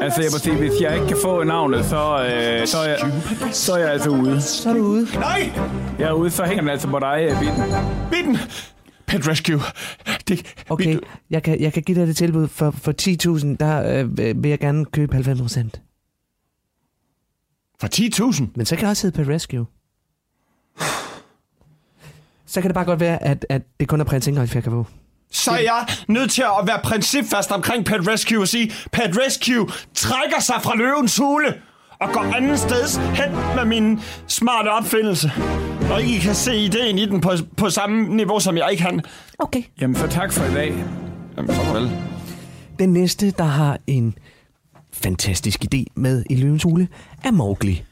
Altså, 0.00 0.22
jeg 0.22 0.30
må 0.32 0.38
sige, 0.38 0.56
hvis 0.56 0.80
jeg 0.80 0.94
ikke 0.94 1.08
kan 1.08 1.16
få 1.22 1.44
navnet, 1.44 1.84
så, 1.84 1.96
øh, 1.96 2.66
så, 2.66 2.78
er 2.78 2.88
jeg, 2.88 2.98
så 3.52 3.72
er 3.72 3.78
jeg 3.78 3.90
altså 3.90 4.10
ude. 4.10 4.40
Så 4.40 4.70
er 4.70 4.74
du 4.74 4.80
ude. 4.80 5.06
Nej! 5.14 5.52
Jeg 5.98 6.08
er 6.08 6.12
ude, 6.12 6.30
så 6.30 6.44
hænger 6.44 6.60
den 6.60 6.70
altså 6.70 6.88
på 6.88 6.98
dig, 6.98 7.28
øh, 7.30 7.38
Bitten. 7.40 7.62
Bitten! 8.10 8.36
Pet 9.06 9.28
Rescue. 9.28 9.60
Det, 10.28 10.54
Okay, 10.68 10.98
jeg 11.30 11.42
kan, 11.42 11.60
jeg 11.60 11.72
kan 11.72 11.82
give 11.82 12.00
dig 12.00 12.06
det 12.06 12.16
tilbud. 12.16 12.48
For, 12.48 12.70
for 12.70 12.92
10.000, 13.38 13.56
der 13.60 14.00
øh, 14.02 14.18
vil 14.42 14.48
jeg 14.48 14.58
gerne 14.58 14.84
købe 14.84 15.14
90 15.14 15.40
procent. 15.40 15.82
For 17.80 17.88
10.000? 18.34 18.44
Men 18.54 18.66
så 18.66 18.76
kan 18.76 18.82
jeg 18.82 18.90
også 18.90 19.06
hedde 19.06 19.16
Pet 19.16 19.28
Rescue. 19.34 19.66
Så 22.46 22.60
kan 22.60 22.68
det 22.68 22.74
bare 22.74 22.84
godt 22.84 23.00
være, 23.00 23.22
at, 23.22 23.46
at 23.48 23.62
det 23.80 23.88
kun 23.88 24.00
er 24.00 24.04
prins 24.04 24.26
Ingolf, 24.26 24.54
jeg 24.54 24.62
kan 24.62 24.72
få. 24.72 24.86
Så 25.30 25.50
er 25.50 25.58
jeg 25.58 25.86
nødt 26.08 26.30
til 26.30 26.42
at 26.42 26.66
være 26.66 26.80
principfast 26.84 27.50
omkring 27.52 27.84
Pet 27.84 28.08
Rescue 28.08 28.40
og 28.40 28.48
sige, 28.48 28.72
Pet 28.92 29.18
Rescue 29.26 29.68
trækker 29.94 30.40
sig 30.40 30.54
fra 30.62 30.76
løvens 30.76 31.16
hule. 31.16 31.54
og 32.00 32.08
går 32.12 32.34
anden 32.36 32.58
steds 32.58 32.96
hen 32.96 33.32
med 33.56 33.64
min 33.64 34.00
smarte 34.26 34.68
opfindelse. 34.68 35.32
Og 35.92 36.02
I 36.02 36.18
kan 36.18 36.34
se 36.34 36.56
ideen 36.56 36.98
i 36.98 37.06
den 37.06 37.20
på, 37.20 37.30
på 37.56 37.70
samme 37.70 38.16
niveau, 38.16 38.40
som 38.40 38.56
jeg 38.56 38.68
ikke 38.70 38.82
kan. 38.82 39.00
Okay. 39.38 39.62
Jamen, 39.80 39.96
så 39.96 40.06
tak 40.06 40.32
for 40.32 40.44
i 40.44 40.54
dag. 40.54 40.74
Jamen, 41.36 41.54
så 41.54 41.72
vel. 41.72 41.90
Den 42.78 42.92
næste, 42.92 43.30
der 43.30 43.44
har 43.44 43.78
en 43.86 44.14
fantastisk 44.92 45.64
idé 45.64 45.84
med 45.96 46.24
i 46.30 46.36
Løvens 46.36 46.62
Hule, 46.62 46.88
er 47.24 47.30
Mowgli. 47.30 47.82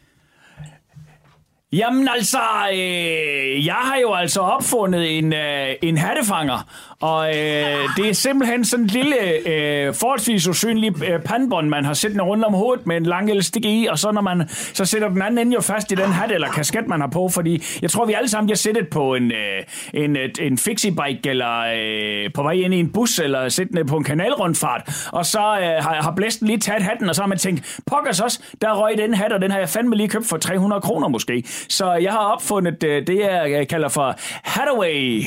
Jamen 1.72 2.08
altså, 2.08 2.38
øh, 2.72 3.66
jeg 3.66 3.74
har 3.74 3.96
jo 4.02 4.14
altså 4.14 4.40
opfundet 4.40 5.18
en, 5.18 5.32
øh, 5.32 5.68
en 5.82 5.98
hattefanger, 5.98 6.68
og 7.00 7.28
øh, 7.28 7.88
det 7.96 8.08
er 8.08 8.12
simpelthen 8.12 8.64
sådan 8.64 8.84
en 8.84 8.90
lille, 8.90 9.16
øh, 9.46 9.94
forholdsvis 9.94 10.48
usynlig 10.48 11.02
øh, 11.02 11.20
pandbånd, 11.20 11.68
man 11.68 11.84
har 11.84 11.94
sættende 11.94 12.24
rundt 12.24 12.44
om 12.44 12.54
hovedet 12.54 12.86
med 12.86 12.96
en 12.96 13.06
lang 13.06 13.30
elastik 13.30 13.64
i, 13.64 13.86
og 13.90 13.98
så 13.98 14.12
når 14.12 14.20
man 14.20 14.48
så 14.48 14.84
sætter 14.84 15.08
den 15.08 15.22
anden 15.22 15.38
ende 15.38 15.54
jo 15.54 15.60
fast 15.60 15.92
i 15.92 15.94
den 15.94 16.12
hat 16.12 16.32
eller 16.32 16.48
kasket, 16.48 16.86
man 16.88 17.00
har 17.00 17.08
på, 17.08 17.28
fordi 17.28 17.62
jeg 17.82 17.90
tror, 17.90 18.04
vi 18.04 18.12
alle 18.12 18.28
sammen 18.28 18.50
har 18.50 18.56
sættet 18.56 18.88
på 18.88 19.14
en, 19.14 19.32
øh, 19.32 19.64
en, 19.94 20.16
et, 20.16 20.38
en 20.40 20.58
fixie-bike, 20.58 21.30
eller 21.30 21.60
øh, 21.76 22.32
på 22.34 22.42
vej 22.42 22.52
ind 22.52 22.74
i 22.74 22.80
en 22.80 22.92
bus, 22.92 23.18
eller 23.18 23.48
sættende 23.48 23.84
på 23.84 23.96
en 23.96 24.04
kanalrundfart, 24.04 25.08
og 25.12 25.26
så 25.26 25.38
øh, 25.38 25.84
har, 25.84 26.02
har 26.02 26.12
blæsten 26.16 26.46
lige 26.46 26.58
taget 26.58 26.82
hatten, 26.82 27.08
og 27.08 27.14
så 27.14 27.22
har 27.22 27.28
man 27.28 27.38
tænkt, 27.38 27.80
pokkers 27.86 28.20
også, 28.20 28.42
der 28.60 28.82
røg 28.82 28.98
den 28.98 29.14
hat, 29.14 29.32
og 29.32 29.40
den 29.40 29.50
har 29.50 29.58
jeg 29.58 29.68
fandme 29.68 29.96
lige 29.96 30.08
købt 30.08 30.26
for 30.26 30.36
300 30.36 30.80
kroner 30.80 31.08
måske. 31.08 31.44
Så 31.68 31.92
jeg 31.92 32.12
har 32.12 32.18
opfundet 32.18 32.84
øh, 32.84 33.06
det, 33.06 33.18
jeg 33.20 33.68
kalder 33.68 33.88
for 33.88 34.14
Hathaway. 34.44 35.22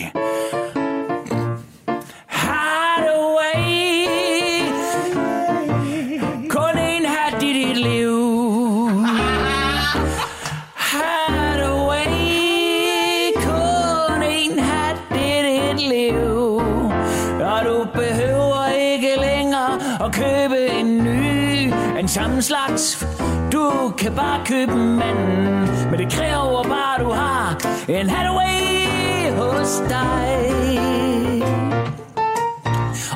En 22.42 22.46
slags 22.46 23.08
Du 23.52 23.94
kan 23.98 24.16
bare 24.16 24.46
købe 24.46 24.76
manden 24.76 25.89
Men 25.92 26.00
det 26.00 26.12
kræver 26.12 26.64
bare 26.64 27.04
du 27.04 27.10
har 27.10 27.62
En 27.89 28.10
Hathaway 28.10 29.32
hos 29.38 29.82
dig 29.89 30.42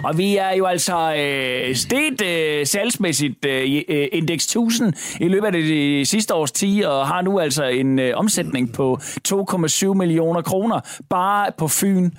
og 0.05 0.17
vi 0.17 0.37
er 0.37 0.51
jo 0.51 0.65
altså 0.65 1.15
øh, 1.15 1.75
steget 1.75 2.21
øh, 2.21 2.65
salgsmæssigt 2.65 3.45
øh, 3.45 3.81
øh, 3.89 4.07
indeks 4.11 4.45
1000 4.45 4.93
i 5.19 5.27
løbet 5.27 5.45
af 5.45 5.51
det, 5.51 5.63
de 5.63 6.05
sidste 6.05 6.33
års 6.33 6.51
10, 6.51 6.83
og 6.85 7.07
har 7.07 7.21
nu 7.21 7.39
altså 7.39 7.63
en 7.63 7.99
øh, 7.99 8.13
omsætning 8.15 8.73
på 8.73 8.99
2,7 9.27 9.93
millioner 9.93 10.41
kroner 10.41 10.79
bare 11.09 11.51
på 11.57 11.67
Fyn. 11.67 12.11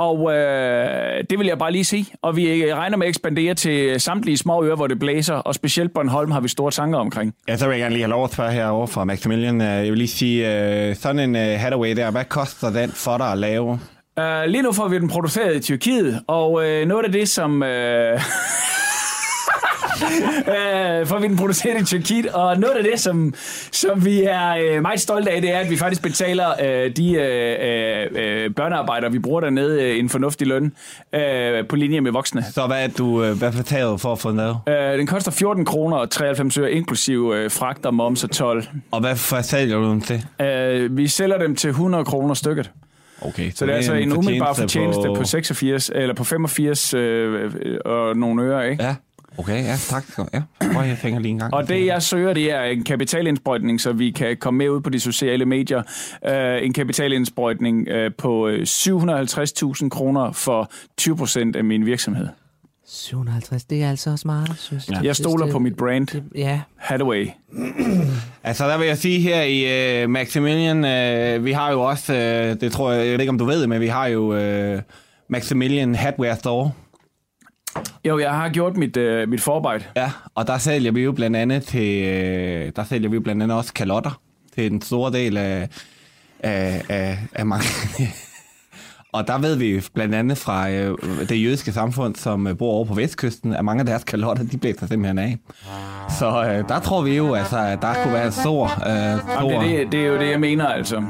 Og 0.00 0.32
øh, 0.34 1.24
det 1.30 1.38
vil 1.38 1.46
jeg 1.46 1.58
bare 1.58 1.72
lige 1.72 1.84
sige. 1.84 2.06
Og 2.22 2.36
vi 2.36 2.74
regner 2.74 2.96
med 2.96 3.06
at 3.06 3.08
ekspandere 3.08 3.54
til 3.54 4.00
samtlige 4.00 4.36
små 4.36 4.64
øer, 4.64 4.74
hvor 4.76 4.86
det 4.86 4.98
blæser, 4.98 5.34
og 5.34 5.54
specielt 5.54 5.94
Bornholm 5.94 6.30
har 6.30 6.40
vi 6.40 6.48
store 6.48 6.70
tanker 6.70 6.98
omkring. 6.98 7.34
Ja, 7.48 7.56
så 7.56 7.66
vil 7.66 7.72
jeg 7.72 7.80
gerne 7.80 7.94
lige 7.94 8.02
have 8.02 8.10
lov 8.10 8.24
at 8.24 8.32
spørge 8.32 8.52
herovre 8.52 8.88
fra 8.88 9.04
Maximilian. 9.04 9.60
Øh, 9.60 9.66
Jeg 9.66 9.82
vil 9.82 9.98
lige 9.98 10.08
sige, 10.08 10.62
øh, 10.88 10.96
sådan 10.96 11.18
en 11.18 11.36
øh, 11.36 11.60
Hathaway 11.60 11.96
der, 11.96 12.10
hvad 12.10 12.24
koster 12.24 12.70
den 12.70 12.90
for 12.90 13.16
dig 13.18 13.32
at 13.32 13.38
lave? 13.38 13.78
Uh, 14.20 14.44
lige 14.46 14.62
nu 14.62 14.72
får 14.72 14.88
vi 14.88 14.98
den 14.98 15.08
produceret 15.08 15.56
i 15.56 15.60
Tyrkiet, 15.60 16.20
og 16.26 16.52
uh, 16.52 16.62
noget 16.88 17.04
af 17.04 17.12
det, 17.12 17.28
som... 17.28 17.62
Uh, 17.62 17.68
Uh, 20.02 21.06
får 21.06 21.18
vi 21.18 21.28
den 21.28 21.36
produceret 21.36 21.80
i 21.80 21.84
Tyrkiet, 21.84 22.26
og 22.26 22.58
noget 22.58 22.74
af 22.74 22.84
det, 22.84 23.00
som, 23.00 23.34
som 23.72 24.04
vi 24.04 24.22
er 24.22 24.76
uh, 24.76 24.82
meget 24.82 25.00
stolte 25.00 25.30
af, 25.30 25.40
det 25.40 25.52
er, 25.54 25.58
at 25.58 25.70
vi 25.70 25.76
faktisk 25.76 26.02
betaler 26.02 26.46
uh, 26.60 26.92
de 26.96 27.08
uh, 27.10 28.16
uh, 28.16 28.54
børnearbejdere, 28.54 29.12
vi 29.12 29.18
bruger 29.18 29.40
dernede, 29.40 29.92
uh, 29.92 29.98
en 29.98 30.08
fornuftig 30.08 30.46
løn 30.46 30.64
uh, 30.64 31.20
på 31.68 31.76
linje 31.76 32.00
med 32.00 32.12
voksne. 32.12 32.44
Så 32.54 32.66
hvad 32.66 32.84
er 32.84 32.88
du, 32.88 33.24
øh, 33.24 33.38
hvad 33.38 33.52
betaler 33.52 33.96
for 33.96 34.12
at 34.12 34.18
få 34.18 34.28
den 34.30 34.36
lavet? 34.36 34.58
Uh, 34.66 34.98
den 34.98 35.06
koster 35.06 35.30
14 35.30 35.64
kroner 35.64 35.96
og 35.96 36.10
93 36.10 36.58
øre, 36.58 36.72
inklusiv 36.72 37.20
uh, 37.20 37.50
fragt 37.50 37.86
og 37.86 37.94
moms 37.94 38.24
og 38.24 38.30
12. 38.30 38.64
Og 38.90 39.00
hvad 39.00 39.16
for 39.16 39.40
sælger 39.40 39.76
du 39.76 39.84
den 39.84 40.00
til? 40.00 40.24
Uh, 40.40 40.96
vi 40.96 41.08
sælger 41.08 41.38
dem 41.38 41.56
til 41.56 41.68
100 41.70 42.04
kroner 42.04 42.34
stykket. 42.34 42.70
Okay, 43.22 43.50
Så 43.54 43.66
det 43.66 43.72
er 43.72 43.76
altså 43.76 43.94
en 43.94 44.12
umiddelbar 44.12 44.52
fortjeneste 44.52 45.02
på, 45.06 45.14
på 45.14 45.24
86, 45.24 45.90
eller 45.94 46.14
på 46.14 46.24
85 46.24 46.94
øh, 46.94 47.50
og 47.84 48.16
nogle 48.16 48.42
øre, 48.42 48.70
ikke? 48.70 48.84
Ja, 48.84 48.94
okay, 49.38 49.64
ja, 49.64 49.76
tak. 49.76 50.04
Ja, 50.32 50.42
prøv 50.72 50.82
jeg 50.84 50.96
fingre 50.96 51.22
lige 51.22 51.32
en 51.32 51.38
gang. 51.38 51.54
Og 51.54 51.68
det, 51.68 51.86
jeg 51.86 52.02
søger, 52.02 52.32
det 52.32 52.52
er 52.52 52.62
en 52.62 52.84
kapitalindsprøjtning, 52.84 53.80
så 53.80 53.92
vi 53.92 54.10
kan 54.10 54.36
komme 54.36 54.58
med 54.58 54.68
ud 54.68 54.80
på 54.80 54.90
de 54.90 55.00
sociale 55.00 55.44
medier. 55.44 55.82
Uh, 56.28 56.64
en 56.66 56.72
kapitalindsprøjtning 56.72 57.88
uh, 57.88 58.14
på 58.18 58.48
øh, 58.48 58.62
750.000 58.62 59.88
kroner 59.88 60.32
for 60.32 60.70
20 60.96 61.16
procent 61.16 61.56
af 61.56 61.64
min 61.64 61.86
virksomhed. 61.86 62.28
750, 62.86 63.64
det 63.64 63.82
er 63.82 63.90
altså 63.90 64.10
også 64.10 64.28
meget, 64.28 64.54
synes 64.58 64.88
jeg. 64.88 65.04
Jeg 65.04 65.16
stoler 65.16 65.52
på 65.52 65.58
mit 65.58 65.76
brand, 65.76 66.06
Det, 66.06 66.22
ja, 66.34 66.60
Hathaway. 66.76 67.28
Altså, 68.42 68.68
der 68.68 68.78
vil 68.78 68.86
jeg 68.86 68.98
sige 68.98 69.20
her 69.20 69.42
i 69.42 70.04
uh, 70.04 70.10
Maximilian, 70.10 70.76
uh, 70.76 71.44
vi 71.44 71.52
har 71.52 71.70
jo 71.70 71.80
også, 71.80 72.12
uh, 72.12 72.60
det 72.60 72.72
tror 72.72 72.92
jeg, 72.92 73.04
jeg 73.06 73.12
ved 73.12 73.20
ikke 73.20 73.30
om 73.30 73.38
du 73.38 73.44
ved 73.44 73.60
det, 73.60 73.68
men 73.68 73.80
vi 73.80 73.86
har 73.86 74.06
jo 74.06 74.36
uh, 74.74 74.80
Maximilian 75.28 75.94
Hardware 75.94 76.36
Store. 76.36 76.70
Jo, 78.04 78.18
jeg 78.18 78.30
har 78.30 78.48
gjort 78.48 78.76
mit, 78.76 78.96
uh, 78.96 79.28
mit 79.28 79.40
forarbejde. 79.40 79.84
Ja, 79.96 80.10
og 80.34 80.46
der 80.46 80.58
sælger 80.58 80.92
vi 80.92 81.00
jo 81.00 81.12
blandt 81.12 81.36
andet 81.36 81.62
til, 81.62 82.04
øh, 82.04 82.72
der 82.76 82.84
sælger 82.84 83.08
vi 83.08 83.14
jo 83.14 83.20
blandt 83.20 83.42
andet 83.42 83.56
også 83.56 83.72
kalotter 83.72 84.20
til 84.54 84.70
den 84.70 84.82
store 84.82 85.12
del 85.12 85.36
af, 85.36 85.68
af, 86.40 86.82
af, 86.88 87.18
af 87.34 87.46
mange. 87.46 87.66
og 89.12 89.26
der 89.26 89.38
ved 89.38 89.56
vi 89.56 89.84
blandt 89.94 90.14
andet 90.14 90.38
fra 90.38 90.70
øh, 90.70 90.98
det 91.28 91.44
jødiske 91.44 91.72
samfund, 91.72 92.16
som 92.16 92.46
øh, 92.46 92.58
bor 92.58 92.72
over 92.72 92.84
på 92.84 92.94
vestkysten, 92.94 93.54
at 93.54 93.64
mange 93.64 93.80
af 93.80 93.86
deres 93.86 94.04
kalotter, 94.04 94.44
de 94.44 94.58
blæser 94.58 94.86
simpelthen 94.86 95.18
af. 95.18 95.38
Så 96.18 96.44
øh, 96.44 96.68
der 96.68 96.80
tror 96.80 97.02
vi 97.02 97.16
jo, 97.16 97.34
altså, 97.34 97.58
at 97.58 97.82
der 97.82 97.94
kunne 98.02 98.14
være 98.14 98.26
en 98.26 98.32
stor... 98.32 98.64
Øh, 98.64 98.94
Jamen, 98.94 99.20
stor 99.38 99.62
det, 99.62 99.74
er 99.74 99.78
det, 99.78 99.92
det 99.92 100.00
er 100.00 100.06
jo 100.06 100.18
det, 100.18 100.30
jeg 100.30 100.40
mener, 100.40 100.66
altså. 100.66 101.02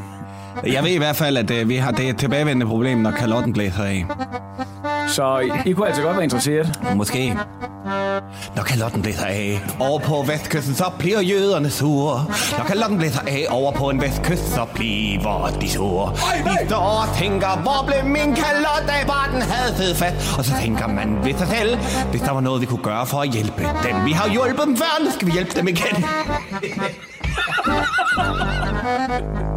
jeg 0.67 0.85
ved 0.85 0.91
i 0.91 0.99
hvert 0.99 1.17
fald, 1.17 1.37
at 1.37 1.51
øh, 1.51 1.69
vi 1.69 1.77
har 1.77 1.91
det 1.91 2.09
et 2.09 2.17
tilbagevendende 2.17 2.67
problem, 2.67 2.99
når 2.99 3.11
kalotten 3.11 3.53
blæser 3.53 3.85
af. 3.85 4.07
Så 5.11 5.39
I, 5.39 5.69
I 5.71 5.73
kunne 5.73 5.87
altså 5.87 6.03
godt 6.03 6.17
være 6.17 6.25
interesseret. 6.25 6.81
Måske. 6.97 7.37
Når 8.57 8.63
kalotten 8.63 9.03
blæser 9.03 9.25
af 9.27 9.61
over 9.81 9.99
på 10.01 10.25
vestkysten, 10.27 10.75
så 10.75 10.85
bliver 10.99 11.21
jøderne 11.21 11.71
sure. 11.71 12.25
Når 12.59 12.65
kalotten 12.65 12.99
blæser 12.99 13.21
af 13.21 13.47
over 13.51 13.73
på 13.73 13.91
en 13.91 14.01
vestkyst, 14.01 14.55
så 14.55 14.67
bliver 14.75 15.51
de 15.61 15.71
sure. 15.71 16.13
De 16.13 16.67
står 16.67 16.77
og 16.77 17.17
tænker, 17.17 17.49
hvor 17.63 17.85
blev 17.87 18.05
min 18.05 18.35
kalot 18.35 18.89
af, 18.89 19.07
bare 19.07 19.33
den 19.33 19.43
havde 19.43 19.75
fed 19.77 19.95
fat. 19.95 20.35
Og 20.39 20.45
så 20.45 20.53
tænker 20.63 20.87
man 20.87 21.19
ved 21.25 21.35
sig 21.39 21.49
selv, 21.49 21.79
hvis 22.11 22.21
der 22.21 22.31
var 22.33 22.41
noget, 22.41 22.61
vi 22.61 22.67
kunne 22.67 22.83
gøre 22.83 23.07
for 23.07 23.19
at 23.21 23.29
hjælpe 23.31 23.63
dem. 23.63 24.05
Vi 24.05 24.13
har 24.13 24.29
hjulpet 24.29 24.67
dem 24.67 24.77
før, 24.77 25.05
nu 25.05 25.11
skal 25.11 25.27
vi 25.27 25.33
hjælpe 25.33 25.53
dem 25.57 25.69
igen. 25.69 26.05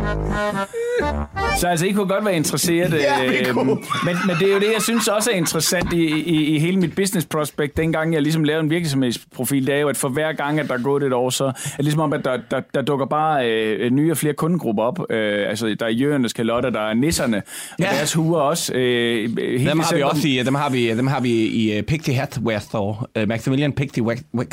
Så 1.60 1.68
altså, 1.68 1.86
I 1.86 1.92
kunne 1.92 2.08
godt 2.08 2.26
være 2.26 2.36
interesseret. 2.36 2.94
Ja, 3.02 3.26
vi 3.30 3.36
øh, 3.38 3.56
men, 3.56 4.16
men 4.28 4.36
det 4.40 4.50
er 4.50 4.54
jo 4.54 4.60
det, 4.60 4.68
jeg 4.74 4.82
synes 4.82 5.08
også 5.08 5.32
er 5.32 5.36
interessant 5.36 5.94
i, 5.94 6.06
i, 6.06 6.56
i 6.56 6.60
hele 6.60 6.78
mit 6.78 6.96
business 6.96 7.28
prospect, 7.28 7.78
dengang 7.78 8.14
jeg 8.14 8.22
ligesom 8.22 8.44
lavede 8.44 8.64
en 8.64 8.70
virksomhedsprofil, 8.70 9.68
det 9.68 9.76
er 9.76 9.80
jo, 9.80 9.90
at 9.90 9.98
for 9.98 10.10
hver 10.10 10.34
gang, 10.34 10.60
at 10.60 10.68
der 10.68 10.74
er 10.74 10.82
gået 10.84 11.04
et 11.04 11.14
år, 11.14 11.30
så 11.30 11.46
er 11.46 11.52
det 11.52 11.76
ligesom 11.86 12.02
om, 12.02 12.14
at 12.14 12.26
der, 12.26 12.38
der, 12.52 12.62
der 12.74 12.82
dukker 12.82 13.06
bare 13.06 13.50
øh, 13.52 13.92
nye 13.92 14.12
og 14.12 14.18
flere 14.18 14.34
kundegrupper 14.34 14.84
op. 14.84 15.00
Øh, 15.12 15.50
altså, 15.50 15.76
der 15.80 15.86
er 15.86 15.90
jøernes 15.90 16.34
kalotter, 16.34 16.70
der 16.70 16.82
er 16.90 16.94
nisserne, 16.94 17.38
og 17.38 17.44
Ja. 17.80 17.86
deres 17.98 18.14
huer 18.14 18.40
også. 18.40 18.74
Øh, 18.74 19.38
helt 19.38 19.38
Dem 19.40 19.50
har 19.68 19.74
vi 19.74 19.80
december- 19.82 20.06
også 20.06 20.28
i, 20.28 20.44
dem 20.46 20.56
har 20.56 20.70
vi, 20.70 20.90
dem 20.98 21.08
har 21.08 21.20
vi 21.20 21.30
i 21.32 21.80
uh, 21.80 21.84
Pixie 21.86 22.14
Hatware 22.14 22.60
Store. 22.62 22.96
Uh, 23.22 23.28
Maximilian 23.28 23.74
Pixie 23.74 24.04
Wax, 24.04 24.20
Wax, 24.36 24.48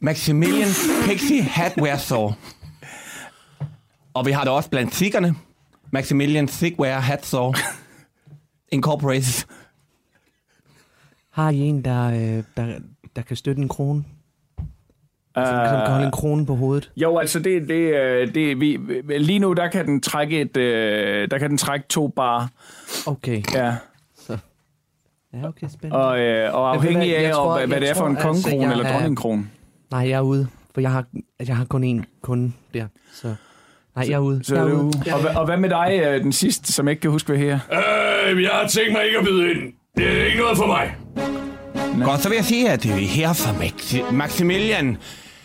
Maximilian 0.00 0.68
Pixie 1.08 1.42
Hatware 1.42 1.98
Store. 1.98 2.32
Og 4.14 4.26
vi 4.26 4.30
har 4.30 4.44
det 4.44 4.52
også 4.52 4.70
blandt 4.70 4.94
sikkerne. 4.94 5.34
Maximilian 5.92 6.48
Sigwear 6.48 7.00
Hat 7.00 7.26
Store. 7.26 7.54
Incorporated. 8.72 9.46
har 11.30 11.50
I 11.50 11.58
en, 11.58 11.84
der, 11.84 12.06
øh, 12.10 12.44
der, 12.56 12.78
der 13.16 13.22
kan 13.22 13.36
støtte 13.36 13.62
en 13.62 13.68
krone? 13.68 14.04
Altså, 15.34 15.52
som 15.54 15.64
kan 15.84 15.90
holde 15.92 16.06
en 16.06 16.12
krone 16.12 16.46
på 16.46 16.54
hovedet? 16.56 16.92
Jo, 16.96 17.18
altså 17.18 17.38
det, 17.38 17.68
det, 17.68 17.74
øh, 17.94 18.34
det 18.34 18.60
vi, 18.60 18.78
lige 19.18 19.38
nu 19.38 19.52
der 19.52 19.68
kan 19.68 19.86
den 19.86 20.00
trække 20.00 20.40
et, 20.40 20.56
øh, 20.56 21.30
der 21.30 21.38
kan 21.38 21.50
den 21.50 21.58
trække 21.58 21.86
to 21.88 22.08
bar. 22.08 22.50
Okay. 23.06 23.42
Ja. 23.54 23.76
Ja, 25.32 25.48
okay, 25.48 25.68
spændende. 25.68 26.04
Og, 26.04 26.20
øh, 26.20 26.54
og 26.54 26.74
afhængig 26.74 27.10
hvad, 27.10 27.20
jeg 27.20 27.28
af, 27.28 27.34
tror- 27.34 27.58
hvad, 27.58 27.66
hvad 27.66 27.80
det 27.80 27.90
er 27.90 27.94
for 27.94 28.06
en 28.06 28.16
altså, 28.16 28.26
kongekrone 28.28 28.62
jeg 28.62 28.72
eller 28.72 28.84
er- 28.84 28.92
dronningkrone. 28.92 29.50
Nej, 29.90 30.00
jeg 30.00 30.16
er 30.16 30.20
ude, 30.20 30.48
for 30.74 30.80
jeg 30.80 30.90
har, 30.92 31.04
jeg 31.46 31.56
har 31.56 31.64
kun 31.64 31.98
én 32.00 32.04
kunde 32.22 32.52
der. 32.74 32.86
Så 33.12 33.34
nej, 33.96 34.06
jeg 34.08 34.14
er 34.14 34.18
ude. 34.18 34.40
Så 34.44 34.54
jeg 34.54 34.62
er 34.62 34.66
ude. 34.66 34.74
ude. 34.84 34.92
Og, 35.12 35.20
og 35.40 35.44
hvad 35.46 35.56
med 35.56 35.68
dig, 35.68 36.00
øh, 36.04 36.22
den 36.22 36.32
sidste, 36.32 36.72
som 36.72 36.86
jeg 36.86 36.90
ikke 36.92 37.00
kan 37.00 37.10
huske, 37.10 37.26
hvad 37.26 37.38
her? 37.38 37.58
Øh, 37.72 38.42
jeg 38.42 38.50
har 38.50 38.68
tænkt 38.68 38.92
mig 38.92 39.04
ikke 39.04 39.18
at 39.18 39.24
byde 39.24 39.50
ind. 39.50 39.72
Det 39.96 40.20
er 40.20 40.24
ikke 40.26 40.38
noget 40.38 40.56
for 40.56 40.66
mig. 40.66 40.94
Godt, 42.04 42.20
så 42.20 42.28
vil 42.28 42.36
jeg 42.36 42.44
sige, 42.44 42.70
at 42.70 42.84
vi 42.84 43.04
er 43.04 43.08
her 43.08 43.32
fra 43.32 43.50
Maxi- 43.52 44.12
Maximilian 44.12 44.96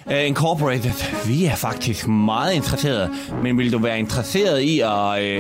uh, 0.05 0.27
Incorporated, 0.27 0.91
vi 1.27 1.45
er 1.45 1.55
faktisk 1.55 2.07
meget 2.07 2.53
interesserede. 2.53 3.09
Men 3.43 3.57
vil 3.57 3.71
du 3.73 3.77
være 3.77 3.99
interesseret 3.99 4.59
i 4.61 4.79
at, 4.79 5.39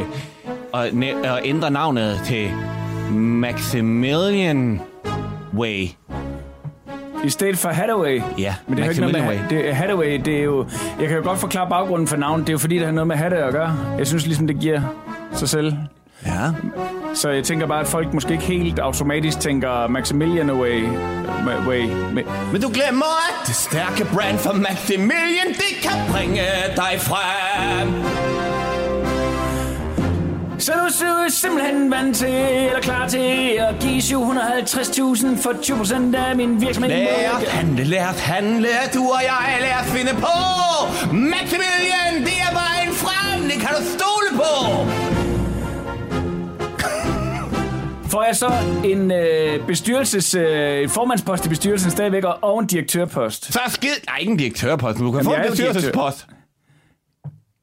uh, 0.73 0.81
at, 0.81 0.93
at 1.25 1.39
ændre 1.43 1.71
navnet 1.71 2.19
til 2.25 2.49
Maximilian 3.11 4.81
Way? 5.53 5.87
I 7.25 7.29
stedet 7.29 7.57
for 7.57 7.69
Hathaway. 7.69 8.21
Ja, 8.37 8.55
Men 8.67 8.77
det 8.77 8.85
er 8.85 8.89
ikke 8.89 9.01
noget 9.01 9.25
med, 9.25 9.39
det, 9.49 9.75
Hathaway, 9.75 10.21
det 10.25 10.39
er 10.39 10.43
jo... 10.43 10.65
Jeg 10.99 11.07
kan 11.07 11.17
jo 11.17 11.23
godt 11.23 11.39
forklare 11.39 11.69
baggrunden 11.69 12.07
for 12.07 12.17
navnet. 12.17 12.47
Det 12.47 12.51
er 12.51 12.53
jo 12.53 12.57
fordi, 12.57 12.75
det 12.75 12.85
har 12.85 12.91
noget 12.91 13.07
med 13.07 13.15
hatte 13.15 13.37
at 13.37 13.53
gøre. 13.53 13.77
Jeg 13.97 14.07
synes 14.07 14.25
ligesom, 14.25 14.47
det 14.47 14.59
giver 14.59 14.81
sig 15.33 15.49
selv. 15.49 15.73
Ja. 16.25 16.51
Så 17.13 17.29
jeg 17.29 17.43
tænker 17.43 17.67
bare, 17.67 17.79
at 17.79 17.87
folk 17.87 18.13
måske 18.13 18.33
ikke 18.33 18.45
helt 18.45 18.79
automatisk 18.79 19.39
tænker 19.39 19.87
Maximilian 19.87 20.49
Away. 20.49 20.83
way 21.67 21.81
Men 22.51 22.61
du 22.61 22.69
glemmer, 22.73 23.05
at 23.29 23.47
det 23.47 23.55
stærke 23.55 24.05
brand 24.13 24.37
for 24.37 24.53
Maximilian, 24.53 25.47
det 25.47 25.81
kan 25.81 26.13
bringe 26.13 26.41
dig 26.75 26.99
frem. 26.99 28.44
Så 30.59 30.71
du 31.01 31.05
er 31.05 31.29
simpelthen 31.29 31.91
vant 31.91 32.15
til, 32.15 32.27
eller 32.29 32.79
klar 32.81 33.07
til 33.07 33.17
at 33.59 33.75
give 33.81 33.97
750.000 33.97 35.41
for 35.43 35.51
20% 36.13 36.17
af 36.17 36.35
min 36.35 36.61
virksomhed. 36.61 36.89
Lad 36.91 37.29
os 37.41 37.47
handle, 37.47 37.83
lad 37.83 38.05
os 38.07 38.19
handle, 38.19 38.67
du 38.93 39.01
og 39.03 39.21
jeg, 39.23 39.57
lad 39.61 39.71
os 39.81 39.99
finde 39.99 40.11
på. 40.21 40.35
Maximilian, 41.13 42.13
det 42.19 42.37
er 42.49 42.53
vejen 42.53 42.93
frem, 42.93 43.41
det 43.43 43.51
kan 43.53 43.69
du 43.77 43.83
stole 43.83 44.29
på. 44.35 44.85
Får 48.09 48.23
jeg 48.23 48.35
så 48.35 48.51
en 48.85 49.11
øh, 49.11 49.67
bestyrelses, 49.67 50.35
øh, 50.35 50.89
formandspost 50.89 51.45
i 51.45 51.49
bestyrelsen 51.49 51.91
stadigvæk, 51.91 52.23
og- 52.41 52.59
en 52.61 52.67
direktørpost. 52.67 53.53
Så 53.53 53.59
skid... 53.67 53.89
Nej, 54.09 54.17
ikke 54.17 54.31
en 54.31 54.37
direktørpost, 54.37 54.97
men 54.99 55.05
du 55.05 55.11
kan 55.11 55.17
Jamen, 55.21 55.25
få 55.35 55.41
er 55.41 55.43
en 55.45 55.51
bestyrelsespost. 55.51 56.27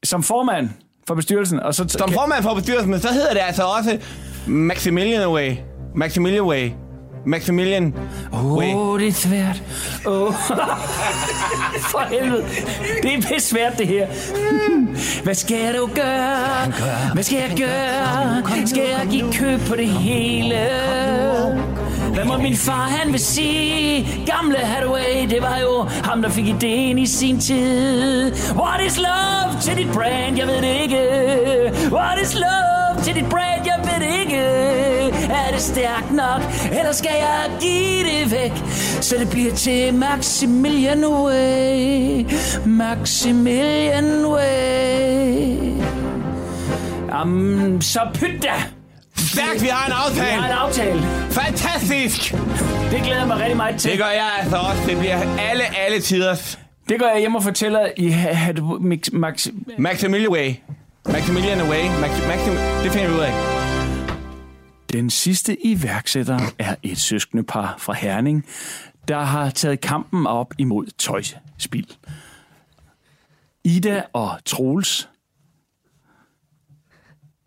Som 0.03 0.23
formand 0.23 0.69
for 1.07 1.15
bestyrelsen, 1.15 1.59
og 1.59 1.75
så... 1.75 1.85
Som 1.87 2.11
formand 2.11 2.43
for 2.43 2.53
bestyrelsen, 2.53 2.91
men 2.91 3.01
så 3.01 3.13
hedder 3.13 3.33
det 3.33 3.41
altså 3.47 3.63
også 3.63 3.97
Maximilian 4.47 5.29
Way. 5.29 5.55
Maximilian 5.95 6.43
Way. 6.43 6.69
Maximilian. 7.25 7.93
Åh, 8.33 8.55
oh, 8.55 8.99
det 8.99 9.07
er 9.07 9.11
svært. 9.11 9.63
Oh. 10.05 10.33
for 11.91 11.99
helvede. 11.99 12.45
Det 13.03 13.13
er 13.13 13.21
pisse 13.21 13.49
svært, 13.49 13.77
det 13.77 13.87
her. 13.87 14.07
Hvad 15.23 15.33
skal 15.33 15.77
du 15.77 15.89
gøre? 15.95 16.71
Hvad 17.13 17.23
skal 17.23 17.37
jeg 17.37 17.57
gøre? 17.57 18.67
Skal 18.67 18.89
jeg 18.89 19.07
give 19.11 19.33
køb 19.33 19.59
på 19.59 19.75
det 19.75 19.87
hele? 19.87 20.69
Hvad 22.13 22.25
må 22.25 22.37
min 22.37 22.55
far, 22.55 22.87
han 22.87 23.11
vil 23.11 23.19
sige? 23.19 24.25
Gamle 24.25 24.57
Hathaway, 24.57 25.29
det 25.29 25.41
var 25.41 25.57
jo 25.57 25.83
ham, 26.03 26.21
der 26.21 26.29
fik 26.29 26.47
ideen 26.47 26.99
i 26.99 27.05
sin 27.05 27.39
tid. 27.39 28.33
What 28.55 28.81
is 28.87 28.97
love 28.97 29.61
til 29.61 29.77
dit 29.77 29.93
brand? 29.93 30.37
Jeg 30.37 30.47
ved 30.47 30.61
det 30.61 30.81
ikke. 30.81 31.01
What 31.91 32.21
is 32.21 32.35
love 32.35 33.03
til 33.03 33.15
dit 33.15 33.29
brand? 33.29 33.61
Jeg 33.65 33.79
ved 33.83 34.07
det 34.07 34.19
ikke. 34.19 34.37
Er 35.29 35.51
det 35.51 35.61
stærkt 35.61 36.11
nok? 36.11 36.41
Eller 36.79 36.91
skal 36.91 37.11
jeg 37.19 37.51
give 37.61 38.03
det 38.03 38.31
væk? 38.31 38.63
Så 39.01 39.15
det 39.19 39.29
bliver 39.29 39.53
til 39.53 39.93
Maximilian 39.93 41.05
Way. 41.05 42.25
Maximilian 42.65 44.25
Way. 44.25 45.73
Jamen, 47.11 47.81
så 47.81 47.99
pyt 48.13 48.43
da! 48.43 48.82
Stærkt, 49.33 49.61
vi 49.61 49.67
har 49.67 49.85
en 49.85 49.91
Vi 49.91 50.21
aftale. 50.23 50.41
har 50.41 50.47
en 50.47 50.57
aftale. 50.57 51.01
Fantastisk. 51.31 52.31
Det 52.91 53.01
glæder 53.03 53.17
jeg 53.19 53.27
mig 53.27 53.37
rigtig 53.39 53.57
meget 53.57 53.79
til. 53.81 53.91
Det 53.91 53.99
gør 53.99 54.05
jeg 54.09 54.29
altså 54.39 54.57
også. 54.57 54.81
Det 54.87 54.97
bliver 54.99 55.19
alle, 55.39 55.77
alle 55.77 55.99
tiders. 56.01 56.59
Det 56.89 56.99
går 56.99 57.07
jeg 57.07 57.19
hjem 57.19 57.35
og 57.35 57.43
fortæller 57.43 57.91
i 57.97 58.07
ha- 58.09 58.33
ha- 58.33 58.53
mix, 58.79 59.11
max, 59.11 59.47
Maximilian 59.77 60.31
Way. 60.31 60.53
Maximilian 61.05 61.61
Way. 61.69 61.83
Max, 62.01 62.27
Maxim, 62.27 62.53
det 62.83 62.91
finder 62.91 63.07
vi 63.09 63.13
ud 63.15 63.19
af. 63.19 63.33
Den 64.93 65.09
sidste 65.09 65.65
iværksætter 65.65 66.39
er 66.59 66.75
et 66.83 66.97
søskende 66.97 67.43
par 67.43 67.75
fra 67.77 67.93
Herning, 67.93 68.45
der 69.07 69.19
har 69.19 69.49
taget 69.49 69.81
kampen 69.81 70.27
op 70.27 70.53
imod 70.57 70.85
tøjspil. 70.97 71.87
Ida 73.63 74.01
og 74.13 74.31
Troels. 74.45 75.09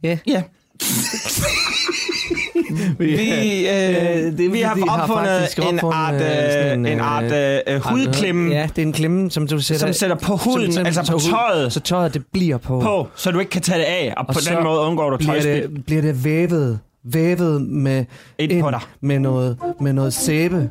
Ja. 0.02 0.18
Ja. 0.26 0.42
vi, 2.98 3.68
øh, 3.68 4.38
det, 4.38 4.52
vi 4.52 4.60
har 4.60 5.00
opfundet 5.00 5.40
faktisk 5.40 5.58
en 5.58 5.80
art, 5.92 6.14
øh, 6.14 6.20
øh, 6.20 6.52
sådan 6.52 6.86
en 6.86 7.00
art 7.00 7.24
øh, 7.24 7.80
hudklemme 7.80 8.54
Ja, 8.54 8.68
det 8.76 8.82
er 8.82 8.86
en 8.86 8.92
klemme, 8.92 9.30
som 9.30 9.46
du 9.46 9.60
sætter, 9.60 9.86
Som 9.86 9.92
sætter 9.92 10.16
på 10.16 10.36
huden, 10.36 10.72
som 10.72 10.86
altså 10.86 11.12
på 11.12 11.18
tøjet. 11.18 11.72
Så 11.72 11.80
tøjet, 11.80 12.14
det 12.14 12.22
bliver 12.32 12.56
på. 12.58 12.80
på, 12.80 13.08
så 13.14 13.30
du 13.30 13.38
ikke 13.38 13.50
kan 13.50 13.62
tage 13.62 13.78
det 13.78 13.84
af, 13.84 14.14
og, 14.16 14.24
Og 14.28 14.34
på 14.34 14.40
den 14.48 14.64
måde 14.64 14.80
undgår 14.80 15.10
du 15.10 15.16
bliver 15.16 15.40
det, 15.42 15.84
bliver 15.86 16.02
det 16.02 16.24
vævet, 16.24 16.78
vævet 17.04 17.62
med, 17.62 18.04
Ind 18.38 18.50
dig. 18.50 18.80
med, 19.00 19.18
noget, 19.18 19.58
med 19.80 19.92
noget 19.92 20.12
sæbe, 20.12 20.70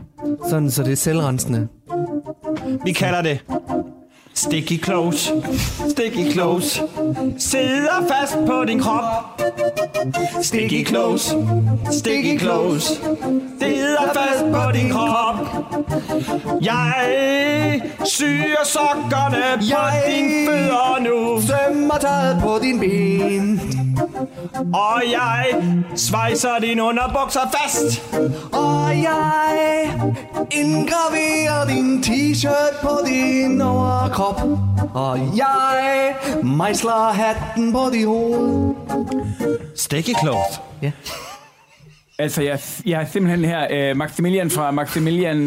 sådan 0.49 0.71
så 0.71 0.83
det 0.83 0.91
er 0.91 0.95
selvrensende. 0.95 1.67
Vi 2.85 2.91
kalder 2.91 3.21
det 3.21 3.39
Sticky 4.35 4.77
close. 4.77 5.31
Sticky 5.89 6.31
close. 6.31 6.81
Sidder 7.37 8.07
fast 8.09 8.37
på 8.47 8.65
din 8.67 8.79
krop. 8.79 9.03
Sticky 10.41 10.85
close. 10.85 11.35
Sticky 11.91 12.39
close. 12.39 12.87
Sidder 13.59 14.13
fast 14.13 14.45
på 14.53 14.71
din 14.73 14.89
krop. 14.91 15.35
Jeg 16.61 17.81
syr 18.05 18.55
sokkerne 18.65 19.57
på 19.57 19.63
Jeg- 19.69 20.03
dine 20.07 20.47
fødder 20.47 20.99
nu. 21.03 21.41
Sømmer 21.41 21.97
tøjet 21.97 22.37
på 22.41 22.59
din 22.61 22.79
ben, 22.79 23.61
Og 24.73 25.01
jeg 25.11 25.45
svejser 25.95 26.59
dine 26.61 26.83
underbukser 26.83 27.39
fast. 27.61 28.03
og 28.53 28.89
jeg 28.89 29.91
indgraverer 30.51 31.65
din 31.67 32.03
t-shirt 32.03 32.81
på 32.81 32.89
din 33.07 33.61
overkrop. 33.61 34.24
Og 34.93 35.19
jeg 35.37 36.15
mejsler 36.43 37.11
hatten 37.11 37.73
på 37.73 37.89
dit 37.93 38.05
hoved. 38.05 38.75
Sticky 39.75 40.15
close. 40.21 40.61
Ja. 40.81 40.91
Altså, 42.19 42.41
jeg, 42.43 42.59
jeg 42.85 43.01
er 43.01 43.05
simpelthen 43.05 43.45
her 43.45 43.91
uh, 43.91 43.97
Maximilian 43.97 44.49
fra 44.49 44.71
Maximilian 44.71 45.41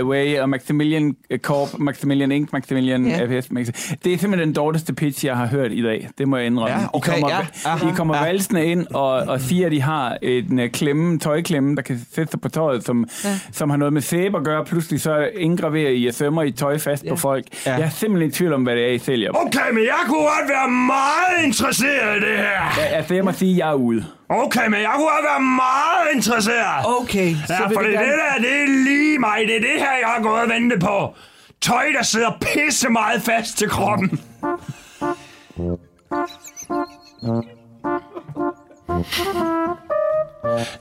uh, 0.00 0.08
Way 0.08 0.38
og 0.40 0.48
Maximilian 0.48 1.16
øh, 1.30 1.38
Corp, 1.38 1.68
Maximilian 1.78 2.32
Inc., 2.32 2.52
Maximilian 2.52 3.06
ja. 3.06 3.40
FS. 3.40 3.46
Maxi- 3.46 3.94
Det 4.04 4.12
er 4.14 4.18
simpelthen 4.18 4.48
den 4.48 4.52
dårligste 4.54 4.94
pitch, 4.94 5.24
jeg 5.26 5.36
har 5.36 5.46
hørt 5.46 5.72
i 5.72 5.82
dag. 5.82 6.08
Det 6.18 6.28
må 6.28 6.36
jeg 6.36 6.46
indrømme. 6.46 6.76
Ja, 6.80 6.86
okay, 6.92 7.12
I 7.12 7.20
kommer, 7.20 7.30
ja, 7.36 7.46
aha, 7.64 7.88
I 7.88 7.92
kommer 7.96 8.16
ja. 8.16 8.22
valsende 8.24 8.64
ind 8.66 8.86
og, 8.86 9.10
og 9.12 9.40
siger, 9.40 9.66
at 9.66 9.72
de 9.72 9.80
har 9.82 10.18
en 10.22 10.58
uh, 10.58 10.66
klemme, 10.68 11.18
tøjklemme, 11.18 11.76
der 11.76 11.82
kan 11.82 12.00
sætte 12.14 12.30
sig 12.30 12.40
på 12.40 12.48
tøjet, 12.48 12.84
som, 12.84 13.08
ja. 13.24 13.28
som 13.52 13.70
har 13.70 13.76
noget 13.76 13.92
med 13.92 14.00
sæbe 14.02 14.36
at 14.38 14.44
gøre. 14.44 14.64
Pludselig 14.64 15.00
så 15.00 15.28
indgraverer 15.36 15.90
I 15.90 16.06
og 16.06 16.14
sømmer 16.14 16.42
I 16.42 16.50
tøj 16.52 16.78
fast 16.78 17.04
ja. 17.04 17.10
på 17.10 17.16
folk. 17.16 17.44
Ja. 17.66 17.70
Ja. 17.70 17.76
Jeg 17.76 17.86
er 17.86 17.90
simpelthen 17.90 18.30
i 18.30 18.32
tvivl 18.32 18.52
om, 18.52 18.62
hvad 18.62 18.76
det 18.76 18.84
er, 18.84 18.92
I 18.92 18.98
sælger. 18.98 19.30
Okay, 19.30 19.70
men 19.72 19.82
jeg 19.84 20.00
kunne 20.06 20.18
godt 20.18 20.48
være 20.48 20.70
meget 20.70 21.44
interesseret 21.46 22.16
i 22.16 22.20
det 22.20 22.36
her. 22.36 22.78
Ja, 22.78 22.84
altså, 22.84 23.14
jeg 23.14 23.24
må 23.24 23.32
sige, 23.32 23.52
at 23.52 23.58
jeg 23.58 23.68
er 23.70 23.74
ude. 23.74 24.04
Okay, 24.28 24.66
men 24.68 24.80
jeg 24.80 24.90
kunne 24.94 25.08
godt 25.08 25.24
være 25.24 25.40
meget 25.40 26.14
interesseret. 26.14 27.00
Okay, 27.00 27.34
så 27.46 27.52
Ja, 27.54 27.66
for 27.66 27.80
det, 27.80 27.90
gerne... 27.92 28.06
det 28.06 28.18
der, 28.36 28.42
det 28.42 28.62
er 28.62 28.66
lige 28.66 29.18
mig. 29.18 29.38
Det 29.46 29.56
er 29.56 29.60
det 29.60 29.78
her, 29.78 29.92
jeg 30.02 30.08
har 30.16 30.22
gået 30.22 30.42
og 30.42 30.48
ventet 30.48 30.80
på. 30.80 31.14
Tøj, 31.62 31.84
der 31.96 32.02
sidder 32.02 32.30
pisse 32.40 32.88
meget 32.88 33.22
fast 33.22 33.58
til 33.58 33.68
kroppen. 33.68 34.20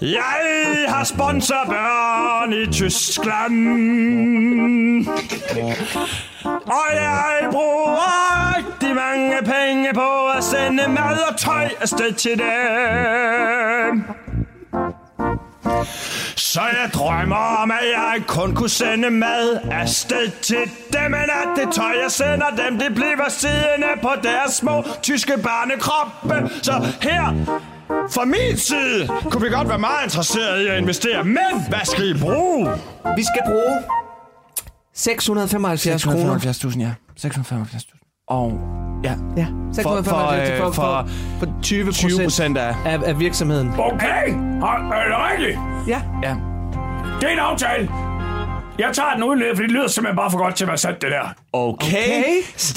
Jeg 0.01 0.85
har 0.87 1.03
sponsorbørn 1.03 2.53
i 2.53 2.65
Tyskland. 2.71 3.53
Og 6.45 6.87
jeg 6.93 7.47
bruger 7.51 8.57
rigtig 8.57 8.95
mange 8.95 9.35
penge 9.45 9.93
på 9.93 10.27
at 10.37 10.43
sende 10.43 10.87
mad 10.87 11.17
og 11.29 11.37
tøj 11.37 11.69
afsted 11.81 12.13
til 12.13 12.31
dem. 12.31 14.03
Så 16.35 16.61
jeg 16.61 16.89
drømmer 16.93 17.35
om, 17.35 17.71
at 17.71 17.87
jeg 17.95 18.23
kun 18.27 18.55
kunne 18.55 18.69
sende 18.69 19.09
mad 19.09 19.59
afsted 19.71 20.41
til 20.41 20.71
dem, 20.93 21.11
men 21.11 21.21
at 21.21 21.47
det 21.55 21.73
tøj, 21.73 21.93
jeg 22.03 22.11
sender 22.11 22.49
dem, 22.49 22.79
det 22.79 22.95
bliver 22.95 23.29
siddende 23.29 23.87
på 24.01 24.09
deres 24.23 24.53
små 24.53 24.83
tyske 25.01 25.33
barnekroppe. 25.43 26.49
Så 26.63 26.71
her, 27.01 27.33
fra 27.87 28.25
min 28.25 28.57
side, 28.57 29.07
kunne 29.31 29.41
vi 29.41 29.49
godt 29.49 29.69
være 29.69 29.79
meget 29.79 30.03
interesseret 30.03 30.61
i 30.61 30.67
at 30.67 30.77
investere, 30.77 31.23
men 31.23 31.53
hvad 31.69 31.85
skal 31.85 32.09
I 32.09 32.13
bruge? 32.21 32.69
Vi 33.17 33.23
skal 33.23 33.41
bruge 33.51 33.77
675 34.95 36.03
kroner. 36.03 36.37
675.000, 36.37 36.79
ja. 36.79 36.93
675.000. 37.19 38.25
Og 38.27 38.59
ja, 39.03 39.15
Ja, 39.37 39.47
675 39.73 40.59
for, 40.59 40.65
for, 40.65 40.71
for, 40.71 41.07
for, 41.39 41.45
for 41.45 41.61
20 41.61 41.91
20 41.91 42.23
procent 42.23 42.57
af... 42.57 42.75
af, 42.85 42.99
af 43.05 43.19
virksomheden. 43.19 43.69
Okay, 43.69 44.29
er 44.29 45.05
det 45.09 45.31
rigtigt? 45.31 45.59
Ja, 45.87 46.01
Ja. 46.23 46.35
Det 47.21 47.29
er 47.29 47.33
en 47.33 47.39
aftale. 47.39 47.89
Jeg 48.79 48.89
tager 48.93 49.13
den 49.15 49.23
uden 49.23 49.41
for 49.55 49.61
det 49.63 49.71
lyder 49.71 49.87
simpelthen 49.87 50.15
bare 50.15 50.31
for 50.31 50.37
godt 50.37 50.55
til 50.55 50.63
at 50.63 50.67
være 50.67 50.77
sat, 50.77 51.01
det 51.01 51.09
der. 51.11 51.33
Okay. 51.53 52.23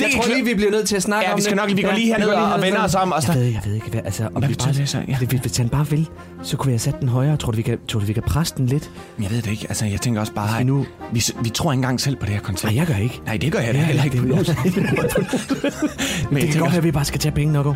Jeg 0.01 0.09
tror 0.14 0.34
lige, 0.34 0.44
vi 0.44 0.55
bliver 0.55 0.70
nødt 0.70 0.88
til 0.88 0.97
at 0.97 1.03
snakke 1.03 1.26
Ja, 1.26 1.32
om 1.32 1.36
vi 1.38 1.42
skal 1.42 1.57
nok- 1.57 1.76
vi 1.76 1.82
går 1.82 1.92
lige 1.92 2.07
herned 2.07 2.28
og- 2.28 2.53
og 2.53 2.62
vender 2.62 2.84
os 2.84 2.94
om, 2.94 3.12
og 3.12 3.16
Jeg 3.16 3.22
så- 3.22 3.32
ved, 3.32 3.42
jeg 3.42 3.61
ved 3.64 3.74
ikke, 3.74 3.90
hvad, 3.90 4.01
altså, 4.05 4.24
om 4.24 4.32
Hvad 4.32 4.49
vi 4.49 4.55
bare, 4.55 4.72
det 4.72 4.88
så? 4.88 4.99
Ja. 5.09 5.16
Hvis, 5.18 5.40
hvis 5.40 5.57
han 5.57 5.68
bare 5.68 5.88
vil, 5.88 6.09
så 6.42 6.57
kunne 6.57 6.66
vi 6.66 6.72
have 6.72 6.78
sat 6.78 7.01
den 7.01 7.09
højere. 7.09 7.36
Tror 7.36 7.51
du, 7.51 7.57
vi 7.57 7.62
kan, 7.62 7.78
tror 7.88 8.01
du, 8.01 8.07
vi 8.07 8.12
kan 8.12 8.22
presse 8.22 8.55
den 8.57 8.66
lidt? 8.66 8.90
Men 9.16 9.22
Jeg 9.24 9.30
ved 9.32 9.42
det 9.42 9.51
ikke. 9.51 9.66
Altså, 9.68 9.84
jeg 9.86 10.01
tænker 10.01 10.20
også 10.20 10.32
bare, 10.32 10.49
vi 10.57 10.61
at 10.61 10.66
nu- 10.66 10.86
vi, 11.12 11.24
vi 11.42 11.49
tror 11.51 11.72
ikke 11.72 11.78
engang 11.78 12.01
selv 12.01 12.16
på 12.16 12.26
det 12.26 12.34
her 12.34 12.40
koncept. 12.40 12.72
Nej, 12.72 12.78
jeg 12.80 12.86
gør 12.86 12.97
ikke. 13.03 13.20
Nej, 13.26 13.36
det 13.36 13.53
gør 13.53 13.59
jeg 13.59 13.74
da 13.74 13.78
heller 13.78 14.05
ikke. 14.05 14.16
det, 14.16 14.28
det, 14.28 14.34
Men 16.30 16.42
det 16.42 16.51
kan 16.51 16.61
godt 16.61 16.70
være, 16.70 16.78
at 16.78 16.84
vi 16.84 16.90
bare 16.92 17.05
skal 17.05 17.20
tage 17.20 17.32
penge 17.32 17.53
nok. 17.53 17.66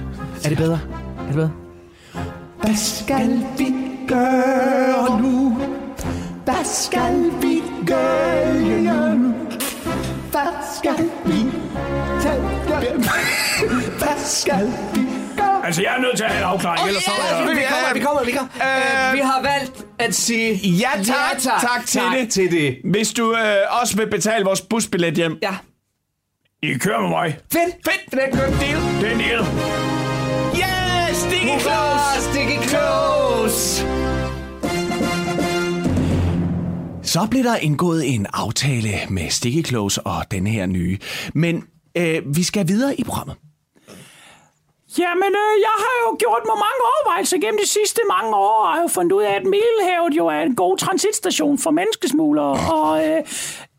Er 0.45 0.49
det 0.49 0.59
bedre? 0.59 0.81
Er 1.19 1.27
det 1.27 1.35
bedre? 1.35 1.51
Hvad 2.63 2.75
skal 2.77 3.29
vi 3.59 3.67
gøre 4.09 5.21
nu? 5.23 5.59
Hvad 6.45 6.65
skal 6.65 7.31
vi 7.43 7.60
gøre 7.87 9.17
nu? 9.17 9.35
Hvad 10.31 10.49
skal 10.79 10.95
vi 11.25 11.45
tage? 12.23 12.41
Hvad 13.99 14.25
skal 14.25 14.67
vi 14.95 15.01
gøre? 15.37 15.67
Altså, 15.67 15.83
jeg 15.83 15.95
er 15.97 16.01
nødt 16.01 16.17
til 16.17 16.25
at 16.25 16.31
have 16.31 16.39
en 16.45 16.49
afklaring, 16.49 16.89
ellers 16.89 17.03
så 17.05 17.11
er 17.11 17.39
jeg... 17.39 17.57
vi 17.57 17.63
kommer, 17.71 17.95
vi 17.95 18.01
kommer, 18.01 18.25
vi 18.25 18.33
kommer. 18.33 18.51
Øh, 19.09 19.15
vi 19.15 19.19
har 19.19 19.43
valgt 19.43 19.85
at 19.99 20.15
sige 20.15 20.55
Ja 20.55 20.91
tak, 20.97 21.07
ja, 21.07 21.39
tak, 21.39 21.61
tak 21.61 21.87
til 21.87 22.01
tak 22.01 22.17
det. 22.17 22.31
til 22.31 22.51
det. 22.51 22.77
Hvis 22.85 23.13
du 23.13 23.33
øh, 23.37 23.81
også 23.81 23.97
vil 23.97 24.11
betale 24.11 24.45
vores 24.45 24.61
busbillet 24.61 25.15
hjem. 25.15 25.39
Ja. 25.43 25.55
I 26.63 26.79
kører 26.79 27.01
med 27.01 27.09
mig. 27.09 27.39
Fedt. 27.53 27.75
Fedt, 27.85 28.11
det 28.11 28.19
er 28.23 28.27
en 28.27 28.33
good 28.33 28.61
deal. 28.61 28.81
Det 29.01 29.09
er 29.09 29.13
en 29.13 29.19
deal. 29.19 29.41
Yes, 30.55 31.17
Sticky 31.17 31.61
Close! 31.61 32.23
Sticky 32.33 32.69
close. 32.69 34.00
Så 37.15 37.27
blev 37.31 37.45
der 37.45 37.57
indgået 37.57 38.15
en 38.15 38.27
aftale 38.33 38.93
med 39.09 39.31
Sticky 39.31 39.69
Close 39.69 40.03
og 40.03 40.31
den 40.31 40.47
her 40.47 40.67
nye. 40.67 40.99
Men 41.35 41.65
øh, 41.97 42.37
vi 42.37 42.43
skal 42.43 42.69
videre 42.69 43.01
i 43.01 43.05
programmet. 43.05 43.37
Jamen, 44.99 45.33
øh, 45.45 45.55
jeg 45.67 45.77
har 45.85 45.97
jo 46.05 46.17
gjort 46.19 46.43
mig 46.47 46.59
mange 46.67 46.81
overvejelser 46.91 47.39
gennem 47.39 47.59
de 47.65 47.69
sidste 47.69 48.01
mange 48.15 48.37
år, 48.37 48.65
og 48.65 48.73
har 48.75 48.81
jo 48.81 48.89
fundet 48.89 49.13
ud 49.13 49.23
af, 49.23 49.35
at 49.35 49.45
Middelhavet 49.45 50.17
jo 50.17 50.27
er 50.27 50.41
en 50.41 50.55
god 50.55 50.79
transitstation 50.79 51.59
for 51.59 51.71
menneskesmuglere. 51.71 52.53
Og 52.79 53.09
øh, 53.09 53.19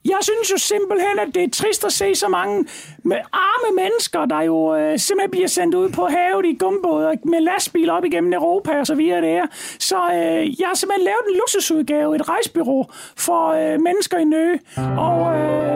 jeg 0.06 0.18
synes 0.22 0.52
jo 0.52 0.58
simpelthen, 0.58 1.20
at 1.20 1.36
det 1.36 1.44
er 1.44 1.50
trist 1.54 1.86
at 1.86 1.94
se 1.94 2.16
så 2.16 2.28
mange 2.28 2.66
med 3.04 3.18
arme 3.34 3.76
mennesker, 3.76 4.26
der 4.26 4.42
jo 4.42 4.76
øh, 4.76 5.00
simpelthen 5.00 5.32
bliver 5.32 5.48
sendt 5.48 5.76
ud 5.76 5.90
på 5.90 6.06
havet 6.06 6.46
i 6.46 6.54
gumbåder 6.54 7.14
med 7.26 7.42
lastbil 7.42 7.90
op 7.90 8.06
igennem 8.06 8.34
Europa 8.34 8.80
og 8.80 8.88
så 8.88 8.96
videre 8.96 9.22
der. 9.22 9.46
Så 9.80 9.96
øh, 9.96 10.60
jeg 10.60 10.68
har 10.68 10.76
simpelthen 10.76 11.06
lavet 11.06 11.22
en 11.30 11.36
luksusudgave, 11.36 12.16
et 12.16 12.30
rejsbyrå 12.30 12.92
for 13.16 13.48
øh, 13.48 13.82
mennesker 13.82 14.18
i 14.18 14.24
nø. 14.24 14.58
Og 14.98 15.20
øh, 15.36 15.76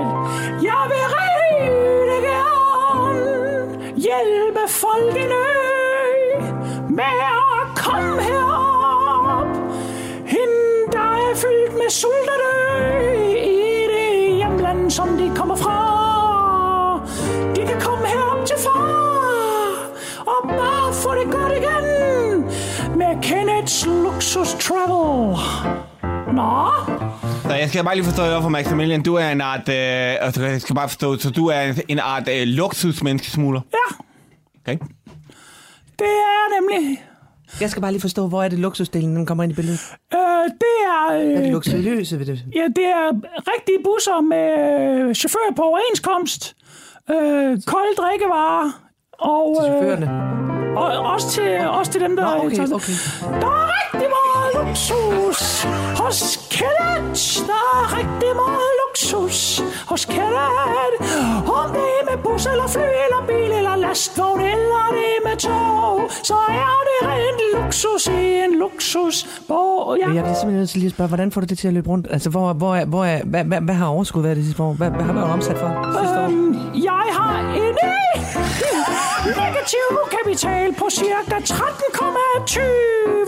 jeg 0.70 0.84
vil 0.92 1.06
rigtig 1.20 2.22
gerne 2.30 3.96
hjælpe 3.96 4.60
folk 4.68 5.16
i 5.16 5.26
nø 5.34 5.48
med 6.90 7.18
at 7.40 7.78
komme 7.78 8.22
herop. 8.22 9.48
Hende, 10.26 10.92
der 10.92 11.10
er 11.30 11.36
fyldt 11.36 11.74
med 11.74 11.90
sult 11.90 12.30
og 12.30 12.40
død 12.44 13.15
som 14.96 15.18
de 15.18 15.32
kommer 15.36 15.56
fra. 15.56 15.76
De 17.56 17.62
kan 17.68 17.80
komme 17.82 18.06
herop 18.08 18.46
til 18.46 18.56
far 18.64 19.92
og 20.20 20.50
bare 20.50 20.94
få 20.94 21.10
det 21.16 21.32
godt 21.32 21.52
igen 21.52 21.86
med 22.98 23.24
Kenneths 23.24 23.86
Luxus 23.86 24.54
Travel. 24.54 25.38
Nå, 26.36 26.70
Så 27.50 27.54
jeg 27.56 27.70
skal 27.70 27.84
bare 27.84 27.96
lige 27.96 28.06
forstå 28.06 28.24
over 28.26 28.42
for 28.42 28.50
Maximilian. 28.50 29.04
Du 29.04 29.16
er 29.16 29.30
en 29.30 29.42
art... 29.42 29.70
Øh, 29.70 30.26
altså, 30.26 30.46
jeg 30.46 30.62
skal 30.62 30.76
bare 30.76 30.90
forstå, 30.90 31.18
så 31.18 31.30
du 31.32 31.48
er 31.48 31.74
en 31.88 32.00
art 32.00 32.28
øh, 32.30 32.44
luksusmenneskesmugler. 32.48 33.62
ja, 33.74 33.96
Okay. 34.68 34.78
det 36.00 36.08
er 36.08 36.32
jeg 36.36 36.60
nemlig. 36.60 37.04
Jeg 37.62 37.70
skal 37.70 37.82
bare 37.82 37.92
lige 37.92 38.02
forstå, 38.02 38.28
hvor 38.28 38.44
er 38.44 38.48
det 38.50 38.60
luksusdelen, 38.60 39.16
den 39.16 39.26
kommer 39.26 39.44
ind 39.44 39.52
i 39.52 39.56
billedet? 39.56 39.80
Øh, 40.14 40.20
det 40.64 40.76
er... 40.96 41.08
Er 41.12 41.40
det 41.40 41.46
Øh, 41.48 41.52
luksuriøse 41.52 42.20
ved 42.20 42.26
det? 42.26 42.40
Ja, 42.56 42.66
det 42.76 42.86
er 42.86 43.08
rigtige 43.54 43.80
busser 43.84 44.22
med 44.22 44.48
øh, 45.10 45.14
chauffører 45.16 45.54
på 45.56 45.62
overenskomst, 45.62 46.56
øh, 47.10 47.62
kolde 47.72 47.94
drikkevarer, 47.98 48.72
og, 49.20 49.58
Til 49.62 49.72
øh, 49.72 49.78
chaufførerne? 49.78 50.08
og 50.78 50.88
også, 51.14 51.28
til, 51.32 51.68
også 51.68 51.92
til 51.92 52.02
dem, 52.02 52.16
der... 52.16 52.24
Nå, 52.24 52.32
okay, 52.46 52.60
okay. 52.78 52.96
Der 53.42 53.52
er 53.62 53.68
rigtig 53.80 54.10
meget 54.18 54.50
luksus 54.60 55.64
hos 56.02 56.20
Kenneth. 56.56 57.26
Der 57.50 57.62
er 57.78 57.98
rigtig 58.00 58.32
meget 58.44 58.72
luksus 58.80 58.85
hos 59.88 60.06
Kenneth. 60.06 61.50
Om 61.60 61.70
det 61.72 61.88
er 62.00 62.04
med 62.10 62.18
bus 62.24 62.46
eller 62.46 62.68
fly 62.68 62.80
eller 62.80 63.24
bil 63.28 63.52
eller 63.58 63.76
lastvogn 63.76 64.42
eller 64.42 64.86
det 64.98 65.10
er 65.18 65.30
med 65.30 65.38
tog, 65.38 66.10
så 66.24 66.34
er 66.50 66.78
det 66.88 67.10
rent 67.10 67.42
luksus 67.56 68.08
i 68.08 68.44
en 68.46 68.60
luksusbog. 68.60 69.98
Ja. 70.00 70.06
Jeg 70.06 70.12
bliver 70.24 70.24
simpelthen 70.24 70.54
nødt 70.60 70.70
til 70.70 70.80
lige 70.80 70.88
at 70.88 70.94
spørge, 70.94 71.08
hvordan 71.08 71.32
får 71.32 71.42
du 71.42 71.48
det 71.48 71.58
til 71.58 71.68
at 71.68 71.74
løbe 71.74 71.90
rundt? 71.90 72.08
Altså, 72.12 72.30
hvor, 72.30 72.54
hvor, 72.54 72.76
er, 72.76 72.86
hvor 72.86 73.06
er, 73.06 73.24
hvad, 73.24 73.44
hvad, 73.44 73.62
hvad 73.62 73.76
har 73.76 73.88
overskud 73.88 74.22
været 74.22 74.38
det 74.38 74.46
sidste 74.46 74.64
år? 74.64 74.74
Hvad, 74.74 74.90
hvad 74.90 75.04
har 75.04 75.14
du 75.14 75.20
omsat 75.20 75.58
for 75.58 75.98
sidste 76.00 76.20
år? 76.20 76.24
Øhm, 76.24 76.56
jeg 76.84 77.04
har 77.12 77.40
en 77.40 77.76
negativ 79.44 79.88
kapital 80.18 80.74
på 80.74 80.88
cirka 80.90 81.36
13,20 81.36 82.60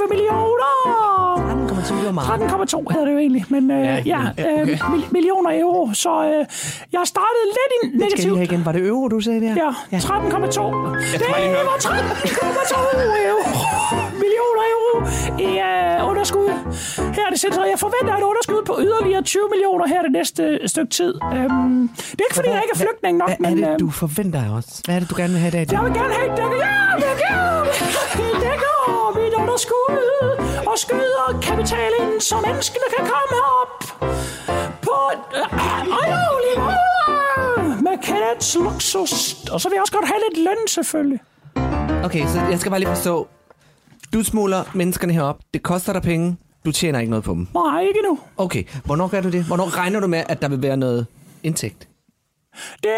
millioner. 0.09 1.66
13,2 1.77 1.93
millioner 1.93 2.11
meget. 2.11 2.27
13,2 2.73 2.83
hedder 2.91 3.05
det 3.05 3.13
jo 3.13 3.17
egentlig, 3.17 3.45
men 3.49 3.71
øh, 3.71 3.77
ja, 3.85 3.95
ja, 4.05 4.19
ja 4.37 4.61
øh, 4.61 4.67
mil- 4.67 5.05
millioner 5.11 5.51
euro. 5.61 5.89
Så 5.93 6.09
øh, 6.25 6.45
jeg 6.93 7.01
startede 7.05 7.45
lidt 7.57 7.71
i 7.75 7.79
Skal 7.79 7.89
jeg 7.91 7.99
negativ. 8.05 8.23
lige 8.29 8.37
have 8.37 8.43
igen? 8.45 8.65
Var 8.65 8.71
det 8.71 8.87
euro, 8.87 9.07
du 9.07 9.19
sagde 9.19 9.41
der? 9.41 9.53
Ja, 9.91 9.97
13,2. 9.97 10.01
Det 11.13 11.27
var 11.29 11.77
13,2 11.87 12.77
euro. 13.29 13.43
millioner 14.23 14.63
euro 14.75 14.93
i 15.47 15.49
øh, 15.69 16.09
underskud. 16.09 16.49
Her 17.15 17.25
er 17.25 17.29
det 17.29 17.39
sæt, 17.39 17.53
så 17.53 17.63
jeg 17.63 17.79
forventer 17.79 18.13
et 18.17 18.23
underskud 18.23 18.61
på 18.65 18.73
yderligere 18.79 19.21
20 19.21 19.41
millioner 19.53 19.87
her 19.87 20.01
det 20.01 20.11
næste 20.11 20.43
øh, 20.43 20.69
stykke 20.69 20.89
tid. 20.99 21.13
Øhm, 21.33 21.89
det 21.97 22.19
er 22.19 22.23
ikke, 22.27 22.35
fordi 22.35 22.49
jeg 22.49 22.61
ikke 22.65 22.73
er 22.73 22.77
flygtning 22.85 23.17
nok, 23.17 23.27
Hvad 23.39 23.51
er 23.51 23.55
men... 23.55 23.63
det, 23.63 23.69
øh, 23.73 23.79
du 23.79 23.89
forventer 23.89 24.39
af 24.45 24.49
os? 24.57 24.65
Hvad 24.85 24.95
er 24.95 24.99
det, 24.99 25.09
du 25.09 25.15
gerne 25.17 25.33
vil 25.33 25.39
have 25.45 25.47
i 25.47 25.51
dag? 25.57 25.65
jeg 25.71 25.81
vil 25.85 25.93
gerne 25.93 26.13
have 26.19 26.29
dækket, 26.39 26.59
ja, 26.67 26.75
dækket, 27.05 27.29
dækket 27.77 28.19
mit 28.19 28.26
underskud 29.57 30.65
og 30.67 30.79
skyder 30.79 31.39
kapital 31.41 31.91
ind, 32.01 32.21
så 32.21 32.35
menneskene 32.45 32.83
kan 32.97 33.05
komme 33.13 33.37
op 33.61 33.83
på 34.81 34.95
et 35.13 35.37
øh, 35.39 35.59
ejlig 36.03 36.57
måde 36.57 37.81
med 37.81 38.03
Kenneths 38.03 38.55
luksus. 38.55 39.35
Og 39.51 39.61
så 39.61 39.69
vil 39.69 39.75
jeg 39.75 39.81
også 39.81 39.93
godt 39.93 40.05
have 40.05 40.19
lidt 40.29 40.43
løn, 40.43 40.67
selvfølgelig. 40.67 41.19
Okay, 42.05 42.27
så 42.27 42.39
jeg 42.49 42.59
skal 42.59 42.69
bare 42.69 42.79
lige 42.79 42.89
forstå. 42.89 43.27
Du 44.13 44.23
smuler 44.23 44.63
menneskerne 44.73 45.13
herop. 45.13 45.37
Det 45.53 45.63
koster 45.63 45.93
dig 45.93 46.01
penge. 46.01 46.37
Du 46.65 46.71
tjener 46.71 46.99
ikke 46.99 47.09
noget 47.09 47.23
på 47.23 47.33
dem. 47.33 47.47
Nej, 47.53 47.81
ikke 47.81 48.01
nu. 48.09 48.19
Okay, 48.37 48.63
hvornår 48.85 49.07
gør 49.07 49.21
du 49.21 49.29
det? 49.29 49.43
Hvornår 49.43 49.77
regner 49.77 49.99
du 49.99 50.07
med, 50.07 50.23
at 50.29 50.41
der 50.41 50.47
vil 50.47 50.61
være 50.61 50.77
noget 50.77 51.05
indtægt? 51.43 51.87
Det 52.83 52.91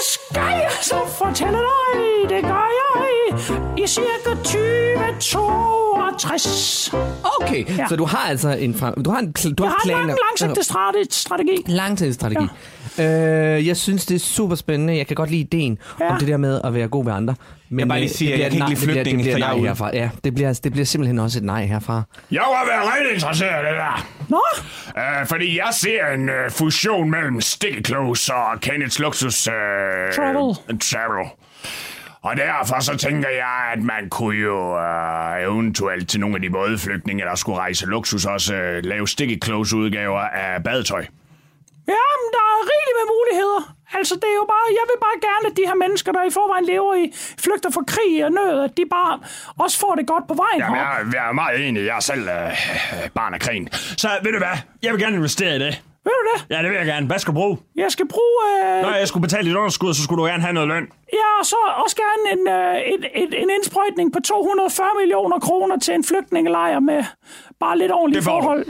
skal 0.00 0.42
jeg 0.42 0.72
så 0.82 0.96
fortælle 1.06 1.58
dig. 1.58 2.28
Det 2.28 2.42
gør 2.42 2.68
jeg 2.80 2.88
i 3.78 3.86
cirka 3.86 4.34
2062. 6.18 6.94
Okay, 7.40 7.64
ja. 7.78 7.86
Så 7.88 7.96
du 7.96 8.04
har 8.04 8.28
altså 8.28 8.48
en, 8.50 8.74
frem, 8.74 9.02
du 9.04 9.10
har 9.10 9.18
en, 9.18 9.32
pl- 9.38 9.54
du 9.54 9.64
Jeg 9.64 9.70
har 9.70 9.76
en 9.76 9.88
planer. 9.88 10.06
lang, 10.06 10.18
langsigtet 10.30 10.64
strate- 10.64 11.06
strategi. 11.10 11.62
Langtidsstrategi. 11.66 12.46
Ja. 12.98 13.56
Øh, 13.56 13.66
jeg 13.66 13.76
synes, 13.76 14.06
det 14.06 14.14
er 14.14 14.18
super 14.18 14.54
spændende. 14.56 14.96
Jeg 14.96 15.06
kan 15.06 15.14
godt 15.16 15.30
lide 15.30 15.40
ideen 15.40 15.78
ja. 16.00 16.10
Om 16.12 16.18
det 16.18 16.28
der 16.28 16.36
med 16.36 16.60
at 16.64 16.74
være 16.74 16.88
god 16.88 17.04
ved 17.04 17.12
andre. 17.12 17.34
Men 17.70 17.78
Jeg 17.80 17.88
bare 17.88 17.98
lige 18.00 18.10
øh, 18.10 18.14
sige, 18.14 18.28
det 18.28 18.34
at 18.34 18.40
jeg 18.40 18.50
bliver 18.50 18.66
kan 18.66 18.72
ikke 18.72 18.80
lide 18.80 18.86
det 18.86 19.04
bliver- 19.04 19.04
flygtninge, 19.04 19.24
det 19.24 19.34
bliver 19.34 19.48
er 19.48 19.54
nej 19.54 19.66
herfra. 19.68 19.90
Ja, 19.92 20.10
det 20.24 20.34
bliver, 20.34 20.60
det 20.64 20.72
bliver 20.72 20.84
simpelthen 20.84 21.18
også 21.18 21.38
et 21.38 21.44
nej 21.44 21.66
herfra. 21.66 22.02
Jeg 22.30 22.42
var 22.46 22.66
været 22.66 22.92
rigtig 22.96 23.14
interesseret 23.14 23.62
i 23.64 23.66
det 23.68 23.76
der. 23.76 24.06
Nå, 24.28 24.42
Uh, 24.88 25.26
fordi 25.28 25.56
jeg 25.56 25.68
ser 25.72 26.06
en 26.14 26.28
uh, 26.28 26.50
fusion 26.52 27.10
mellem 27.10 27.40
Sticky 27.40 27.86
Close 27.86 28.34
og 28.34 28.52
Kenneth's 28.66 28.98
Luxus 29.02 29.48
uh, 29.48 29.52
Travel. 30.16 30.54
Travel. 30.80 31.26
Og 32.22 32.36
derfor 32.36 32.80
så 32.80 32.96
tænker 32.96 33.28
jeg, 33.28 33.72
at 33.72 33.82
man 33.82 34.08
kunne 34.10 34.36
jo 34.36 34.58
uh, 34.76 35.42
eventuelt 35.42 36.08
til 36.08 36.20
nogle 36.20 36.36
af 36.36 36.42
de 36.42 36.50
bådflygtninge, 36.50 37.24
der 37.24 37.34
skulle 37.34 37.58
rejse 37.58 37.86
luksus, 37.86 38.24
også 38.24 38.54
uh, 38.54 38.84
lave 38.84 39.08
Sticky 39.08 39.44
Close 39.44 39.76
udgaver 39.76 40.20
af 40.20 40.64
badetøj. 40.64 41.04
Jamen, 41.94 42.26
der 42.36 42.44
er 42.52 42.60
rigeligt 42.72 42.96
med 43.00 43.06
muligheder. 43.16 43.74
Altså, 43.98 44.14
det 44.14 44.28
er 44.34 44.38
jo 44.42 44.46
bare, 44.54 44.66
jeg 44.80 44.84
vil 44.90 44.98
bare 45.06 45.18
gerne, 45.28 45.44
at 45.50 45.56
de 45.56 45.62
her 45.66 45.74
mennesker, 45.74 46.12
der 46.12 46.22
i 46.22 46.30
forvejen 46.30 46.64
lever 46.64 46.94
i 46.94 47.12
flygter 47.44 47.70
fra 47.70 47.82
krig 47.86 48.24
og 48.24 48.32
nød, 48.32 48.64
at 48.64 48.70
de 48.76 48.84
bare 48.90 49.20
også 49.58 49.78
får 49.78 49.94
det 49.94 50.06
godt 50.06 50.24
på 50.28 50.34
vejen 50.34 50.58
Jamen, 50.60 50.76
jeg, 50.76 51.14
jeg 51.14 51.28
er 51.28 51.32
meget 51.32 51.68
enig. 51.68 51.80
Jeg 51.86 51.96
er 51.96 52.00
selv 52.00 52.22
uh, 52.22 53.10
barn 53.14 53.34
af 53.34 53.40
krigen. 53.40 53.68
Så 53.72 54.08
ved 54.22 54.32
du 54.32 54.38
hvad? 54.38 54.56
Jeg 54.82 54.92
vil 54.92 55.00
gerne 55.00 55.16
investere 55.16 55.56
i 55.56 55.58
det. 55.58 55.82
Ved 56.04 56.12
du 56.18 56.22
det? 56.34 56.56
Ja, 56.56 56.62
det 56.62 56.70
vil 56.70 56.76
jeg 56.76 56.86
gerne. 56.86 57.06
Hvad 57.06 57.18
skal 57.18 57.34
du 57.34 57.38
bruge? 57.40 57.58
Jeg 57.76 57.86
skal 57.88 58.08
bruge... 58.08 58.40
Øh, 58.76 58.82
Når 58.82 58.94
jeg 58.94 59.08
skulle 59.08 59.22
betale 59.22 59.48
dit 59.48 59.56
underskud, 59.56 59.94
så 59.94 60.02
skulle 60.02 60.22
du 60.22 60.26
gerne 60.26 60.42
have 60.42 60.52
noget 60.52 60.68
løn. 60.68 60.86
ja, 61.12 61.28
og 61.40 61.46
så 61.46 61.56
også 61.84 61.96
gerne 61.96 62.40
en, 62.40 62.48
øh, 62.48 62.76
et, 62.94 63.04
et, 63.22 63.42
en 63.42 63.50
indsprøjtning 63.50 64.12
på 64.12 64.18
240 64.24 64.86
millioner 65.00 65.38
kroner 65.38 65.78
til 65.78 65.94
en 65.94 66.04
flygtningelejr 66.04 66.80
med 66.80 67.04
bare 67.60 67.78
lidt 67.78 67.92
ordentlige 67.92 68.22
får 68.22 68.36
du. 68.40 68.42
forhold. 68.42 68.66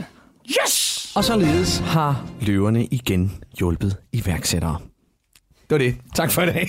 Yes! 0.64 1.12
Og 1.16 1.24
således 1.24 1.78
har 1.78 2.24
løverne 2.40 2.84
igen 2.84 3.44
hjulpet 3.58 3.96
iværksættere. 4.12 4.78
Det 5.60 5.70
var 5.70 5.78
det. 5.78 5.96
Tak 6.14 6.30
for 6.30 6.42
i 6.42 6.46
dag. 6.46 6.68